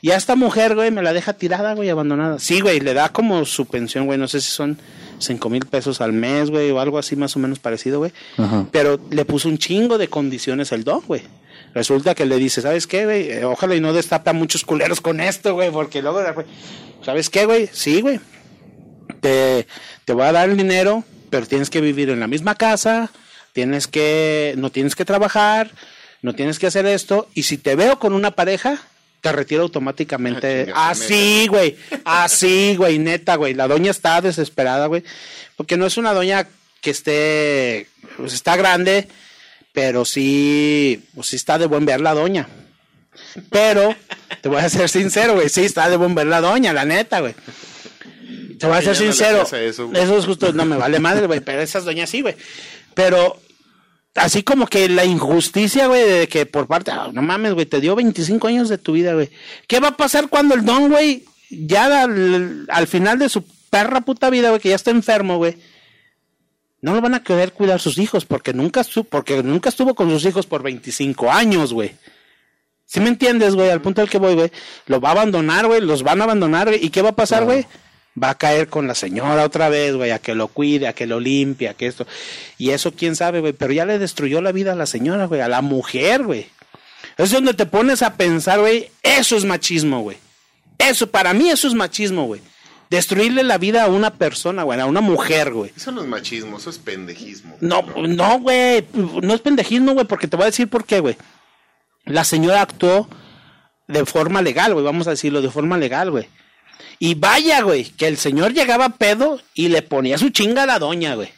[0.00, 2.38] Y a esta mujer, güey, me la deja tirada, güey, abandonada.
[2.38, 4.20] Sí, güey, le da como su pensión, güey.
[4.20, 4.78] No sé si son
[5.18, 8.12] cinco mil pesos al mes, güey, o algo así más o menos parecido, güey.
[8.70, 11.22] Pero le puso un chingo de condiciones el don, güey.
[11.74, 13.30] Resulta que le dice, ¿sabes qué, güey?
[13.30, 16.22] Eh, ojalá y no destapa muchos culeros con esto, güey, porque luego,
[17.04, 17.68] ¿sabes qué, güey?
[17.72, 18.20] Sí, güey.
[19.20, 19.66] Te,
[20.04, 23.10] te voy a dar el dinero, pero tienes que vivir en la misma casa,
[23.52, 25.70] tienes que, no tienes que trabajar,
[26.22, 28.80] no tienes que hacer esto, y si te veo con una pareja,
[29.20, 30.68] te retiro automáticamente.
[30.74, 33.54] Ah, Así, güey, así, güey, neta, güey.
[33.54, 35.02] La doña está desesperada, güey,
[35.56, 36.46] porque no es una doña
[36.80, 39.08] que esté, pues está grande,
[39.78, 42.48] pero sí, pues sí está de buen ver la doña.
[43.48, 43.94] Pero,
[44.42, 47.20] te voy a ser sincero, güey, sí está de buen ver la doña, la neta,
[47.20, 47.36] güey.
[48.58, 49.42] Te voy a ser no sincero.
[49.42, 52.34] eso, es justo, no me vale madre, güey, pero esas doñas sí, güey.
[52.94, 53.40] Pero
[54.16, 57.80] así como que la injusticia, güey, de que por parte, ah, no mames, güey, te
[57.80, 59.30] dio 25 años de tu vida, güey.
[59.68, 64.00] ¿Qué va a pasar cuando el don, güey, ya al, al final de su perra
[64.00, 65.56] puta vida, güey, que ya está enfermo, güey?
[66.80, 70.10] No lo van a querer cuidar sus hijos porque nunca estuvo, porque nunca estuvo con
[70.10, 71.92] sus hijos por 25 años, güey.
[72.84, 73.68] ¿Sí me entiendes, güey?
[73.68, 74.50] Al punto al que voy, güey.
[74.86, 75.80] Lo va a abandonar, güey.
[75.80, 76.84] Los van a abandonar, güey.
[76.84, 77.66] ¿Y qué va a pasar, güey?
[78.20, 81.06] Va a caer con la señora otra vez, güey, a que lo cuide, a que
[81.06, 82.06] lo limpie, a que esto.
[82.56, 83.52] Y eso, quién sabe, güey.
[83.52, 86.46] Pero ya le destruyó la vida a la señora, güey, a la mujer, güey.
[87.18, 88.90] Es donde te pones a pensar, güey.
[89.02, 90.16] Eso es machismo, güey.
[90.78, 92.40] Eso, para mí, eso es machismo, güey.
[92.90, 95.72] Destruirle la vida a una persona, güey, a una mujer, güey.
[95.76, 97.56] Eso no es machismo, eso es pendejismo.
[97.60, 98.86] No, no, güey.
[98.94, 101.16] No es pendejismo, güey, porque te voy a decir por qué, güey.
[102.06, 103.08] La señora actuó
[103.88, 104.84] de forma legal, güey.
[104.84, 106.28] Vamos a decirlo, de forma legal, güey.
[106.98, 110.78] Y vaya, güey, que el señor llegaba pedo y le ponía su chinga a la
[110.78, 111.28] doña, güey.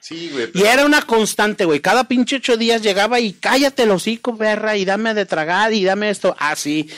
[0.00, 0.48] Sí, güey.
[0.54, 1.80] Y era una constante, güey.
[1.80, 5.84] Cada pinche ocho días llegaba y cállate el hocico, perra, y dame de tragar y
[5.84, 6.34] dame esto.
[6.38, 6.88] Así.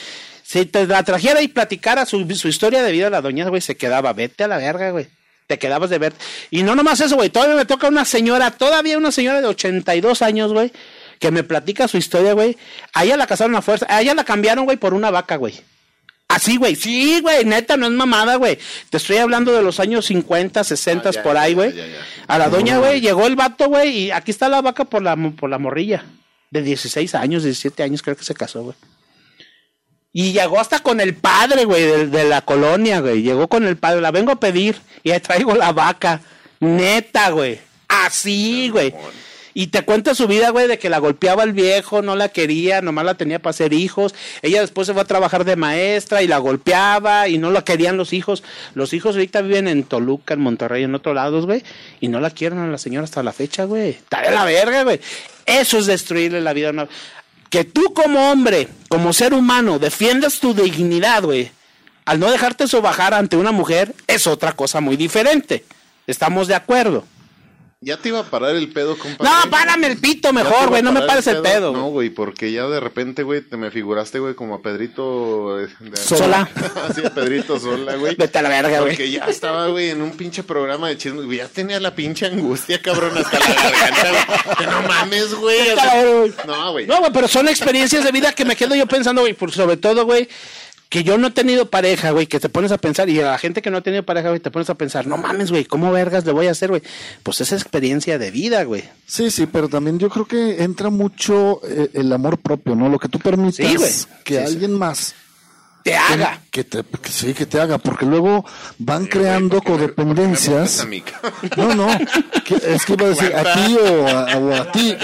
[0.43, 3.75] Si te la trajera y platicara su, su historia de vida, la doña, güey, se
[3.77, 4.13] quedaba.
[4.13, 5.07] Vete a la verga, güey.
[5.47, 6.13] Te quedabas de ver.
[6.51, 7.29] Y no nomás eso, güey.
[7.29, 10.71] Todavía me toca una señora, todavía una señora de 82 años, güey,
[11.19, 12.57] que me platica su historia, güey.
[12.93, 13.85] A ella la casaron a fuerza.
[13.89, 15.59] A ella la cambiaron, güey, por una vaca, güey.
[16.27, 16.75] Así, güey.
[16.75, 18.57] Sí, güey, neta, no es mamada, güey.
[18.89, 21.73] Te estoy hablando de los años 50, 60 Ah, ya, por ahí, güey.
[22.27, 25.15] A la doña, güey, llegó el vato, güey, y aquí está la vaca por la,
[25.15, 26.05] por la morrilla.
[26.49, 28.75] De 16 años, 17 años, creo que se casó, güey.
[30.13, 33.23] Y llegó hasta con el padre, güey, de, de la colonia, güey.
[33.23, 36.21] Llegó con el padre, la vengo a pedir y ahí traigo la vaca.
[36.59, 37.59] Neta, güey.
[37.87, 38.93] Así, güey.
[39.55, 42.81] Y te cuenta su vida, güey, de que la golpeaba el viejo, no la quería,
[42.81, 44.15] nomás la tenía para hacer hijos.
[44.41, 47.97] Ella después se fue a trabajar de maestra y la golpeaba y no la querían
[47.97, 48.43] los hijos.
[48.73, 51.63] Los hijos ahorita viven en Toluca, en Monterrey, en otros lados, güey.
[51.99, 53.89] Y no la quieren a la señora hasta la fecha, güey.
[53.89, 54.99] Está de la verga, güey.
[55.45, 56.87] Eso es destruirle la vida a una...
[57.53, 61.51] Que tú como hombre, como ser humano, defiendas tu dignidad, güey.
[62.03, 65.63] al no dejarte sobajar ante una mujer, es otra cosa muy diferente.
[66.07, 67.05] Estamos de acuerdo.
[67.83, 69.23] Ya te iba a parar el pedo, compa.
[69.23, 71.73] No, párame el pito mejor, güey, no me pares el pedo.
[71.73, 75.59] No, güey, porque ya de repente, güey, te me figuraste, güey, como a Pedrito.
[75.59, 76.49] eh, de- Sola.
[76.95, 78.15] sí, a Pedrito Sola, güey.
[78.15, 78.91] Vete a la verga, güey.
[78.93, 81.25] Porque ya estaba, güey, en un pinche programa de chismes.
[81.37, 84.55] Ya tenía la pinche angustia, cabrón, hasta la garganta, güey.
[84.57, 85.59] Que no mames, güey.
[86.47, 86.87] No, güey.
[86.87, 89.77] No, güey, pero son experiencias de vida que me quedo yo pensando, güey, por sobre
[89.77, 90.27] todo, güey,
[90.89, 93.37] que yo no he tenido pareja, güey, que te pones a pensar, y a la
[93.37, 95.91] gente que no ha tenido pareja, güey, te pones a pensar, no mames, güey, ¿cómo
[95.91, 96.83] vergas le voy a hacer, güey?
[97.23, 98.83] Pues esa experiencia de vida, güey.
[99.07, 102.89] Sí, sí, pero también yo creo que entra mucho eh, el amor propio, ¿no?
[102.89, 103.19] Lo que tú
[103.51, 103.91] Sí, güey.
[104.23, 104.53] que Sí, sí.
[104.53, 105.15] alguien más
[105.83, 106.39] Te haga.
[106.49, 108.45] que te que sí que te haga, porque luego
[108.79, 110.85] van creando ¿por qué me- codependencias.
[110.87, 111.03] me?
[111.57, 111.87] No, no,
[112.45, 114.95] que- es que iba a decir a ti o a, o a ti.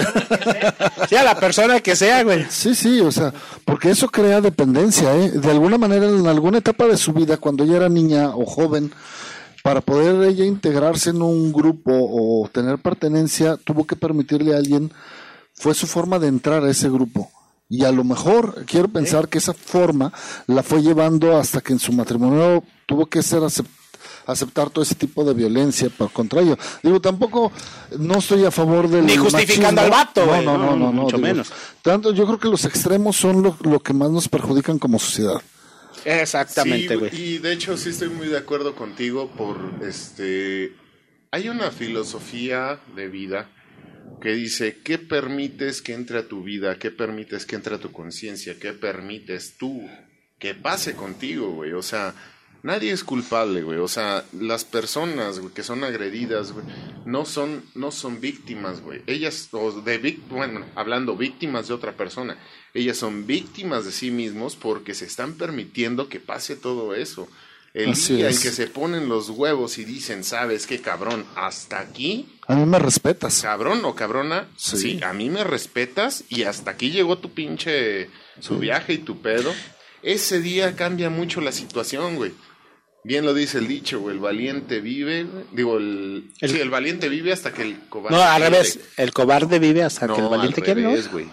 [1.08, 2.46] Sí, a la persona que sea, güey.
[2.48, 3.32] Sí, sí, o sea,
[3.64, 5.30] porque eso crea dependencia, ¿eh?
[5.32, 8.90] De alguna manera, en alguna etapa de su vida, cuando ella era niña o joven,
[9.62, 14.90] para poder ella integrarse en un grupo o tener pertenencia, tuvo que permitirle a alguien,
[15.52, 17.30] fue su forma de entrar a ese grupo.
[17.70, 20.12] Y a lo mejor, quiero pensar que esa forma
[20.48, 23.64] la fue llevando hasta que en su matrimonio tuvo que ser acep-
[24.26, 26.58] aceptar todo ese tipo de violencia por contra ello.
[26.82, 27.52] Digo, tampoco
[27.98, 29.96] no estoy a favor del Ni justificando machismo.
[29.96, 31.52] al vato, No, güey, no, no, no, no, mucho digo, menos.
[31.82, 35.40] tanto, yo creo que los extremos son lo, lo que más nos perjudican como sociedad.
[36.04, 37.10] Exactamente, Sí, güey.
[37.14, 39.56] y de hecho sí estoy muy de acuerdo contigo por
[39.86, 40.72] este
[41.30, 43.48] hay una filosofía de vida
[44.20, 47.92] que dice qué permites que entre a tu vida, qué permites que entre a tu
[47.92, 49.88] conciencia, qué permites tú
[50.38, 51.72] que pase contigo, güey.
[51.72, 52.14] O sea,
[52.62, 53.78] nadie es culpable, güey.
[53.78, 56.54] O sea, las personas que son agredidas,
[57.04, 59.02] no son no son víctimas, güey.
[59.06, 62.36] Ellas o de bueno, hablando víctimas de otra persona,
[62.74, 67.28] ellas son víctimas de sí mismos porque se están permitiendo que pase todo eso.
[67.72, 68.36] El Así día es.
[68.38, 71.24] en que se ponen los huevos y dicen, ¿sabes qué, cabrón?
[71.36, 73.42] Hasta aquí, A mí me respetas.
[73.42, 74.76] cabrón o cabrona, Sí.
[74.76, 75.00] sí.
[75.04, 78.10] a mí me respetas y hasta aquí llegó tu pinche,
[78.44, 79.52] tu viaje y tu pedo.
[80.02, 82.32] Ese día cambia mucho la situación, güey.
[83.04, 87.08] Bien lo dice el dicho, güey, el valiente vive, digo, el, El- sí, el valiente
[87.08, 88.56] vive hasta que el cobarde No, al quiere.
[88.56, 88.78] revés.
[88.96, 91.26] El cobarde vive hasta No, que el valiente al quiere, güey.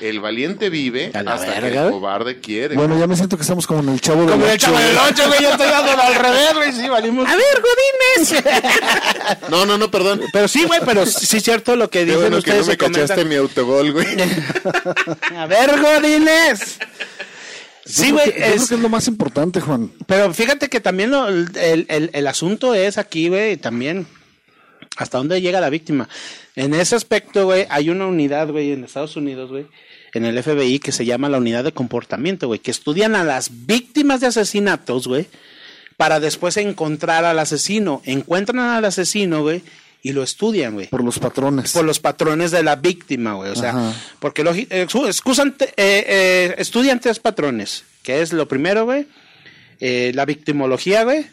[0.00, 1.90] El valiente vive hasta que verga, el güey.
[2.00, 2.74] cobarde quiere.
[2.76, 4.78] Bueno, ya me siento que estamos como en el chavo del Como el Ocho, chavo
[4.78, 5.06] del güey.
[5.10, 7.26] 8, güey, yo estoy dando al revés, güey, sí, valimos.
[7.28, 8.44] A ver, Godines.
[9.50, 10.20] No, no, no, perdón.
[10.32, 12.74] pero sí, güey, pero sí es cierto lo que dicen bueno que no ustedes me
[12.74, 13.02] y comentan.
[13.02, 14.06] cachaste mi autogol, güey.
[15.36, 16.78] A ver, Godines.
[17.84, 19.92] Sí, güey, que- yo creo es- que es lo más importante, Juan.
[20.06, 21.46] pero fíjate que también lo- el,
[21.88, 24.06] el- el asunto es aquí, güey, también
[24.96, 26.08] hasta dónde llega la víctima.
[26.54, 29.66] En ese aspecto, güey, hay una unidad, güey, en Estados Unidos, güey,
[30.14, 33.50] en el FBI que se llama la unidad de comportamiento, güey, que estudian a las
[33.66, 35.26] víctimas de asesinatos, güey,
[35.96, 38.02] para después encontrar al asesino.
[38.04, 39.62] Encuentran al asesino, güey,
[40.02, 40.86] y lo estudian, güey.
[40.86, 41.72] Por los patrones.
[41.72, 43.50] Por los patrones de la víctima, güey.
[43.50, 43.94] O sea, Ajá.
[44.20, 49.06] porque logi- eh, excu- excusan eh, eh, estudian tres patrones, que es lo primero, güey,
[49.80, 51.26] eh, la victimología, güey,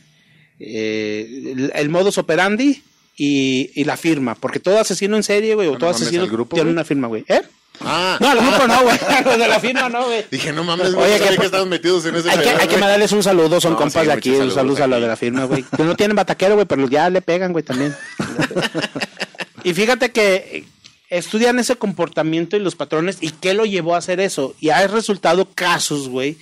[0.60, 2.82] eh, el modus operandi
[3.16, 4.36] y, y la firma.
[4.36, 6.74] Porque todo asesino en serie, güey, o No todo asesino ¿al grupo, tiene güey?
[6.74, 7.24] una firma, güey.
[7.28, 7.42] ¿Eh?
[7.82, 8.98] Ah, No, al grupo no, güey.
[9.26, 10.26] Los de la firma no, güey.
[10.30, 12.50] dije, no mames, güey, Oye, no sabía que- que estaban metidos en ese Hay que,
[12.50, 15.08] hay mandarles un saludo, son No, compas sí, de aquí, un saludo a los de
[15.08, 15.64] la firma, güey.
[15.76, 17.96] Que no tienen bataquero, güey, pero ya le pegan, güey, también.
[19.64, 20.66] y fíjate que
[21.10, 24.56] estudian ese comportamiento y los patrones y qué lo llevó a hacer eso.
[24.60, 26.38] Y hay resultado casos, güey,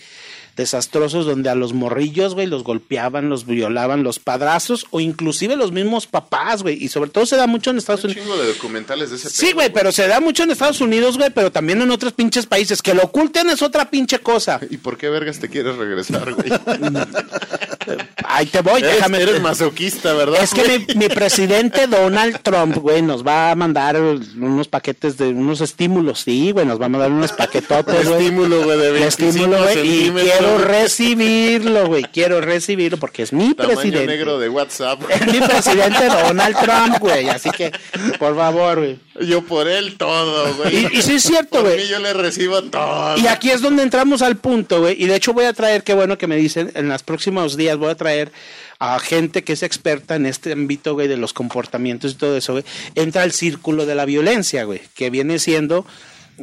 [0.62, 5.72] desastrosos donde a los morrillos, güey, los golpeaban, los violaban, los padrazos o inclusive los
[5.72, 6.82] mismos papás, güey.
[6.84, 8.28] Y sobre todo se da mucho en Estados Un Unidos.
[8.28, 11.30] chingo de documentales de ese Sí, güey, pero se da mucho en Estados Unidos, güey,
[11.30, 12.82] pero también en otros pinches países.
[12.82, 14.60] Que lo oculten es otra pinche cosa.
[14.70, 16.50] ¿Y por qué vergas te quieres regresar, güey?
[18.24, 19.22] Ahí te voy, eres, déjame.
[19.22, 20.42] eres masoquista, ¿verdad?
[20.42, 25.30] Es que mi, mi presidente Donald Trump, güey, nos va a mandar unos paquetes de
[25.30, 28.22] unos estímulos, sí, güey, nos va a mandar unos paquetotes, güey.
[28.26, 29.76] estímulo, güey, de De 25 estímulo, güey, y
[30.06, 34.08] centímetros, quiero recibirlo, güey, quiero recibirlo porque es mi Tamaño presidente.
[34.08, 35.02] negro de WhatsApp.
[35.10, 37.72] Es mi presidente Donald Trump, güey, así que,
[38.20, 39.00] por favor, güey.
[39.28, 40.86] Yo por él todo, güey.
[40.94, 41.78] Y- y sí es cierto, güey.
[41.78, 43.18] mí yo le recibo todo.
[43.18, 44.96] Y aquí es donde entramos al punto, güey.
[45.02, 47.78] Y de hecho voy a traer, qué bueno que me dicen, en los próximos días
[47.78, 48.32] voy a traer
[48.80, 52.54] a gente que es experta en este ámbito, güey, de los comportamientos y todo eso,
[52.54, 52.64] güey.
[52.96, 55.86] Entra el círculo de la violencia, güey, que viene siendo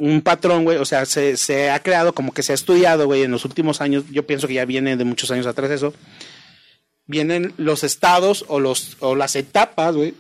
[0.01, 3.23] un patrón, güey, o sea, se, se ha creado como que se ha estudiado, güey,
[3.23, 5.95] en los últimos años, yo pienso que ya viene de muchos años atrás eso,
[7.07, 10.15] vienen los estados o, los, o las etapas, güey,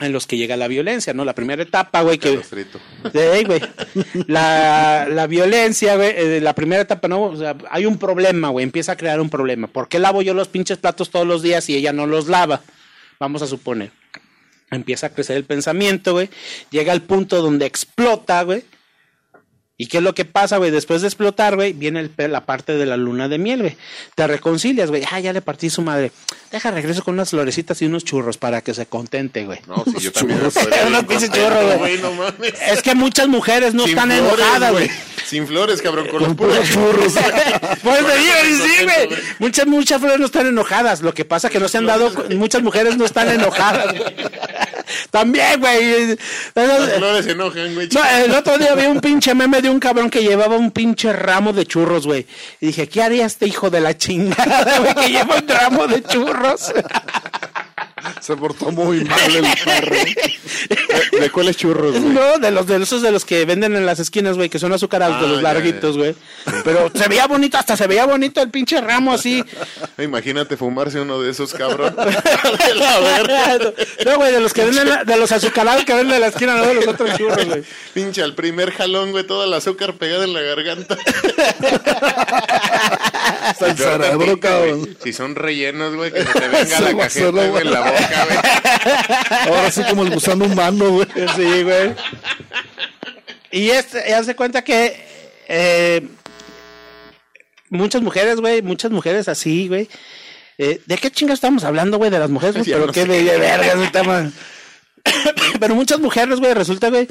[0.00, 1.24] en los que llega la violencia, ¿no?
[1.24, 2.40] La primera etapa, güey, que...
[2.42, 3.60] Sí, güey.
[4.26, 7.22] la, la violencia, güey, eh, la primera etapa, ¿no?
[7.22, 9.66] O sea, hay un problema, güey, empieza a crear un problema.
[9.66, 12.62] ¿Por qué lavo yo los pinches platos todos los días y ella no los lava?
[13.18, 13.90] Vamos a suponer.
[14.70, 16.30] Empieza a crecer el pensamiento, güey.
[16.70, 18.64] Llega al punto donde explota, güey.
[19.80, 20.72] ¿Y qué es lo que pasa, güey?
[20.72, 23.76] Después de explotar, güey, viene el, la parte de la luna de miel, güey.
[24.16, 25.04] Te reconcilias, güey.
[25.08, 26.10] Ah, ya le partí su madre.
[26.50, 29.60] Deja, regreso con unas florecitas y unos churros para que se contente, güey.
[29.68, 30.40] No, sí, yo también.
[30.86, 31.98] Unos pinches churros, güey.
[31.98, 32.54] No mames.
[32.60, 34.90] Es que muchas mujeres no Sin están flores, enojadas, güey.
[35.24, 37.14] Sin flores, cabrón, con los puros churros.
[37.82, 38.34] Pues te digo,
[38.66, 39.06] sí, güey.
[39.06, 39.20] güey.
[39.38, 41.02] Muchas, muchas flores no están enojadas.
[41.02, 44.02] Lo que pasa es que no se han dado, muchas mujeres no están enojadas, güey.
[45.10, 46.16] También, güey.
[46.54, 47.88] Las flores se enojan, güey.
[47.92, 51.12] No, el otro día vi un pinche meme de un cabrón que llevaba un pinche
[51.12, 52.26] ramo de churros, güey.
[52.60, 56.02] Y dije, ¿qué haría este hijo de la chingada, güey, que lleva un ramo de
[56.02, 56.72] churros?
[58.20, 59.96] Se portó muy mal el perro.
[59.96, 62.12] ¿De, de cuáles churros, güey?
[62.12, 64.72] No, de los de esos de los que venden en las esquinas, güey, que son
[64.72, 66.14] azucarados, de Ah, los ya, larguitos, güey.
[66.64, 69.44] Pero se veía bonito, hasta se veía bonito el pinche ramo así.
[69.98, 71.94] Imagínate fumarse uno de esos, cabrón.
[71.96, 73.58] De la verga.
[74.04, 76.66] No, güey, de los que venden, de los azucarados que venden en la esquina, no
[76.66, 77.62] de los otros churros, güey.
[77.94, 80.96] Pinche al primer jalón, güey, toda el azúcar pegada en la garganta.
[83.42, 84.80] Hasta el Peor cerebro, tantito, cabrón.
[84.80, 84.96] güey.
[85.02, 88.38] Si son rellenos, güey, que se te venga la cajeta, güey, en la boca, güey.
[89.56, 91.06] Ahora sí como el gusano humano, güey.
[91.36, 91.94] Sí, güey.
[93.50, 94.96] Y este, ya se cuenta que
[95.48, 96.06] eh,
[97.70, 99.88] muchas mujeres, güey, muchas mujeres así, güey.
[100.58, 102.10] Eh, ¿De qué chingas estamos hablando, güey?
[102.10, 102.66] De las mujeres, güey.
[102.66, 103.08] Pero no qué sé.
[103.08, 104.30] de, de verga ese tema.
[105.60, 107.08] Pero muchas mujeres, güey, resulta, güey,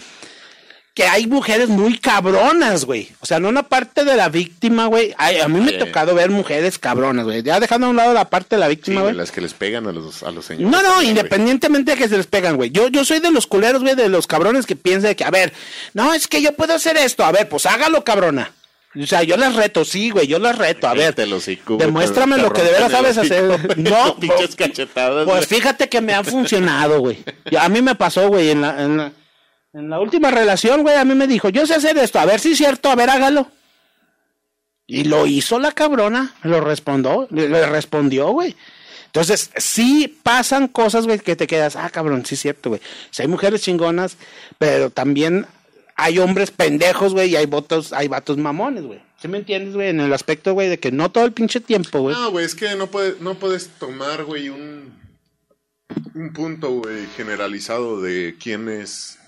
[0.97, 3.09] que hay mujeres muy cabronas, güey.
[3.19, 5.13] O sea, no una parte de la víctima, güey.
[5.19, 5.77] Ay, A mí me ha Sí.
[5.77, 7.43] tocado ver mujeres cabronas, güey.
[7.43, 9.85] Ya dejando a un lado la parte de la víctima, güey, las que les pegan
[9.85, 10.71] a los, a los señores.
[10.71, 12.71] No, no, independientemente de que se les pegan, güey.
[12.71, 15.29] Yo, yo soy de los culeros, güey, de los cabrones que piensan de que, a
[15.29, 15.53] ver,
[15.93, 17.23] no, es que yo puedo hacer esto.
[17.23, 18.51] A ver, pues hágalo, cabrona.
[18.99, 20.87] O sea, yo les reto, sí, güey, yo les reto.
[20.87, 23.43] A ver, hocico, demuéstrame te lo que de veras sabes hacer.
[23.77, 27.19] No, Pinches pues, cachetadas, pues fíjate que me ha funcionado, güey.
[27.59, 29.11] A mí me pasó, güey, en la, en la,
[29.77, 32.39] en la última relación, güey, a mí me dijo, yo sé hacer esto, a ver
[32.39, 33.51] si es cierto, a ver, hágalo.
[34.87, 38.55] Y lo hizo la cabrona, lo respondió, le, respondió, güey.
[39.05, 42.81] Entonces, sí pasan cosas, güey, que te quedas, ah, cabrón, sí es cierto, güey.
[43.11, 44.17] Si hay mujeres chingonas,
[44.57, 45.45] pero también
[45.95, 48.99] hay hombres pendejos, güey, y hay votos, hay vatos mamones, güey.
[49.21, 49.89] ¿Sí me entiendes, güey?
[49.89, 52.15] En el aspecto, güey, de que no todo el pinche tiempo, güey.
[52.15, 54.91] No, güey, es que no, puede, no puedes tomar, güey, un,
[56.15, 59.19] un punto, güey, generalizado de quién es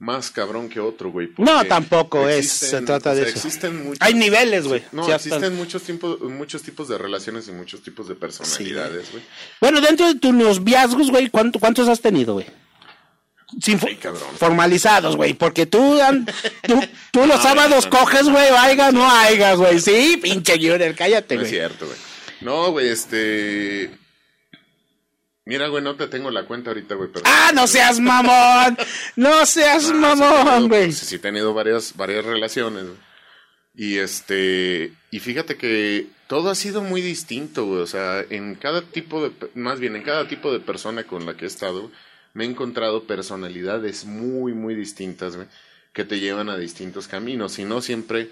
[0.00, 1.30] más cabrón que otro, güey.
[1.38, 3.46] No, tampoco es, se trata de o sea, eso.
[3.48, 4.84] Existen muchos, Hay niveles, güey.
[4.92, 9.10] No, Sí, hasta- existen muchos, tiempos, muchos tipos de relaciones y muchos tipos de personalidades,
[9.10, 9.24] güey.
[9.60, 12.46] Bueno, dentro de tus noviazgos, güey, ¿cuánto- ¿cuántos has tenido, güey?
[13.62, 14.28] Sin Ay, cabrón.
[14.38, 16.26] formalizados, güey, porque tú, an-
[16.66, 16.78] tú,
[17.10, 19.80] tú los sábados coges, güey, haiga, no haigas, güey.
[19.80, 21.58] Sí, pinche Junior, cállate, No es güey.
[21.58, 21.98] cierto, güey.
[22.42, 23.90] No, güey, este...
[25.48, 27.24] Mira, güey, no te tengo la cuenta ahorita, güey, pero...
[27.26, 28.76] Ah, no seas mamón.
[29.16, 30.92] No seas Ah, mamón, tenido- güey.
[30.92, 32.96] Sí, sí he tenido varias, varias relaciones, güey.
[33.74, 34.92] Y este...
[35.10, 37.80] Y fíjate que todo ha sido muy distinto, güey.
[37.80, 39.32] O sea, en cada tipo de...
[39.54, 41.90] Más bien, en cada tipo de persona con la que he estado,
[42.34, 45.48] me he encontrado personalidades muy, muy distintas, güey.
[45.94, 47.58] Que te llevan a distintos caminos.
[47.58, 48.28] Y no siempre,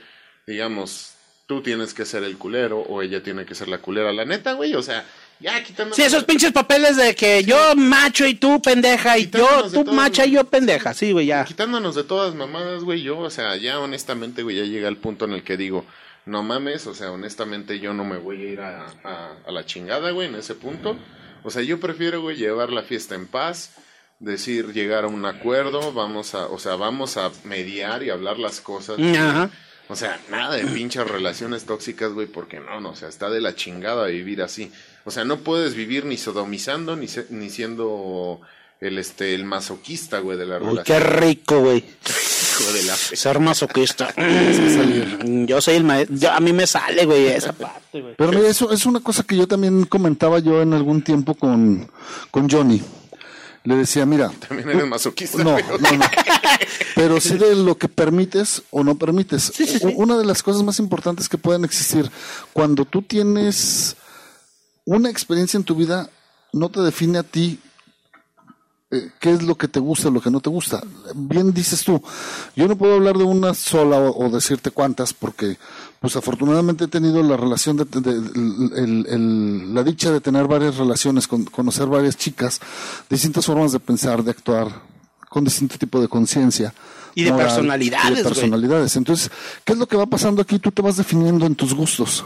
[0.47, 1.14] digamos,
[1.47, 4.12] tú tienes que ser el culero o ella tiene que ser la culera.
[4.12, 5.06] La neta, güey, o sea...
[5.38, 5.94] Ya quitando...
[5.94, 9.92] Sí, esos pinches papeles de que yo macho y tú pendeja y yo, Quitándonos tú
[9.92, 10.94] macha y yo pendeja.
[10.94, 11.44] Sí, güey, ya.
[11.44, 15.26] Quitándonos de todas mamadas, güey, yo, o sea, ya honestamente, güey, ya llega el punto
[15.26, 15.84] en el que digo,
[16.24, 19.64] no mames, o sea, honestamente yo no me voy a ir a, a, a la
[19.66, 20.96] chingada, güey, en ese punto.
[21.44, 23.74] O sea, yo prefiero, güey, llevar la fiesta en paz,
[24.18, 28.60] decir, llegar a un acuerdo, vamos a, o sea, vamos a mediar y hablar las
[28.60, 28.98] cosas.
[28.98, 29.50] Ajá.
[29.88, 33.40] O sea, nada de pinches relaciones tóxicas, güey, porque no, no, o sea, está de
[33.40, 34.72] la chingada vivir así.
[35.07, 38.41] O sea, no puedes vivir ni sodomizando ni, se- ni siendo
[38.81, 40.85] el este el masoquista, güey, de la Uy, relación.
[40.85, 41.78] qué rico, güey.
[41.78, 44.12] Hijo de la fe- Ser masoquista.
[45.47, 46.31] Yo soy el maestro.
[46.33, 48.15] A mí me sale, güey, esa parte, güey.
[48.16, 51.91] Pero mira, eso es una cosa que yo también comentaba yo en algún tiempo con,
[52.31, 52.83] con Johnny.
[53.65, 55.65] Le decía, mira, También eres masoquista, no, güey.
[55.81, 56.05] no, no.
[56.95, 59.53] Pero sí de lo que permites o no permites.
[59.83, 62.09] U- Una de las cosas más importantes que pueden existir,
[62.53, 63.97] cuando tú tienes
[64.86, 66.08] una experiencia en tu vida,
[66.54, 67.60] no te define a ti
[68.90, 70.80] eh, qué es lo que te gusta, lo que no te gusta.
[71.14, 72.00] Bien dices tú,
[72.54, 75.58] yo no puedo hablar de una sola o, o decirte cuántas, porque
[76.00, 78.10] pues afortunadamente he tenido la relación de, de-
[78.80, 82.60] el- el- la dicha de tener varias relaciones, con, conocer varias chicas,
[83.10, 84.82] distintas formas de pensar, de actuar,
[85.28, 86.72] con distinto tipo de conciencia,
[87.16, 88.34] Y de moral, personalidades, y de güey.
[88.34, 88.94] personalidades.
[88.96, 89.30] Entonces,
[89.64, 90.60] ¿qué es lo que va pasando aquí?
[90.60, 92.24] Tú te vas definiendo en tus gustos.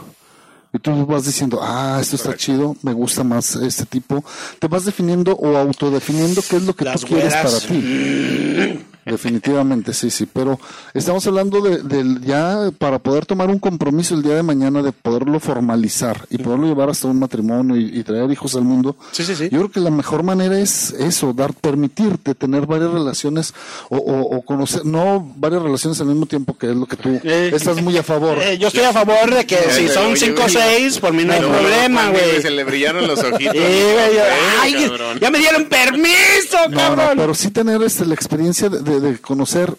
[0.73, 4.23] Y tú vas diciendo, ah, esto está chido, me gusta más este tipo.
[4.59, 7.53] Te vas definiendo o autodefiniendo qué es lo que Las tú quieres güeras.
[7.65, 8.85] para ti.
[9.05, 10.25] Definitivamente, sí, sí.
[10.31, 10.59] Pero
[10.93, 14.91] estamos hablando de, del ya para poder tomar un compromiso el día de mañana, de
[14.91, 18.95] poderlo formalizar y poderlo llevar hasta un matrimonio y, y traer hijos al mundo.
[19.11, 19.43] Sí, sí, sí.
[19.51, 23.53] Yo creo que la mejor manera es eso, dar, permitirte tener varias relaciones
[23.89, 27.09] o, o- o conocer, no varias relaciones al mismo tiempo, que es lo que tú
[27.23, 28.37] Eh, estás muy a favor.
[28.41, 30.53] Eh, yo estoy a favor de que si son oye, 5 o güey.
[30.55, 32.41] 6, por mí no hay problema, güey.
[32.41, 33.55] Se le brillaron los ojitos.
[33.55, 34.23] Yo-
[34.61, 35.19] ay, cabrón.
[35.19, 37.17] ya me dieron permiso, No, no, cabrón.
[37.17, 39.75] pero sí tener este, la experiencia de, de- de conocer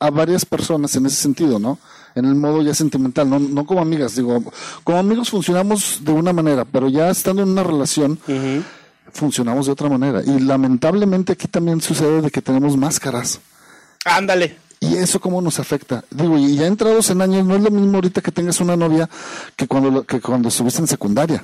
[0.00, 1.78] a varias personas en ese sentido, ¿no?
[2.14, 4.42] En el modo ya sentimental, no, no como amigas, digo,
[4.84, 8.18] como amigos funcionamos de una manera, pero ya estando en una relación,
[9.12, 10.22] funcionamos de otra manera.
[10.24, 13.40] Y lamentablemente aquí también sucede de que tenemos máscaras.
[14.04, 14.56] Ándale.
[14.80, 16.04] ¿Y eso cómo nos afecta?
[16.10, 19.08] Digo, y ya entrados en años, no es lo mismo ahorita que tengas una novia
[19.56, 21.42] que cuando, que cuando estuviste en secundaria.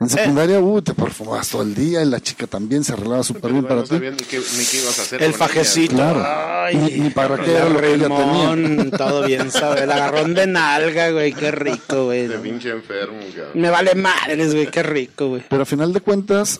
[0.00, 3.52] En secundaria, uy, te perfumabas todo el día y la chica también se arreglaba súper
[3.52, 3.94] bien para no ti.
[3.94, 5.22] ni qué, ni qué ibas a hacer.
[5.22, 5.94] El con ella, fajecito.
[5.94, 6.24] Claro.
[6.26, 9.82] Ay, Ni- ni para qué el era lo que ella rimón, Todo bien, ¿sabes?
[9.82, 11.32] El agarrón de nalga, güey.
[11.32, 12.26] Qué rico, güey.
[12.26, 13.52] De pinche enfermo, cabrón.
[13.54, 14.68] Me vale madres, güey.
[14.68, 15.44] Qué rico, güey.
[15.48, 16.58] Pero a final de cuentas,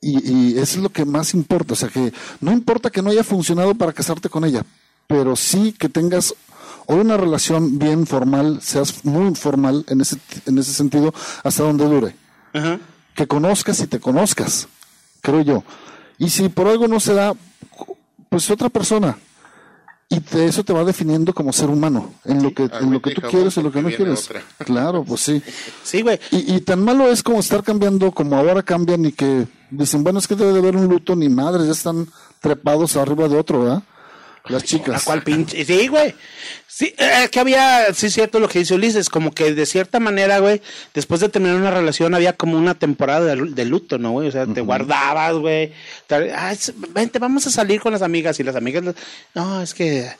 [0.00, 3.10] y, y eso es lo que más importa, o sea que no importa que no
[3.10, 4.64] haya funcionado para casarte con ella,
[5.06, 6.34] pero sí que tengas
[6.86, 10.16] hoy una relación bien formal, seas muy formal en ese,
[10.46, 11.14] en ese sentido,
[11.44, 12.16] hasta donde dure.
[12.52, 12.78] Ajá.
[13.14, 14.68] que conozcas y te conozcas,
[15.20, 15.64] creo yo.
[16.18, 17.34] Y si por algo no se da,
[18.28, 19.16] pues otra persona.
[20.08, 23.14] Y te- eso te va definiendo como ser humano, en lo que, en lo que
[23.14, 24.26] tú quieres y lo que no quieres.
[24.26, 24.42] otra.
[24.66, 25.42] Claro, pues sí.
[25.82, 26.20] Sí, güey.
[26.30, 30.18] Y, y tan malo es como estar cambiando, como ahora cambian y que dicen, bueno,
[30.18, 32.06] es que debe de haber un luto, ni madre, ya están
[32.40, 33.82] trepados arriba de otro, ¿verdad?
[34.48, 35.04] Las ¿A chicas.
[35.04, 35.64] cuál pinche?
[35.64, 36.14] Sí, güey.
[36.66, 40.38] Sí, es que había, sí, cierto lo que dice Ulises, como que de cierta manera,
[40.38, 40.60] güey,
[40.94, 44.28] después de terminar una relación había como una temporada de, lu- de luto, ¿no, güey?
[44.28, 45.72] O sea, te guardabas, güey.
[46.06, 48.82] Tal- Ah, es- vente, vamos a salir con las amigas y las amigas,
[49.34, 50.10] no, es que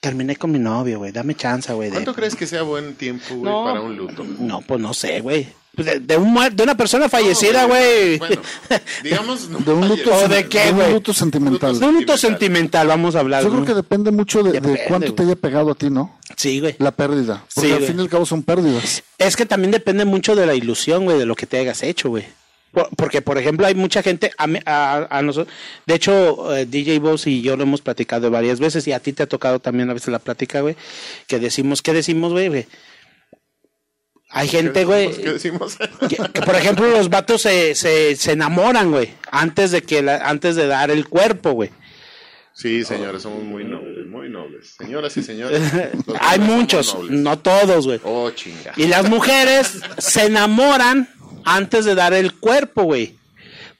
[0.00, 1.88] terminé con mi novio, güey, dame chance, güey.
[1.90, 3.64] de- ¿Cuánto crees que sea buen tiempo, güey, No.
[3.64, 4.24] para un luto?
[4.38, 5.46] No, pues no sé, güey.
[5.74, 8.18] Pues De, de un de una persona fallecida, güey.
[8.18, 8.42] Bueno,
[9.04, 9.48] digamos.
[9.50, 10.92] no De un luto, ¿O de qué, de un güey?
[10.94, 11.78] luto sentimental.
[11.78, 13.44] De un luto sentimental, vamos a hablar.
[13.44, 15.32] Yo creo que depende mucho de, cuánto te güey.
[15.32, 16.18] haya pegado a ti, ¿no?
[16.36, 16.74] Sí, güey.
[16.78, 17.44] La pérdida.
[17.54, 17.88] Porque Sí, al güey.
[17.90, 19.04] fin y al cabo son pérdidas.
[19.18, 22.08] Es que también depende mucho de la ilusión, güey, de lo que te hayas hecho,
[22.08, 22.24] güey.
[22.72, 25.52] Por- Porque, por ejemplo, hay mucha gente, a, a, a nosotros,
[25.86, 29.12] de hecho, eh, DJ Boss y yo lo hemos platicado varias veces, y a ti
[29.12, 30.76] te ha tocado también a veces la plática, güey,
[31.26, 32.48] que decimos, ¿qué decimos, güey?
[32.48, 32.66] güey?
[34.32, 35.76] Hay gente, güey, ¿Qué decimos?
[36.08, 40.18] que, que, por ejemplo, los vatos se, se, se enamoran, güey, antes de que la-
[40.28, 41.70] antes de dar el cuerpo, güey.
[42.54, 44.74] Sí, señores, somos muy nobles, muy nobles.
[44.78, 45.60] Señoras y señores.
[46.20, 48.00] Hay muchos, no todos, güey.
[48.04, 48.72] Oh, chinga.
[48.76, 51.08] Y las mujeres se enamoran
[51.44, 53.16] antes de dar el cuerpo, güey.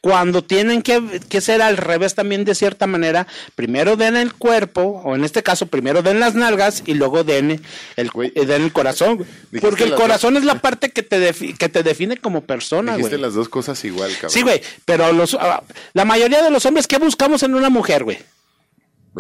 [0.02, 5.02] Cuando tienen que, que ser al revés también de cierta manera, primero den el cuerpo,
[5.04, 7.60] o en este caso primero den las nalgas y luego den
[7.96, 8.30] el, Güey.
[8.30, 9.18] den el corazón.
[9.18, 13.16] Dijiste Porque el corazón es la parte que te, que te define como persona, Dijiste
[13.16, 13.26] güey.
[13.26, 14.30] las dos cosas igual, cabrón.
[14.30, 15.62] Sí, güey, pero los, ah,
[15.92, 18.16] la mayoría de los hombres, ¿qué buscamos en una mujer, güey?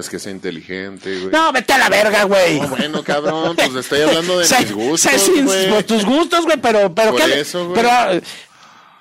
[0.00, 1.30] Pues que sea inteligente, güey.
[1.30, 2.58] No, vete a la verga, güey.
[2.58, 5.68] No, bueno, cabrón, pues estoy hablando de mis gustos, sé sin- güey.
[5.68, 7.40] por tus gustos, güey, pero, pero Por ¿qué?
[7.40, 7.74] eso, güey.
[7.74, 8.12] Pero, ah,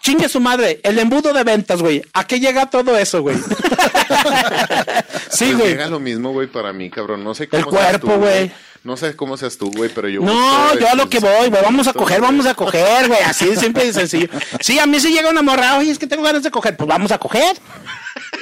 [0.01, 2.01] chingue su madre, el embudo de ventas, güey.
[2.11, 3.37] ¿A qué llega todo eso, güey?
[5.29, 5.69] sí, Pues güey.
[5.69, 7.23] llega lo mismo, güey, para mí, cabrón.
[7.23, 8.51] No sé cómo El cuerpo, tú, güey.
[8.83, 10.21] No sé cómo seas tú, güey, pero yo...
[10.21, 13.19] No, yo a lo pues, que voy, güey, vamos a coger, vamos a coger, güey,
[13.21, 13.55] así y
[13.93, 14.27] sencillo.
[14.61, 16.87] Sí, a mí sí llega una morra, oye, es que tengo ganas de coger, pues
[16.87, 17.57] vamos a coger.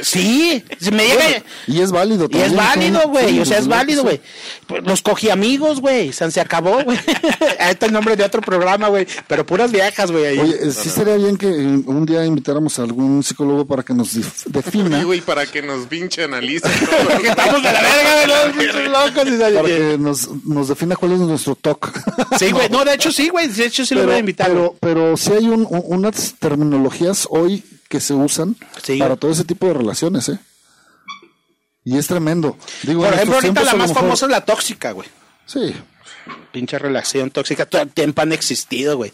[0.02, 1.24] Sí, si me llega...
[1.68, 2.52] Y es válido Y también.
[2.52, 3.30] es válido, güey.
[3.30, 4.22] Sí, o sea, es válido, güey.
[4.68, 6.11] Pues Los cogí amigos, güey.
[6.14, 6.98] Se, se acabó, güey.
[7.60, 9.07] este es el nombre de otro programa, güey.
[9.28, 10.38] Pero puras viejas, güey.
[10.40, 14.14] Oye, eh, sí sería bien que un día invitáramos a algún psicólogo para que nos
[14.45, 17.18] defina, Sí, güey, para que nos pinche analicen todo.
[17.22, 18.28] Que estamos de la verga, güey.
[18.28, 19.28] los pinches locos.
[19.28, 21.91] y se- para que nos, nos defina cuál es nuestro TOC.
[22.40, 22.69] Sí, güey.
[22.69, 23.48] No, de hecho sí, güey.
[23.48, 24.48] De hecho sí lo voy a invitar.
[24.49, 28.97] pero, pero sí hay un- un- unas terminologías hoy que se usan Sí.
[28.97, 30.39] para todo ese tipo de relaciones, ¿eh?
[31.84, 32.57] Y es tremendo.
[32.84, 35.07] Digo, Por ejemplo, ahorita la más mejor- famosa es la tóxica, güey.
[35.45, 35.73] Sí,
[36.51, 37.65] Pinche relación tóxica.
[37.65, 39.14] Todo el tiempo han existido, güey.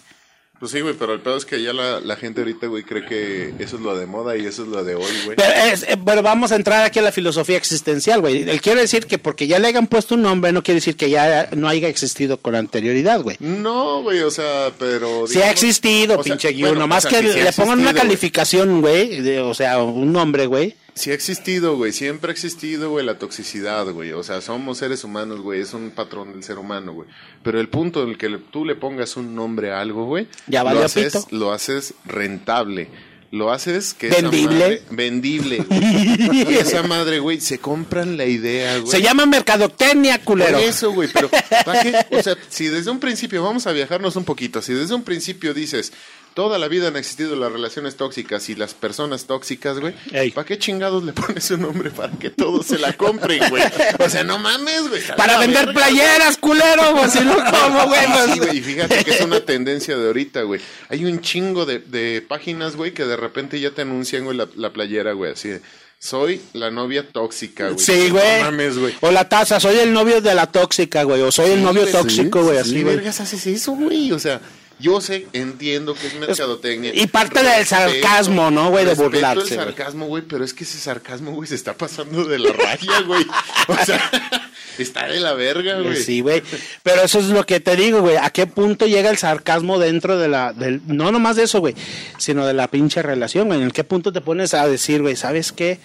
[0.64, 3.06] Pues sí, güey, pero el pedo es que ya la, la gente ahorita, güey, cree
[3.06, 5.36] que eso es lo de moda y eso es lo de hoy, güey.
[5.36, 8.50] Pero, es- eh, pero vamos a entrar aquí a la filosofía existencial, güey.
[8.50, 11.10] Él quiere decir que porque ya le hayan puesto un nombre, no quiere decir que
[11.10, 13.36] ya no haya existido con anterioridad, güey.
[13.42, 15.28] No, güey, o sea, pero...
[15.28, 16.68] Sí ha existido, o sea, pinche Guiu.
[16.68, 19.38] bueno, Nomás o sea, que sí le pongan una calificación, güey.
[19.40, 20.78] O sea, un nombre, güey.
[20.96, 24.12] Sí ha existido, güey, siempre ha existido, güey, la toxicidad, güey.
[24.12, 27.10] O sea, somos seres humanos, güey, es un patrón del ser humano, güey.
[27.42, 30.28] Pero el punto en el que le- tú le pongas un nombre a algo, güey,
[30.46, 31.28] Ya lo, haces, pito.
[31.36, 32.90] lo haces rentable.
[33.32, 34.44] Lo haces que Vendible.
[34.46, 35.58] esa madre, vendible.
[35.68, 36.54] güey.
[36.54, 38.92] y esa madre, güey, se compran la idea, güey.
[38.92, 40.52] Se llama mercadotecnia, culero.
[40.60, 41.32] Por eso, güey, pero
[41.66, 42.16] ¿para qué?
[42.16, 45.56] O sea, si desde un principio, vamos a viajarnos un poquito, si desde un principio
[45.56, 45.92] dices,
[46.34, 50.32] toda la vida han existido las relaciones tóxicas y las personas tóxicas, güey, Ey.
[50.32, 53.64] ¿para qué chingados le pones un nombre para que todos se la compren, güey?
[54.00, 55.02] O sea, no mames, güey.
[55.16, 58.02] Para vender verga, playeras, culero, pues si no, ¿cómo, güey?
[58.34, 60.62] Sí, güey, y fíjate que es una tendencia de ahorita, güey.
[60.90, 64.48] Hay un chingo de, de páginas, güey, que de repente ya te anuncian, güey, la,
[64.56, 65.62] la playera, güey, así de,
[66.00, 67.80] soy la novia tóxica, güey.
[67.80, 68.40] Sí, güey.
[68.40, 68.94] No mames, güey.
[69.00, 71.22] O la taza, soy el novio de la tóxica, güey.
[71.22, 72.56] O soy el novio güey, tóxico, sí, güey.
[72.56, 72.96] sí, Así, güey.
[72.96, 74.12] vergas haces eso, güey?
[74.12, 74.42] O sea,
[74.84, 76.92] yo sé, entiendo que es mercadotecnia.
[76.94, 78.84] y parte del sarcasmo, ¿no, güey?
[78.84, 82.38] De burlarse, el sarcasmo, güey, pero es que ese sarcasmo, güey, se está pasando de
[82.38, 83.26] la raya, güey.
[83.70, 84.12] O sea,
[84.78, 85.96] está de la verga, güey.
[85.96, 86.44] Sí, güey.
[86.84, 88.18] Pero eso es lo que te digo, güey.
[88.18, 90.52] ¿A qué punto llega el sarcasmo dentro de la.
[90.52, 91.76] Del, no nomás de eso, güey.
[92.18, 93.62] Sino de la pinche relación, güey.
[93.62, 95.80] ¿En qué punto te pones a decir, güey, ¿sabes qué?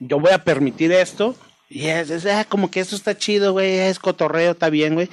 [0.00, 1.36] Yo voy a permitir esto.
[1.72, 3.78] Y es, es, ah, como que esto está chido, güey.
[3.78, 5.08] Es cotorreo, está bien, güey.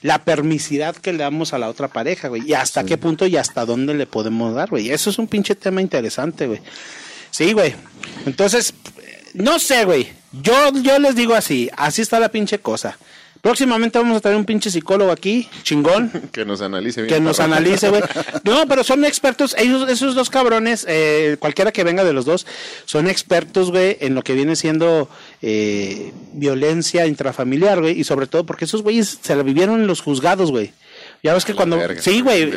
[0.00, 2.48] La permisidad que le damos a la otra pareja, güey.
[2.48, 4.90] Y hasta qué punto y hasta dónde le podemos dar, güey.
[4.90, 6.60] Eso es un pinche tema interesante, güey.
[7.30, 7.74] Sí, güey.
[8.24, 8.72] Entonces,
[9.34, 10.10] no sé, güey.
[10.32, 12.98] Yo, yo les digo así, así está la pinche cosa.
[13.40, 17.14] Próximamente vamos a traer un pinche psicólogo aquí, chingón, Que nos analice bien.
[17.14, 18.02] que nos analice, güey.
[18.44, 22.46] No, pero son expertos, ellos, esos dos cabrones, eh, cualquiera que venga de los dos,
[22.84, 25.08] son expertos, güey, en lo que viene siendo
[25.42, 30.00] eh, violencia intrafamiliar, güey, y sobre todo porque esos güeyes se la vivieron en los
[30.00, 30.72] juzgados, güey.
[31.22, 31.76] Ya ves que La cuando...
[31.76, 32.52] verga, sí, güey.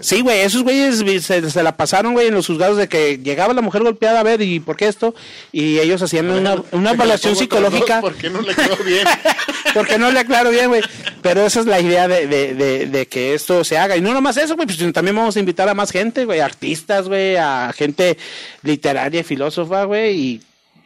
[0.00, 3.54] Sí, güey, esos güeyes se, se la pasaron, güey, en los juzgados de que llegaba
[3.54, 5.14] la mujer golpeada a ver y por qué esto,
[5.50, 8.00] y ellos hacían una, una evaluación otros dos, psicológica.
[8.02, 9.06] ¿Por qué no le quedó bien?
[9.74, 10.82] Porque no le aclaro bien, güey.
[11.22, 13.96] Pero esa es la idea de, de, de, de que esto se haga.
[13.96, 16.40] Y no nomás eso, güey, pues sino también vamos a invitar a más gente, güey,
[16.40, 18.18] artistas, güey, a gente
[18.62, 20.42] literaria y filósofa, güey, y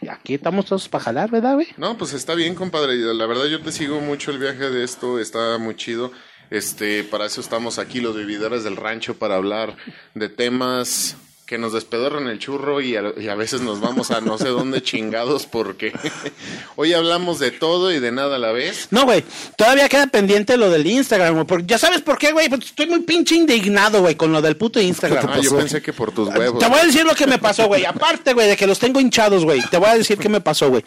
[0.09, 1.67] aquí estamos todos para jalar, ¿verdad, güey?
[1.77, 2.95] No, pues está bien, compadre.
[2.97, 6.13] La verdad yo te sigo mucho el viaje de esto, está muy chido.
[6.51, 9.77] Este, para eso estamos aquí los vividores del rancho para hablar
[10.15, 11.17] de temas
[11.47, 14.49] que nos despedorran el churro y a, y a veces nos vamos a no sé
[14.49, 15.93] dónde chingados porque
[16.77, 18.89] hoy hablamos de todo y de nada a la vez.
[18.91, 19.23] No, güey,
[19.57, 21.47] todavía queda pendiente lo del Instagram, güey.
[21.47, 24.57] porque Ya sabes por qué, güey, pues estoy muy pinche indignado, güey, con lo del
[24.57, 25.25] puto Instagram.
[25.29, 26.59] Ah, yo pensé que por tus huevos.
[26.59, 27.85] Te voy a decir lo que me pasó, güey.
[27.85, 29.63] Aparte, güey, de que los tengo hinchados, güey.
[29.71, 30.85] Te voy a decir qué me pasó, güey.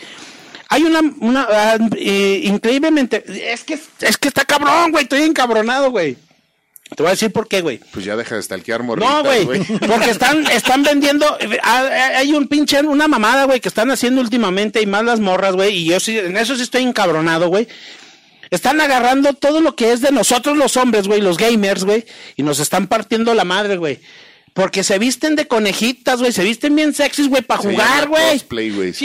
[0.69, 5.03] Hay una, una ah, eh, increíblemente, es que, es que está cabrón, güey.
[5.03, 6.15] Estoy encabronado, güey.
[6.95, 7.79] Te voy a decir por qué, güey.
[7.91, 9.45] Pues ya deja de stalkear morritas, No, güey,
[9.87, 13.91] porque están, están vendiendo, eh, ah, eh, hay un pinche, una mamada, güey, que están
[13.91, 17.47] haciendo últimamente y más las morras, güey, y yo sí, en eso sí estoy encabronado,
[17.47, 17.67] güey.
[18.49, 22.05] Están agarrando todo lo que es de nosotros los hombres, güey, los gamers, güey,
[22.35, 23.99] y nos están partiendo la madre, güey.
[24.53, 28.39] Porque se visten de conejitas, güey, se visten bien sexys, güey, para jugar, güey.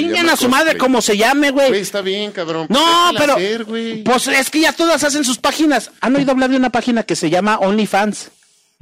[0.08, 2.66] llama a su madre como se llame, Güey, está bien, cabrón.
[2.68, 3.66] No, Déjala pero hacer,
[4.04, 5.90] pues es que ya todas hacen sus páginas.
[6.00, 8.30] ¿Han oído hablar de una página que se llama OnlyFans?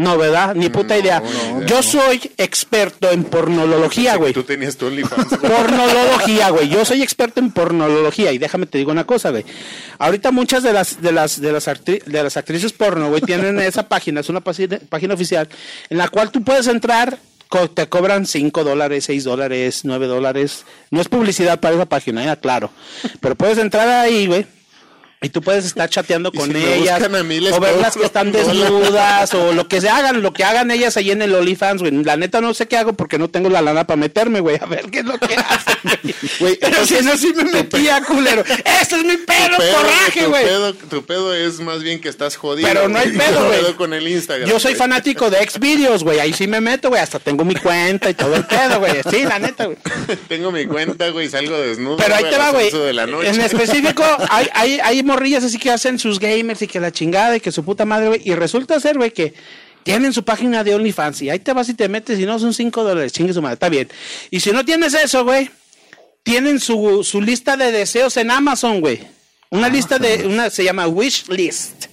[0.03, 0.55] No, ¿verdad?
[0.55, 1.20] Ni puta No, idea.
[1.20, 4.33] no, Yo soy experto en pornología, güey.
[4.33, 5.39] Tú tenías tu OnlyFans.
[5.39, 6.69] Pornología, güey.
[6.69, 9.45] Yo soy experto en pornología y déjame te digo una cosa, güey.
[9.99, 13.89] Ahorita muchas de las de las de las de las actrices porno, güey, tienen esa
[13.89, 15.49] página, es una página, oficial
[15.91, 17.19] en la cual tú puedes entrar
[17.74, 20.65] te cobran 5 dólares, 6 dólares, 9 dólares.
[20.91, 22.70] No es publicidad para esa página, ya claro.
[23.20, 24.47] Pero puedes entrar ahí, güey.
[25.23, 27.01] Y tú puedes estar chateando con si ellas.
[27.24, 29.32] mí, o verlas que están desnudas.
[29.35, 31.93] o lo que se hagan, lo que hagan ellas ahí en el OnlyFans, güey.
[32.05, 34.59] La neta no sé qué hago porque no tengo la lana para meterme, güey.
[34.61, 36.15] A ver qué es lo que hacen, güey.
[36.40, 38.43] Güey, Pero si no, sí me metía, culero.
[38.43, 40.44] Ese es mi pedo, pedo, coraje, tu güey.
[40.44, 42.69] pedo- Tu pedo es más bien que estás jodido.
[42.69, 43.19] Pero no hay güey.
[43.28, 43.74] pedo, Tu güey.
[43.74, 44.49] con el Instagram.
[44.49, 44.78] Yo soy güey.
[44.78, 46.19] fanático de Xvideos, güey.
[46.19, 47.01] Ahí sí me meto, güey.
[47.01, 48.93] Hasta tengo mi cuenta y todo el pedo, güey.
[49.11, 49.78] Sí, la neta, güey.
[50.28, 51.97] Tengo mi cuenta, güey, salgo desnudo.
[51.99, 52.65] Pero ahí güey, te va, güey.
[52.66, 53.28] 11 de la noche.
[53.31, 57.36] En específico, hay, hay, hay morrillas así que hacen sus gamers y que la chingada
[57.36, 58.22] y que su puta madre, güey.
[58.24, 59.34] Y resulta ser, güey, que
[59.82, 62.55] tienen su página de OnlyFans y ahí te vas y te metes y no son
[62.55, 63.12] 5 dólares.
[63.12, 63.89] Chingue su madre, está bien.
[64.30, 65.51] Y si no tienes eso, güey,
[66.22, 69.01] tienen su, su lista de deseos en Amazon, güey.
[69.51, 71.86] Una lista de, una, se llama Wish List.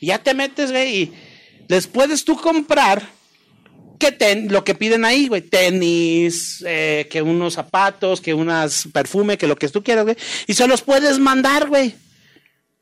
[0.00, 1.12] Y ya te metes, güey, y
[1.68, 3.08] les puedes tú comprar
[3.98, 9.38] que ten, lo que piden ahí, güey, tenis, eh, que unos zapatos, que unas perfume,
[9.38, 10.16] que lo que tú quieras, güey,
[10.46, 11.94] y se los puedes mandar, güey.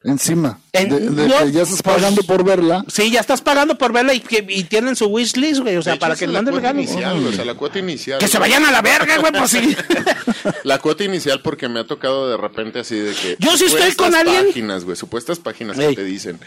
[0.05, 0.61] Encima.
[0.73, 2.85] En- de, de no, que ya estás pues- pagando por verla.
[2.89, 5.77] Sí, ya estás pagando por verla y, que- y tienen su wishlist, güey.
[5.77, 6.73] O sea, hecho, para que regalos.
[6.75, 8.19] inicial, o sea, la cuota inicial.
[8.19, 9.75] Que se vayan a la verga, güey, pues sí.
[10.65, 13.37] La cuota inicial porque me ha tocado de repente así de que...
[13.39, 15.89] Yo sí estoy supuestas con alguien- páginas, güey, supuestas páginas Ey.
[15.91, 16.39] que te dicen,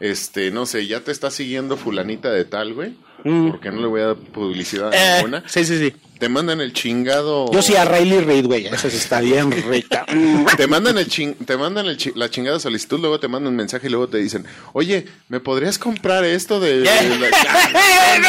[0.00, 2.94] este, no sé, ya te está siguiendo fulanita de tal, güey,
[3.24, 3.50] Mm.
[3.50, 5.42] porque no le voy a dar publicidad Eh, ninguna.
[5.46, 5.94] sí, sí, sí.
[6.18, 7.50] Te mandan el chingado...
[7.52, 8.66] Yo sí a Riley Reid, güey.
[8.66, 10.04] Esa sí está bien rica.
[10.56, 13.56] Te mandan, el ching- te mandan el chi- la chingada solicitud, luego te mandan un
[13.56, 16.80] mensaje y luego te dicen, oye, ¿me podrías comprar esto de...
[16.80, 17.02] La-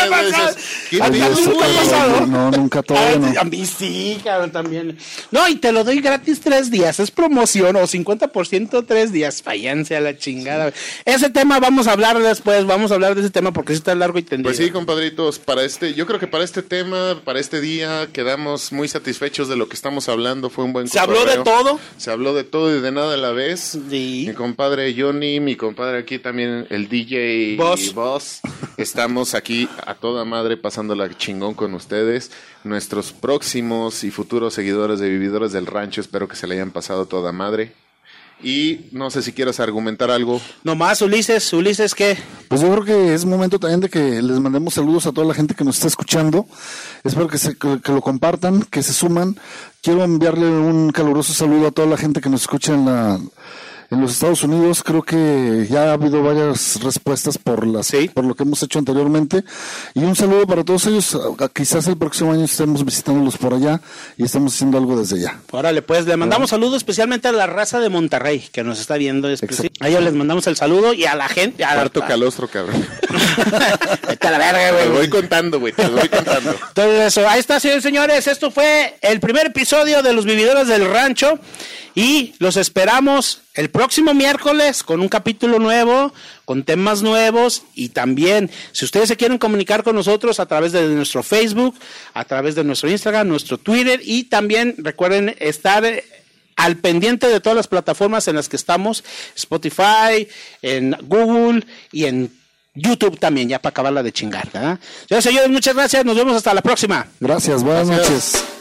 [0.92, 2.26] No pasado.
[2.28, 3.40] No, nunca todavía no.
[3.40, 4.98] a mí sí, cabrón, también.
[5.32, 7.00] No, y te lo doy gratis tres días.
[7.00, 9.42] Es promoción o 50% tres días.
[9.42, 10.74] Fallanse a la chingada.
[11.06, 12.66] Ese tema vamos a hablar después.
[12.66, 14.50] Vamos a hablar de ese tema porque sí está largo y tendido.
[14.50, 17.79] Pues sí, compadritos, para este, yo creo que para este tema, para este día,
[18.12, 20.50] quedamos muy satisfechos de lo que estamos hablando.
[20.50, 21.80] Fue un buen Se habló de todo.
[21.98, 23.78] Se habló de todo y de nada a la vez.
[23.90, 24.26] Sí.
[24.28, 27.94] Mi compadre Johnny, mi compadre aquí también, el DJ Boss.
[27.94, 28.40] Boss.
[28.78, 32.32] Estamos aquí a toda madre pasándola chingón con ustedes.
[32.64, 37.06] Nuestros próximos y futuros seguidores de Vividores del Rancho, espero que se le hayan pasado
[37.06, 37.74] toda madre.
[38.42, 40.40] Y no sé si quieras argumentar algo.
[40.64, 42.18] Nomás, Ulises, Ulises, ¿qué?
[42.48, 45.34] Pues yo creo que es momento también de que les mandemos saludos a toda la
[45.34, 46.48] gente que nos está escuchando.
[47.04, 49.38] Espero que, se, que, que lo compartan, que se suman.
[49.82, 53.20] Quiero enviarle un caluroso saludo a toda la gente que nos escucha en la
[53.92, 54.84] en los Estados Unidos.
[54.84, 58.10] Creo que ya ha habido varias respuestas por las Sí.
[58.14, 59.44] por lo que hemos hecho anteriormente
[59.94, 61.16] y un saludo para todos ellos.
[61.16, 63.82] A- a- Quizás el próximo año estemos visitándolos por allá
[64.18, 65.40] y estamos haciendo algo desde allá.
[65.52, 69.28] Órale, pues le mandamos saludos especialmente a la raza de Monterrey que nos está viendo.
[69.28, 71.64] A ellos les mandamos el saludo y a la gente.
[71.66, 72.86] A Cuarto calostro, cabrón.
[74.08, 74.88] Vete la verga, Te güey.
[74.90, 76.52] lo voy contando, güey, te lo voy contando.
[76.52, 78.28] Entonces, eso, ahí está, señores señores.
[78.28, 81.40] Esto fue el primer episodio de Los Vividores del Rancho.
[81.96, 86.14] Y los esperamos el próximo miércoles con un capítulo nuevo,
[86.46, 87.64] con temas nuevos.
[87.76, 91.76] Y también, si ustedes se quieren comunicar con nosotros a través de nuestro Facebook,
[92.14, 94.00] a través de nuestro Instagram, nuestro Twitter.
[94.04, 96.04] Y también recuerden estar eh,
[96.56, 99.04] al pendiente de todas las plataformas en las que estamos:
[99.36, 100.28] Spotify,
[100.62, 102.32] en Google y en
[102.76, 104.48] YouTube también, ya para acabarla de chingar.
[104.54, 104.80] ¿verdad?
[105.08, 106.06] Señores, señores, muchas gracias.
[106.06, 107.08] Nos vemos hasta la próxima.
[107.20, 108.10] Gracias, buenas Gracias.
[108.10, 108.59] noches.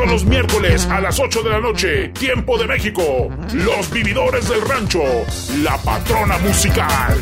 [0.00, 3.28] Todos los miércoles a las 8 de la noche, tiempo de México.
[3.52, 5.02] Los vividores del rancho,
[5.62, 7.18] la patrona musical.